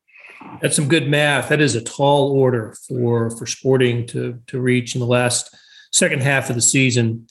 That's 0.61 0.75
some 0.75 0.87
good 0.87 1.07
math. 1.07 1.49
That 1.49 1.61
is 1.61 1.75
a 1.75 1.81
tall 1.81 2.31
order 2.31 2.75
for 2.87 3.29
for 3.31 3.45
Sporting 3.45 4.05
to 4.07 4.39
to 4.47 4.59
reach 4.59 4.95
in 4.95 5.01
the 5.01 5.07
last 5.07 5.55
second 5.91 6.21
half 6.21 6.49
of 6.49 6.55
the 6.55 6.61
season. 6.61 7.27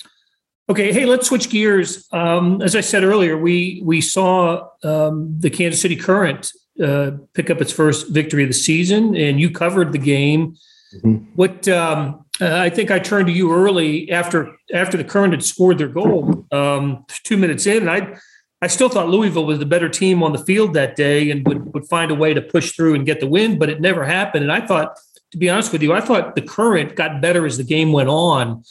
Okay, 0.69 0.93
hey, 0.93 1.05
let's 1.05 1.27
switch 1.27 1.51
gears. 1.51 2.07
Um, 2.13 2.63
as 2.63 2.77
I 2.77 2.81
said 2.81 3.03
earlier, 3.03 3.37
we 3.37 3.83
we 3.85 4.01
saw 4.01 4.69
um, 4.85 5.35
the 5.39 5.51
Kansas 5.51 5.81
City 5.81 5.97
Current 5.97 6.53
uh, 6.83 7.13
pick 7.35 7.51
up 7.51 7.61
its 7.61 7.73
first 7.73 8.09
victory 8.09 8.43
of 8.43 8.49
the 8.49 8.55
season, 8.55 9.17
and 9.17 9.41
you 9.41 9.51
covered 9.51 9.93
the 9.93 9.99
game. 9.99 10.57
Mm-hmm. 10.95 11.17
What 11.35 11.69
um, 11.69 12.25
uh, 12.41 12.57
I 12.57 12.71
think 12.71 12.91
I 12.91 12.99
turned 12.99 13.27
to 13.27 13.33
you 13.33 13.53
early 13.53 14.11
after 14.11 14.57
after 14.73 14.97
the 14.97 15.05
Current 15.05 15.33
had 15.33 15.45
scored 15.45 15.79
their 15.79 15.89
goal, 15.89 16.47
um, 16.53 17.05
two 17.25 17.37
minutes 17.37 17.67
in, 17.67 17.89
and 17.89 17.91
I 17.91 18.19
I 18.63 18.67
still 18.67 18.89
thought 18.89 19.09
Louisville 19.09 19.47
was 19.47 19.59
the 19.59 19.67
better 19.67 19.89
team 19.89 20.23
on 20.23 20.33
the 20.33 20.45
field 20.45 20.75
that 20.75 20.97
day 20.97 21.31
and 21.31 21.47
would 21.47 21.73
would 21.75 21.87
find 21.89 22.11
a 22.11 22.15
way 22.15 22.35
to 22.35 22.43
push 22.43 22.73
through 22.73 22.95
and 22.95 23.07
get 23.07 23.21
the 23.21 23.27
win, 23.27 23.59
but 23.59 23.69
it 23.69 23.81
never 23.81 24.05
happened. 24.05 24.45
And 24.45 24.53
I 24.53 24.67
thought, 24.67 24.99
to 25.33 25.39
be 25.39 25.49
honest 25.49 25.73
with 25.73 25.83
you, 25.83 25.93
I 25.93 26.01
thought 26.01 26.35
the 26.35 26.43
Current 26.43 26.97
got 26.97 27.21
better 27.21 27.47
as 27.47 27.57
the 27.57 27.65
game 27.65 27.93
went 27.93 28.09
on 28.09 28.63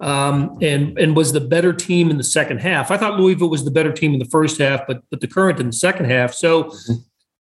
um, 0.00 0.58
and 0.62 0.98
and 0.98 1.16
was 1.16 1.32
the 1.32 1.40
better 1.40 1.72
team 1.72 2.10
in 2.10 2.16
the 2.16 2.24
second 2.24 2.58
half. 2.58 2.90
I 2.90 2.96
thought 2.96 3.18
Louisville 3.18 3.50
was 3.50 3.64
the 3.64 3.70
better 3.70 3.92
team 3.92 4.12
in 4.12 4.18
the 4.18 4.26
first 4.26 4.58
half, 4.58 4.86
but 4.86 5.02
but 5.10 5.20
the 5.20 5.28
current 5.28 5.60
in 5.60 5.66
the 5.66 5.72
second 5.72 6.06
half. 6.06 6.34
So 6.34 6.72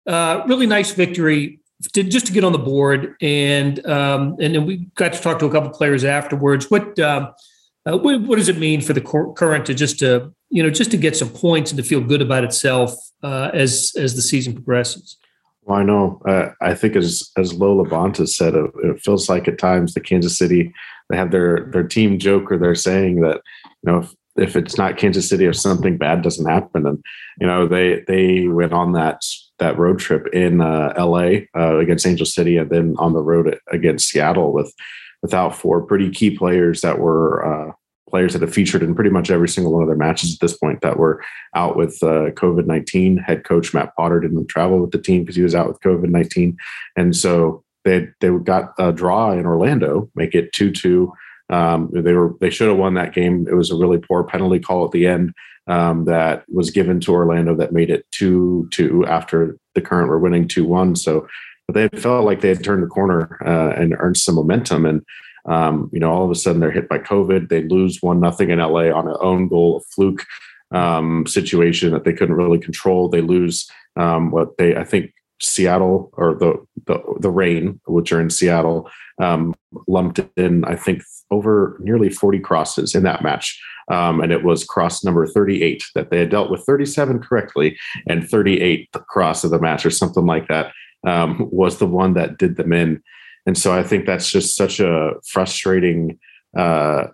uh, 0.06 0.42
really 0.46 0.66
nice 0.66 0.92
victory 0.92 1.60
to, 1.92 2.02
just 2.02 2.26
to 2.26 2.32
get 2.32 2.44
on 2.44 2.52
the 2.52 2.58
board, 2.58 3.16
and 3.20 3.84
um, 3.86 4.36
and 4.40 4.54
then 4.54 4.66
we 4.66 4.78
got 4.94 5.12
to 5.12 5.20
talk 5.20 5.38
to 5.40 5.46
a 5.46 5.50
couple 5.50 5.70
players 5.70 6.04
afterwards. 6.04 6.70
What, 6.70 6.98
uh, 6.98 7.32
uh, 7.86 7.98
what 7.98 8.22
what, 8.22 8.36
does 8.36 8.48
it 8.48 8.58
mean 8.58 8.80
for 8.80 8.92
the 8.92 9.00
current 9.00 9.66
to 9.66 9.74
just 9.74 9.98
to 10.00 10.32
you 10.50 10.62
know 10.62 10.70
just 10.70 10.90
to 10.92 10.96
get 10.96 11.16
some 11.16 11.28
points 11.28 11.70
and 11.70 11.78
to 11.78 11.84
feel 11.84 12.00
good 12.00 12.22
about 12.22 12.44
itself 12.44 12.94
uh, 13.22 13.50
as 13.52 13.92
as 13.96 14.14
the 14.14 14.22
season 14.22 14.54
progresses? 14.54 15.16
Well, 15.64 15.78
I 15.78 15.84
know. 15.84 16.20
Uh, 16.26 16.50
I 16.60 16.74
think 16.74 16.96
as 16.96 17.30
as 17.36 17.54
Lo 17.54 17.84
LaBonta 17.84 18.28
said, 18.28 18.54
it, 18.54 18.70
it 18.82 19.00
feels 19.00 19.28
like 19.28 19.48
at 19.48 19.58
times 19.58 19.94
the 19.94 20.00
Kansas 20.00 20.38
City 20.38 20.72
they 21.10 21.16
have 21.16 21.30
their 21.30 21.68
their 21.72 21.86
team 21.86 22.18
joke 22.18 22.50
or 22.50 22.58
they're 22.58 22.74
saying 22.74 23.20
that 23.20 23.40
you 23.64 23.92
know 23.92 23.98
if, 23.98 24.14
if 24.36 24.56
it's 24.56 24.78
not 24.78 24.96
Kansas 24.96 25.28
City, 25.28 25.46
if 25.46 25.56
something 25.56 25.98
bad 25.98 26.22
doesn't 26.22 26.48
happen, 26.48 26.86
and 26.86 27.02
you 27.40 27.46
know 27.46 27.66
they 27.66 28.04
they 28.06 28.46
went 28.46 28.72
on 28.72 28.92
that 28.92 29.22
that 29.62 29.78
road 29.78 30.00
trip 30.00 30.26
in 30.32 30.60
uh, 30.60 30.92
L.A. 30.96 31.48
Uh, 31.56 31.78
against 31.78 32.06
Angel 32.06 32.26
City, 32.26 32.56
and 32.56 32.68
then 32.68 32.96
on 32.98 33.12
the 33.12 33.22
road 33.22 33.58
against 33.70 34.08
Seattle 34.08 34.52
with 34.52 34.74
without 35.22 35.54
four 35.54 35.80
pretty 35.80 36.10
key 36.10 36.36
players 36.36 36.80
that 36.80 36.98
were 36.98 37.46
uh, 37.46 37.72
players 38.10 38.32
that 38.32 38.42
have 38.42 38.52
featured 38.52 38.82
in 38.82 38.94
pretty 38.94 39.10
much 39.10 39.30
every 39.30 39.48
single 39.48 39.72
one 39.72 39.82
of 39.82 39.88
their 39.88 39.96
matches 39.96 40.34
at 40.34 40.40
this 40.40 40.56
point 40.58 40.80
that 40.80 40.98
were 40.98 41.22
out 41.54 41.76
with 41.76 41.96
uh, 42.02 42.30
COVID 42.32 42.66
nineteen. 42.66 43.18
Head 43.18 43.44
coach 43.44 43.72
Matt 43.72 43.94
Potter 43.96 44.20
didn't 44.20 44.48
travel 44.48 44.80
with 44.80 44.90
the 44.90 44.98
team 44.98 45.22
because 45.22 45.36
he 45.36 45.42
was 45.42 45.54
out 45.54 45.68
with 45.68 45.80
COVID 45.80 46.08
nineteen, 46.08 46.56
and 46.96 47.14
so 47.14 47.62
they 47.84 48.08
they 48.20 48.30
got 48.42 48.72
a 48.78 48.92
draw 48.92 49.30
in 49.32 49.46
Orlando, 49.46 50.10
make 50.16 50.34
it 50.34 50.52
two 50.52 50.72
two. 50.72 51.12
Um, 51.52 51.90
they 51.92 52.14
were 52.14 52.34
they 52.40 52.50
should 52.50 52.68
have 52.68 52.78
won 52.78 52.94
that 52.94 53.14
game. 53.14 53.46
It 53.48 53.54
was 53.54 53.70
a 53.70 53.76
really 53.76 53.98
poor 53.98 54.24
penalty 54.24 54.58
call 54.58 54.86
at 54.86 54.90
the 54.92 55.06
end 55.06 55.34
um, 55.66 56.06
that 56.06 56.44
was 56.48 56.70
given 56.70 56.98
to 57.00 57.12
Orlando 57.12 57.54
that 57.56 57.72
made 57.72 57.90
it 57.90 58.06
two 58.10 58.68
two 58.72 59.04
after 59.06 59.58
the 59.74 59.82
current 59.82 60.08
were 60.08 60.18
winning 60.18 60.48
two 60.48 60.64
one. 60.64 60.96
So, 60.96 61.28
but 61.68 61.74
they 61.74 61.88
felt 62.00 62.24
like 62.24 62.40
they 62.40 62.48
had 62.48 62.64
turned 62.64 62.82
the 62.82 62.88
corner 62.88 63.38
uh, 63.44 63.78
and 63.78 63.94
earned 63.98 64.16
some 64.16 64.34
momentum. 64.34 64.86
And 64.86 65.02
um, 65.44 65.90
you 65.92 66.00
know, 66.00 66.10
all 66.10 66.24
of 66.24 66.30
a 66.30 66.34
sudden 66.34 66.60
they're 66.60 66.70
hit 66.70 66.88
by 66.88 66.98
COVID. 66.98 67.50
They 67.50 67.64
lose 67.64 67.98
one 68.00 68.18
nothing 68.18 68.50
in 68.50 68.58
LA 68.58 68.90
on 68.90 69.06
an 69.06 69.16
own 69.20 69.48
goal, 69.48 69.76
a 69.76 69.80
fluke 69.94 70.24
um, 70.70 71.26
situation 71.26 71.92
that 71.92 72.04
they 72.04 72.14
couldn't 72.14 72.36
really 72.36 72.58
control. 72.58 73.08
They 73.10 73.20
lose 73.20 73.70
um, 73.96 74.30
what 74.30 74.56
they 74.56 74.74
I 74.74 74.84
think 74.84 75.12
Seattle 75.42 76.10
or 76.14 76.34
the 76.34 76.54
the, 76.86 77.00
the 77.20 77.30
Reign, 77.30 77.80
which 77.86 78.12
are 78.12 78.20
in 78.20 78.30
Seattle, 78.30 78.90
um, 79.20 79.54
lumped 79.86 80.20
in 80.36 80.64
I 80.64 80.76
think 80.76 81.02
over 81.30 81.78
nearly 81.80 82.10
40 82.10 82.40
crosses 82.40 82.94
in 82.94 83.02
that 83.04 83.22
match. 83.22 83.60
Um, 83.90 84.20
and 84.20 84.32
it 84.32 84.44
was 84.44 84.64
cross 84.64 85.02
number 85.02 85.26
38 85.26 85.82
that 85.94 86.10
they 86.10 86.20
had 86.20 86.30
dealt 86.30 86.50
with 86.50 86.64
37 86.64 87.20
correctly, 87.20 87.76
and 88.06 88.28
38 88.28 88.88
cross 89.08 89.42
of 89.42 89.50
the 89.50 89.60
match 89.60 89.84
or 89.84 89.90
something 89.90 90.24
like 90.24 90.46
that 90.48 90.72
um, 91.06 91.48
was 91.50 91.78
the 91.78 91.86
one 91.86 92.14
that 92.14 92.38
did 92.38 92.56
them 92.56 92.72
in. 92.72 93.02
And 93.44 93.58
so 93.58 93.72
I 93.72 93.82
think 93.82 94.06
that's 94.06 94.30
just 94.30 94.56
such 94.56 94.78
a 94.78 95.14
frustrating 95.26 96.18
uh, 96.56 97.06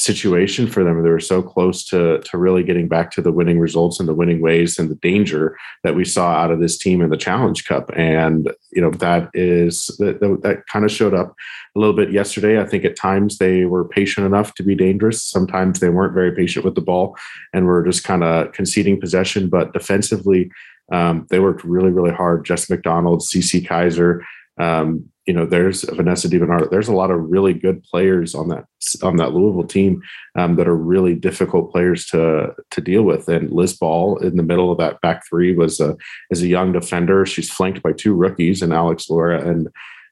situation 0.00 0.66
for 0.66 0.82
them. 0.82 1.02
They 1.02 1.10
were 1.10 1.20
so 1.20 1.42
close 1.42 1.84
to 1.86 2.20
to 2.20 2.38
really 2.38 2.62
getting 2.62 2.88
back 2.88 3.10
to 3.12 3.22
the 3.22 3.32
winning 3.32 3.58
results 3.58 4.00
and 4.00 4.08
the 4.08 4.14
winning 4.14 4.40
ways 4.40 4.78
and 4.78 4.90
the 4.90 4.96
danger 4.96 5.56
that 5.84 5.94
we 5.94 6.04
saw 6.04 6.30
out 6.30 6.50
of 6.50 6.60
this 6.60 6.78
team 6.78 7.02
in 7.02 7.10
the 7.10 7.16
Challenge 7.16 7.64
Cup. 7.64 7.90
And 7.94 8.50
you 8.72 8.80
know 8.80 8.90
that 8.90 9.30
is 9.34 9.86
that 9.98 10.20
that, 10.20 10.66
kind 10.66 10.84
of 10.84 10.90
showed 10.90 11.14
up 11.14 11.34
a 11.76 11.78
little 11.78 11.94
bit 11.94 12.12
yesterday. 12.12 12.60
I 12.60 12.66
think 12.66 12.84
at 12.84 12.96
times 12.96 13.38
they 13.38 13.64
were 13.64 13.88
patient 13.88 14.26
enough 14.26 14.54
to 14.54 14.62
be 14.62 14.74
dangerous. 14.74 15.22
Sometimes 15.22 15.80
they 15.80 15.90
weren't 15.90 16.14
very 16.14 16.32
patient 16.34 16.64
with 16.64 16.74
the 16.74 16.80
ball 16.80 17.16
and 17.52 17.66
were 17.66 17.84
just 17.84 18.04
kind 18.04 18.24
of 18.24 18.52
conceding 18.52 19.00
possession. 19.00 19.48
But 19.48 19.72
defensively, 19.72 20.50
um, 20.92 21.26
they 21.30 21.40
worked 21.40 21.64
really 21.64 21.90
really 21.90 22.12
hard. 22.12 22.44
Jess 22.44 22.70
McDonald, 22.70 23.20
CeCe 23.20 23.66
Kizer. 23.66 24.20
Um, 24.58 25.10
you 25.30 25.36
know, 25.36 25.46
there's 25.46 25.84
Vanessa 25.84 26.28
DiBernardo. 26.28 26.68
There's 26.68 26.88
a 26.88 26.92
lot 26.92 27.12
of 27.12 27.30
really 27.30 27.54
good 27.54 27.84
players 27.84 28.34
on 28.34 28.48
that 28.48 28.64
on 29.00 29.14
that 29.18 29.32
Louisville 29.32 29.62
team 29.62 30.02
um, 30.34 30.56
that 30.56 30.66
are 30.66 30.76
really 30.76 31.14
difficult 31.14 31.70
players 31.70 32.04
to 32.06 32.52
to 32.72 32.80
deal 32.80 33.04
with. 33.04 33.28
And 33.28 33.52
Liz 33.52 33.74
Ball 33.74 34.16
in 34.16 34.36
the 34.36 34.42
middle 34.42 34.72
of 34.72 34.78
that 34.78 35.00
back 35.02 35.22
three 35.28 35.54
was 35.54 35.78
a 35.78 35.96
is 36.32 36.42
a 36.42 36.48
young 36.48 36.72
defender. 36.72 37.24
She's 37.26 37.48
flanked 37.48 37.80
by 37.80 37.92
two 37.92 38.12
rookies 38.12 38.60
and 38.60 38.72
Alex 38.72 39.06
Loera 39.06 39.46
and 39.46 39.68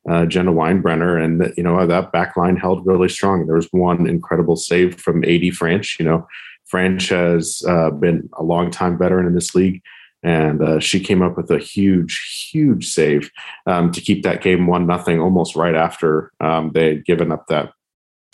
uh, 0.08 0.24
Jenna 0.24 0.52
Winebrenner, 0.52 1.20
and 1.20 1.52
you 1.56 1.64
know 1.64 1.84
that 1.84 2.12
back 2.12 2.36
line 2.36 2.56
held 2.56 2.86
really 2.86 3.08
strong. 3.08 3.44
There 3.44 3.56
was 3.56 3.68
one 3.72 4.08
incredible 4.08 4.54
save 4.54 5.00
from 5.00 5.24
AD 5.24 5.50
Franch. 5.58 5.98
You 5.98 6.04
know, 6.04 6.28
Franch 6.72 7.08
has 7.08 7.60
uh, 7.66 7.90
been 7.90 8.30
a 8.38 8.44
long 8.44 8.70
time 8.70 8.96
veteran 8.96 9.26
in 9.26 9.34
this 9.34 9.52
league 9.56 9.82
and 10.22 10.62
uh, 10.62 10.80
she 10.80 11.00
came 11.00 11.22
up 11.22 11.36
with 11.36 11.50
a 11.50 11.58
huge, 11.58 12.48
huge 12.50 12.88
save 12.88 13.30
um, 13.66 13.92
to 13.92 14.00
keep 14.00 14.22
that 14.22 14.42
game 14.42 14.66
one 14.66 14.86
nothing 14.86 15.20
almost 15.20 15.54
right 15.54 15.76
after 15.76 16.32
um, 16.40 16.72
they 16.74 16.88
had 16.88 17.04
given 17.04 17.30
up 17.30 17.46
that 17.48 17.72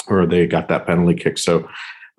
or 0.09 0.27
they 0.27 0.47
got 0.47 0.69
that 0.69 0.87
penalty 0.87 1.15
kick. 1.15 1.39
So 1.39 1.69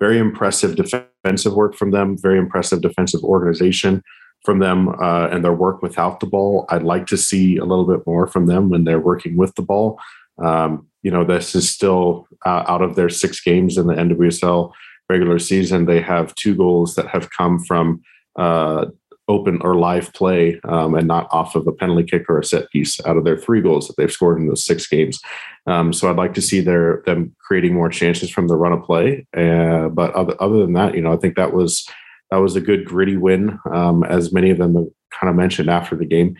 very 0.00 0.18
impressive 0.18 0.76
defensive 0.76 1.54
work 1.54 1.74
from 1.74 1.90
them. 1.90 2.16
Very 2.18 2.38
impressive 2.38 2.80
defensive 2.80 3.22
organization 3.22 4.02
from 4.44 4.58
them 4.58 4.88
uh, 5.00 5.28
and 5.28 5.44
their 5.44 5.52
work 5.52 5.82
without 5.82 6.20
the 6.20 6.26
ball. 6.26 6.66
I'd 6.68 6.82
like 6.82 7.06
to 7.06 7.16
see 7.16 7.56
a 7.56 7.64
little 7.64 7.86
bit 7.86 8.06
more 8.06 8.26
from 8.26 8.46
them 8.46 8.68
when 8.68 8.84
they're 8.84 9.00
working 9.00 9.36
with 9.36 9.54
the 9.54 9.62
ball. 9.62 9.98
Um, 10.38 10.88
you 11.02 11.10
know, 11.10 11.24
this 11.24 11.54
is 11.54 11.70
still 11.70 12.28
uh, 12.44 12.64
out 12.68 12.82
of 12.82 12.94
their 12.94 13.08
six 13.08 13.40
games 13.40 13.78
in 13.78 13.86
the 13.86 13.94
NWSL 13.94 14.72
regular 15.08 15.38
season. 15.38 15.86
They 15.86 16.00
have 16.00 16.34
two 16.34 16.54
goals 16.54 16.94
that 16.96 17.08
have 17.08 17.30
come 17.30 17.58
from 17.64 18.02
uh, 18.36 18.86
open 19.28 19.60
or 19.62 19.74
live 19.74 20.12
play 20.12 20.60
um, 20.64 20.94
and 20.94 21.08
not 21.08 21.26
off 21.32 21.56
of 21.56 21.66
a 21.66 21.72
penalty 21.72 22.04
kick 22.04 22.28
or 22.28 22.38
a 22.38 22.44
set 22.44 22.70
piece 22.70 23.04
out 23.06 23.16
of 23.16 23.24
their 23.24 23.36
three 23.36 23.60
goals 23.60 23.88
that 23.88 23.96
they've 23.96 24.12
scored 24.12 24.38
in 24.38 24.46
those 24.46 24.64
six 24.64 24.86
games. 24.86 25.20
Um, 25.66 25.92
so 25.92 26.08
I'd 26.08 26.16
like 26.16 26.34
to 26.34 26.42
see 26.42 26.60
their 26.60 27.02
them 27.06 27.34
creating 27.40 27.74
more 27.74 27.88
chances 27.88 28.30
from 28.30 28.46
the 28.46 28.56
run 28.56 28.72
of 28.72 28.84
play. 28.84 29.26
Uh, 29.36 29.88
but 29.88 30.14
other, 30.14 30.40
other 30.40 30.58
than 30.58 30.74
that, 30.74 30.94
you 30.94 31.00
know, 31.00 31.12
I 31.12 31.16
think 31.16 31.36
that 31.36 31.52
was 31.52 31.88
that 32.30 32.38
was 32.38 32.56
a 32.56 32.60
good 32.60 32.84
gritty 32.84 33.16
win, 33.16 33.58
um, 33.72 34.04
as 34.04 34.32
many 34.32 34.50
of 34.50 34.58
them 34.58 34.74
kind 35.12 35.30
of 35.30 35.36
mentioned 35.36 35.70
after 35.70 35.96
the 35.96 36.06
game. 36.06 36.36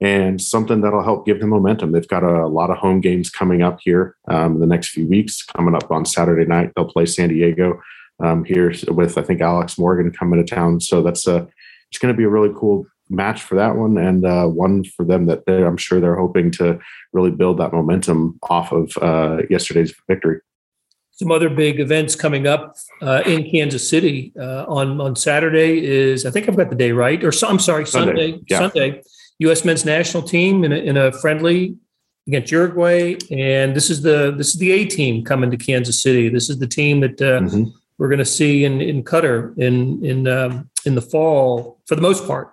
And 0.00 0.40
something 0.40 0.80
that'll 0.80 1.02
help 1.02 1.26
give 1.26 1.40
them 1.40 1.50
momentum. 1.50 1.90
They've 1.90 2.06
got 2.06 2.22
a, 2.22 2.44
a 2.44 2.46
lot 2.46 2.70
of 2.70 2.78
home 2.78 3.00
games 3.00 3.30
coming 3.30 3.62
up 3.62 3.80
here 3.82 4.16
um, 4.28 4.60
the 4.60 4.66
next 4.66 4.90
few 4.90 5.08
weeks. 5.08 5.44
Coming 5.44 5.74
up 5.74 5.90
on 5.90 6.04
Saturday 6.04 6.44
night, 6.44 6.70
they'll 6.76 6.84
play 6.84 7.04
San 7.04 7.30
Diego 7.30 7.80
um, 8.22 8.44
here 8.44 8.72
with 8.88 9.18
I 9.18 9.22
think 9.22 9.40
Alex 9.40 9.76
Morgan 9.76 10.12
coming 10.12 10.44
to 10.44 10.54
town. 10.54 10.80
So 10.80 11.02
that's 11.02 11.26
a 11.26 11.48
it's 11.90 11.98
going 11.98 12.12
to 12.12 12.16
be 12.16 12.24
a 12.24 12.28
really 12.28 12.52
cool 12.56 12.86
match 13.10 13.42
for 13.42 13.54
that 13.54 13.76
one 13.76 13.96
and 13.96 14.24
uh, 14.24 14.46
one 14.46 14.84
for 14.84 15.04
them 15.04 15.26
that 15.26 15.42
I'm 15.48 15.76
sure 15.76 16.00
they're 16.00 16.16
hoping 16.16 16.50
to 16.52 16.78
really 17.12 17.30
build 17.30 17.58
that 17.58 17.72
momentum 17.72 18.38
off 18.42 18.72
of 18.72 18.96
uh, 18.98 19.42
yesterday's 19.48 19.94
victory. 20.06 20.40
Some 21.12 21.32
other 21.32 21.50
big 21.50 21.80
events 21.80 22.14
coming 22.14 22.46
up 22.46 22.76
uh, 23.02 23.22
in 23.26 23.50
Kansas 23.50 23.88
City 23.88 24.32
uh, 24.38 24.66
on 24.68 25.00
on 25.00 25.16
Saturday 25.16 25.84
is 25.84 26.24
I 26.24 26.30
think 26.30 26.48
I've 26.48 26.56
got 26.56 26.70
the 26.70 26.76
day 26.76 26.92
right 26.92 27.22
or 27.24 27.32
I'm 27.44 27.58
sorry 27.58 27.86
Sunday 27.86 28.32
Sunday, 28.32 28.40
yeah. 28.48 28.58
Sunday 28.58 29.02
U.S. 29.40 29.64
men's 29.64 29.84
national 29.84 30.22
team 30.22 30.64
in 30.64 30.72
a, 30.72 30.76
in 30.76 30.96
a 30.96 31.10
friendly 31.12 31.76
against 32.28 32.52
Uruguay 32.52 33.16
and 33.32 33.74
this 33.74 33.90
is 33.90 34.02
the 34.02 34.32
this 34.36 34.48
is 34.48 34.60
the 34.60 34.70
A 34.70 34.84
team 34.84 35.24
coming 35.24 35.50
to 35.50 35.56
Kansas 35.56 36.00
City. 36.00 36.28
This 36.28 36.48
is 36.48 36.60
the 36.60 36.68
team 36.68 37.00
that 37.00 37.20
uh, 37.20 37.40
mm-hmm. 37.40 37.64
we're 37.98 38.08
going 38.08 38.18
to 38.20 38.24
see 38.24 38.64
in 38.64 38.80
in 38.80 39.02
Qatar 39.02 39.58
in 39.58 40.04
in 40.04 40.28
um, 40.28 40.67
in 40.88 40.96
the 40.96 41.02
fall 41.02 41.80
for 41.86 41.94
the 41.94 42.02
most 42.02 42.26
part. 42.26 42.48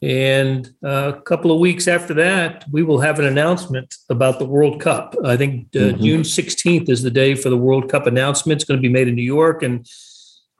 And 0.00 0.68
uh, 0.84 1.12
a 1.16 1.22
couple 1.22 1.50
of 1.50 1.58
weeks 1.58 1.88
after 1.88 2.14
that, 2.14 2.64
we 2.70 2.82
will 2.82 3.00
have 3.00 3.18
an 3.18 3.24
announcement 3.24 3.94
about 4.08 4.38
the 4.38 4.44
World 4.44 4.80
Cup. 4.80 5.16
I 5.24 5.36
think 5.36 5.68
uh, 5.74 5.78
mm-hmm. 5.78 6.02
June 6.02 6.22
16th 6.22 6.88
is 6.88 7.02
the 7.02 7.10
day 7.10 7.34
for 7.34 7.50
the 7.50 7.56
World 7.56 7.88
Cup 7.88 8.06
announcement. 8.06 8.56
It's 8.60 8.68
going 8.68 8.78
to 8.80 8.88
be 8.88 8.92
made 8.92 9.08
in 9.08 9.16
New 9.16 9.30
York. 9.38 9.62
And 9.62 9.86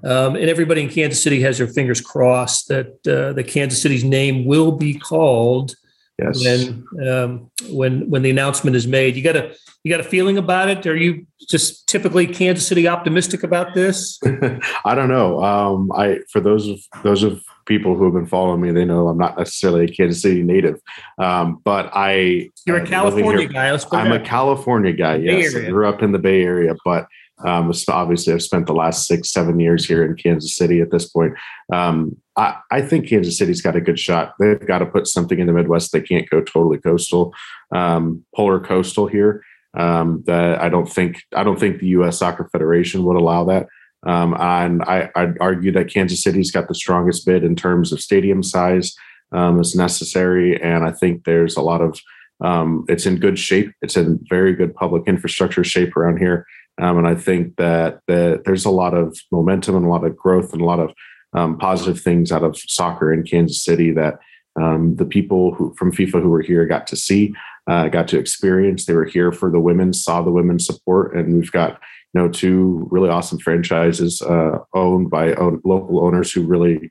Um, 0.05 0.35
and 0.35 0.51
everybody 0.51 0.81
in 0.83 0.91
Kansas 0.91 1.23
City 1.23 1.41
has 1.43 1.59
their 1.59 1.73
fingers 1.79 2.01
crossed 2.01 2.67
that 2.67 2.91
uh, 3.07 3.33
the 3.39 3.45
Kansas 3.45 3.81
City's 3.81 4.03
name 4.03 4.45
will 4.45 4.73
be 4.73 4.95
called 4.99 5.77
Yes. 6.23 6.45
when 6.45 7.09
um, 7.09 7.51
when 7.71 8.09
when 8.11 8.23
the 8.23 8.31
announcement 8.31 8.77
is 8.77 8.87
made. 8.87 9.17
You 9.17 9.23
got 9.23 9.37
a 9.37 9.55
you 9.85 9.91
got 9.91 10.01
a 10.01 10.09
feeling 10.09 10.39
about 10.39 10.69
it? 10.69 10.87
Are 10.87 10.97
you 10.97 11.27
just 11.51 11.89
typically 11.89 12.27
Kansas 12.27 12.67
City 12.67 12.87
optimistic 12.87 13.43
about 13.43 13.75
this? 13.75 14.21
I 14.85 14.95
don't 14.95 15.09
know. 15.09 15.43
Um, 15.43 15.91
I 15.93 16.21
for 16.31 16.41
those 16.41 16.69
of 16.69 16.79
those 17.03 17.23
of 17.23 17.43
people 17.67 17.97
who 17.97 18.05
have 18.05 18.15
been 18.15 18.27
following 18.27 18.61
me, 18.61 18.71
they 18.71 18.85
know 18.85 19.09
I'm 19.09 19.19
not 19.19 19.39
necessarily 19.39 19.85
a 19.85 19.89
Kansas 19.89 20.23
City 20.23 20.43
native, 20.43 20.81
um, 21.19 21.61
but 21.65 21.91
I 21.93 22.51
You're 22.67 22.79
a 22.79 22.87
California 22.87 23.49
guy. 23.49 23.77
I'm 23.93 24.13
a 24.13 24.21
California 24.21 24.93
guy. 24.93 25.17
Yes, 25.17 25.55
I 25.57 25.69
grew 25.69 25.89
up 25.89 26.03
in 26.03 26.13
the 26.13 26.19
Bay 26.19 26.43
Area, 26.43 26.75
but 26.85 27.07
um, 27.45 27.73
obviously 27.89 28.33
I've 28.33 28.43
spent 28.43 28.67
the 28.67 28.75
last 28.75 29.07
six, 29.07 29.31
seven 29.31 29.59
years 29.61 29.87
here 29.87 30.05
in 30.05 30.17
Kansas 30.17 30.57
City. 30.57 30.81
At 30.81 30.91
this 30.91 31.09
point, 31.09 31.35
um, 31.73 32.17
I, 32.37 32.57
I 32.71 32.83
think 32.83 33.09
Kansas 33.09 33.37
City's 33.39 33.63
got 33.63 33.77
a 33.77 33.81
good 33.81 33.99
shot. 33.99 34.35
They've 34.39 34.67
got 34.67 34.79
to 34.79 34.87
put 34.87 35.07
something 35.07 35.39
in 35.39 35.47
the 35.47 35.53
Midwest. 35.53 35.93
They 35.93 36.01
can't 36.01 36.29
go 36.31 36.41
totally 36.41 36.79
coastal, 36.79 37.35
um, 37.75 38.25
polar 38.35 38.61
coastal 38.61 39.07
here. 39.07 39.43
Um, 39.75 40.23
that 40.27 40.61
I 40.61 40.69
don't 40.69 40.87
think 40.87 41.23
I 41.35 41.43
don't 41.43 41.59
think 41.59 41.81
the 41.81 41.89
U.S. 41.89 42.19
Soccer 42.19 42.47
Federation 42.53 43.05
would 43.05 43.17
allow 43.17 43.45
that. 43.45 43.69
Um, 44.05 44.35
and 44.39 44.83
I, 44.83 45.11
I'd 45.15 45.39
argue 45.41 45.73
that 45.73 45.91
Kansas 45.91 46.23
City's 46.23 46.51
got 46.51 46.69
the 46.69 46.75
strongest 46.75 47.25
bid 47.25 47.45
in 47.45 47.57
terms 47.57 47.93
of 47.93 48.01
stadium 48.01 48.43
size 48.43 48.95
um, 49.33 49.61
is 49.61 49.75
necessary, 49.75 50.61
and 50.61 50.85
I 50.85 50.93
think 50.93 51.25
there's 51.25 51.57
a 51.57 51.63
lot 51.63 51.81
of 51.81 51.99
um, 52.43 52.85
it's 52.89 53.07
in 53.07 53.17
good 53.17 53.39
shape. 53.39 53.73
It's 53.83 53.97
in 53.97 54.21
very 54.29 54.55
good 54.55 54.75
public 54.75 55.05
infrastructure 55.07 55.65
shape 55.65 55.97
around 55.97 56.19
here, 56.19 56.47
um, 56.81 56.99
and 56.99 57.07
I 57.07 57.15
think 57.15 57.57
that 57.57 58.01
that 58.09 58.43
there's 58.45 58.65
a 58.65 58.71
lot 58.71 58.95
of 58.95 59.19
momentum 59.31 59.77
and 59.77 59.85
a 59.85 59.89
lot 59.89 60.05
of 60.05 60.17
growth 60.17 60.53
and 60.53 60.63
a 60.63 60.65
lot 60.65 60.81
of 60.81 60.93
um, 61.35 61.59
positive 61.59 62.01
things 62.01 62.33
out 62.33 62.43
of 62.43 62.57
soccer 62.57 63.13
in 63.13 63.25
Kansas 63.25 63.63
City 63.63 63.93
that 63.93 64.19
um, 64.61 64.97
the 64.97 65.05
people 65.05 65.55
who 65.55 65.75
from 65.75 65.93
FIFA 65.93 66.23
who 66.23 66.29
were 66.29 66.43
here 66.43 66.67
got 66.67 66.87
to 66.89 66.97
see, 66.97 67.35
uh, 67.67 67.89
got 67.89 68.09
to 68.09 68.19
experience. 68.19 68.85
They 68.85 68.95
were 68.95 69.05
here 69.05 69.33
for 69.33 69.51
the 69.51 69.61
women, 69.61 69.93
saw 69.93 70.23
the 70.23 70.31
women's 70.31 70.67
support, 70.67 71.15
and 71.15 71.35
we've 71.35 71.53
got 71.53 71.81
you 72.15 72.21
know 72.21 72.29
two 72.29 72.87
really 72.91 73.09
awesome 73.09 73.39
franchises 73.39 74.21
uh, 74.23 74.59
owned 74.75 75.11
by 75.11 75.35
own, 75.35 75.61
local 75.65 76.05
owners 76.05 76.33
who 76.33 76.43
really 76.43 76.91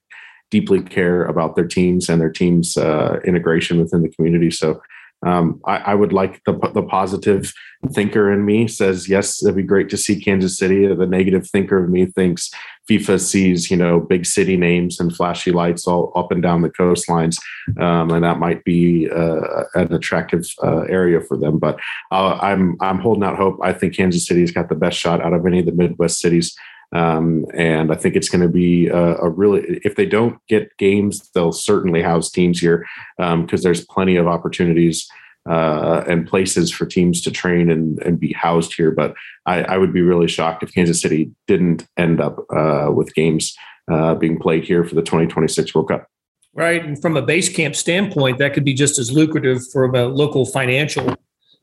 deeply 0.49 0.82
care 0.82 1.23
about 1.23 1.55
their 1.55 1.67
teams 1.67 2.09
and 2.09 2.19
their 2.19 2.32
teams' 2.32 2.77
uh, 2.77 3.19
integration 3.25 3.79
within 3.79 4.03
the 4.03 4.09
community. 4.09 4.51
So. 4.51 4.82
Um, 5.24 5.61
I, 5.65 5.78
I 5.78 5.95
would 5.95 6.13
like 6.13 6.43
the, 6.45 6.53
the 6.74 6.82
positive 6.82 7.53
thinker 7.93 8.32
in 8.32 8.45
me 8.45 8.67
says 8.67 9.09
yes 9.09 9.41
it'd 9.43 9.55
be 9.55 9.63
great 9.63 9.89
to 9.89 9.97
see 9.97 10.19
kansas 10.19 10.57
city. 10.57 10.88
The 10.88 11.05
negative 11.05 11.47
thinker 11.47 11.84
of 11.84 11.89
me 11.89 12.05
thinks 12.05 12.51
fifa 12.89 13.19
sees 13.19 13.69
you 13.69 13.78
know 13.78 13.99
big 13.99 14.26
city 14.26 14.57
names 14.57 14.99
and 14.99 15.15
flashy 15.15 15.51
lights 15.51 15.88
all 15.88 16.11
up 16.15 16.32
and 16.32 16.41
down 16.41 16.61
the 16.61 16.69
coastlines 16.69 17.38
um, 17.80 18.11
and 18.11 18.24
that 18.24 18.39
might 18.39 18.63
be 18.63 19.09
uh, 19.09 19.63
an 19.76 19.93
attractive 19.93 20.45
uh, 20.63 20.82
area 20.82 21.22
for 21.22 21.38
them 21.38 21.59
but 21.59 21.80
uh, 22.11 22.38
i'm 22.41 22.76
i'm 22.82 22.99
holding 22.99 23.24
out 23.24 23.38
hope. 23.38 23.59
I 23.61 23.74
think 23.74 23.95
kansas 23.95 24.26
city's 24.26 24.51
got 24.51 24.69
the 24.69 24.76
best 24.76 24.97
shot 24.97 25.22
out 25.22 25.34
of 25.34 25.45
any 25.45 25.59
of 25.59 25.65
the 25.65 25.72
midwest 25.72 26.19
cities 26.19 26.55
um, 26.94 27.46
and 27.54 27.92
I 27.92 27.96
think 27.96 28.16
it's 28.16 28.30
going 28.30 28.42
to 28.42 28.50
be 28.50 28.88
a, 28.88 29.16
a 29.18 29.30
really, 29.30 29.80
if 29.84 29.96
they 29.96 30.06
don't 30.06 30.38
get 30.48 30.76
games, 30.78 31.30
they'll 31.34 31.54
certainly 31.54 32.02
house 32.02 32.30
teams 32.30 32.60
here 32.60 32.86
because 33.18 33.64
there's 33.64 33.86
plenty 33.86 34.18
of 34.18 34.28
opportunities 34.28 35.10
uh, 35.50 36.04
and 36.08 36.28
places 36.28 36.70
for 36.70 36.86
teams 36.86 37.22
to 37.22 37.32
train 37.32 37.72
and, 37.72 38.02
and 38.04 38.20
be 38.20 38.34
housed 38.34 38.74
here. 38.74 38.92
But 38.92 39.16
I, 39.46 39.64
I 39.64 39.78
would 39.78 39.94
be 39.94 40.02
really 40.02 40.28
shocked 40.28 40.64
if 40.64 40.74
Kansas 40.74 41.02
City 41.02 41.32
didn't 41.48 41.88
end 41.98 42.22
up 42.22 42.46
uh, 42.56 42.92
with 42.94 43.14
games 43.16 43.56
uh, 43.92 44.16
being 44.16 44.39
played 44.39 44.64
here 44.64 44.84
for 44.84 44.96
the 44.96 45.02
2026 45.02 45.74
World 45.74 45.89
Cup. 45.89 46.08
Right. 46.54 46.84
And 46.84 47.02
from 47.02 47.16
a 47.16 47.22
base 47.22 47.48
camp 47.48 47.76
standpoint, 47.76 48.38
that 48.39 48.54
could 48.54 48.66
be 48.66 48.74
just 48.74 49.00
as 49.00 49.12
lucrative 49.12 49.62
from 49.72 49.96
a 49.96 50.06
local 50.06 50.46
financial 50.46 51.16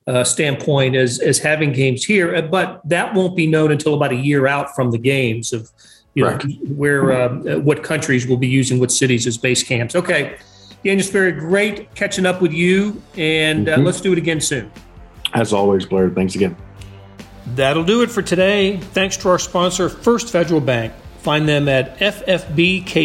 uh, 0.09 0.25
standpoint 0.25 0.97
as, 0.97 1.21
as 1.21 1.39
having 1.39 1.71
games 1.73 2.03
here. 2.05 2.35
Uh, 2.35 2.43
But 2.43 2.81
that 2.85 3.15
won't 3.15 3.37
be 3.37 3.47
known 3.47 3.71
until 3.71 3.95
about 3.95 4.11
a 4.13 4.17
year 4.17 4.47
out 4.47 4.75
from 4.75 4.91
the 4.91 4.99
games 4.99 5.53
of 5.53 5.71
you 6.15 6.25
know, 6.25 6.31
Correct. 6.39 6.47
where 6.77 7.13
uh, 7.13 7.59
what 7.59 7.83
countries 7.85 8.27
will 8.27 8.39
be 8.39 8.49
using 8.49 8.81
what 8.81 8.91
cities 8.91 9.27
as 9.27 9.37
base 9.39 9.63
camps. 9.63 9.95
Okay. 9.95 10.37
Daniel 10.85 11.05
Sperry, 11.07 11.33
great 11.33 11.95
catching 11.95 12.25
up 12.27 12.41
with 12.41 12.53
you. 12.53 13.01
And 13.17 13.69
uh, 13.69 13.77
Mhm. 13.77 13.85
let's 13.85 14.01
do 14.01 14.13
it 14.13 14.19
again 14.19 14.41
soon. 14.41 14.71
As 15.35 15.53
always, 15.53 15.85
Blair, 15.87 16.09
thanks 16.11 16.35
again. 16.35 16.57
That'll 17.55 17.85
do 17.85 18.03
it 18.03 18.11
for 18.11 18.23
today. 18.23 18.79
Thanks 18.95 19.17
to 19.19 19.29
our 19.29 19.39
sponsor, 19.39 19.89
First 19.89 20.31
Federal 20.31 20.61
Bank. 20.61 20.93
Find 21.21 21.47
them 21.49 21.69
at 21.69 21.99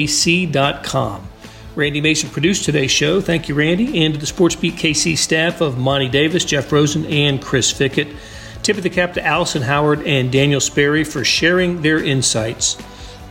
ffbkc.com. 0.04 1.28
Randy 1.76 2.02
Mason 2.02 2.30
produced 2.30 2.66
today's 2.66 2.92
show. 2.92 3.20
Thank 3.20 3.50
you, 3.50 3.56
Randy, 3.56 4.06
and 4.06 4.14
to 4.14 4.20
the 4.20 4.28
SportsBeat 4.28 4.74
KC 4.74 5.18
staff 5.18 5.60
of 5.60 5.76
Monty 5.78 6.08
Davis, 6.08 6.46
Jeff 6.46 6.72
Rosen, 6.72 7.04
and 7.08 7.42
Chris 7.42 7.74
Fickett. 7.74 8.16
Tip 8.62 8.78
of 8.78 8.84
the 8.84 8.92
cap 8.92 9.14
to 9.14 9.26
Allison 9.26 9.64
Howard 9.64 10.06
and 10.06 10.32
Daniel 10.32 10.62
Sperry 10.62 11.04
for 11.04 11.24
sharing 11.24 11.82
their 11.82 12.04
insights. 12.04 12.78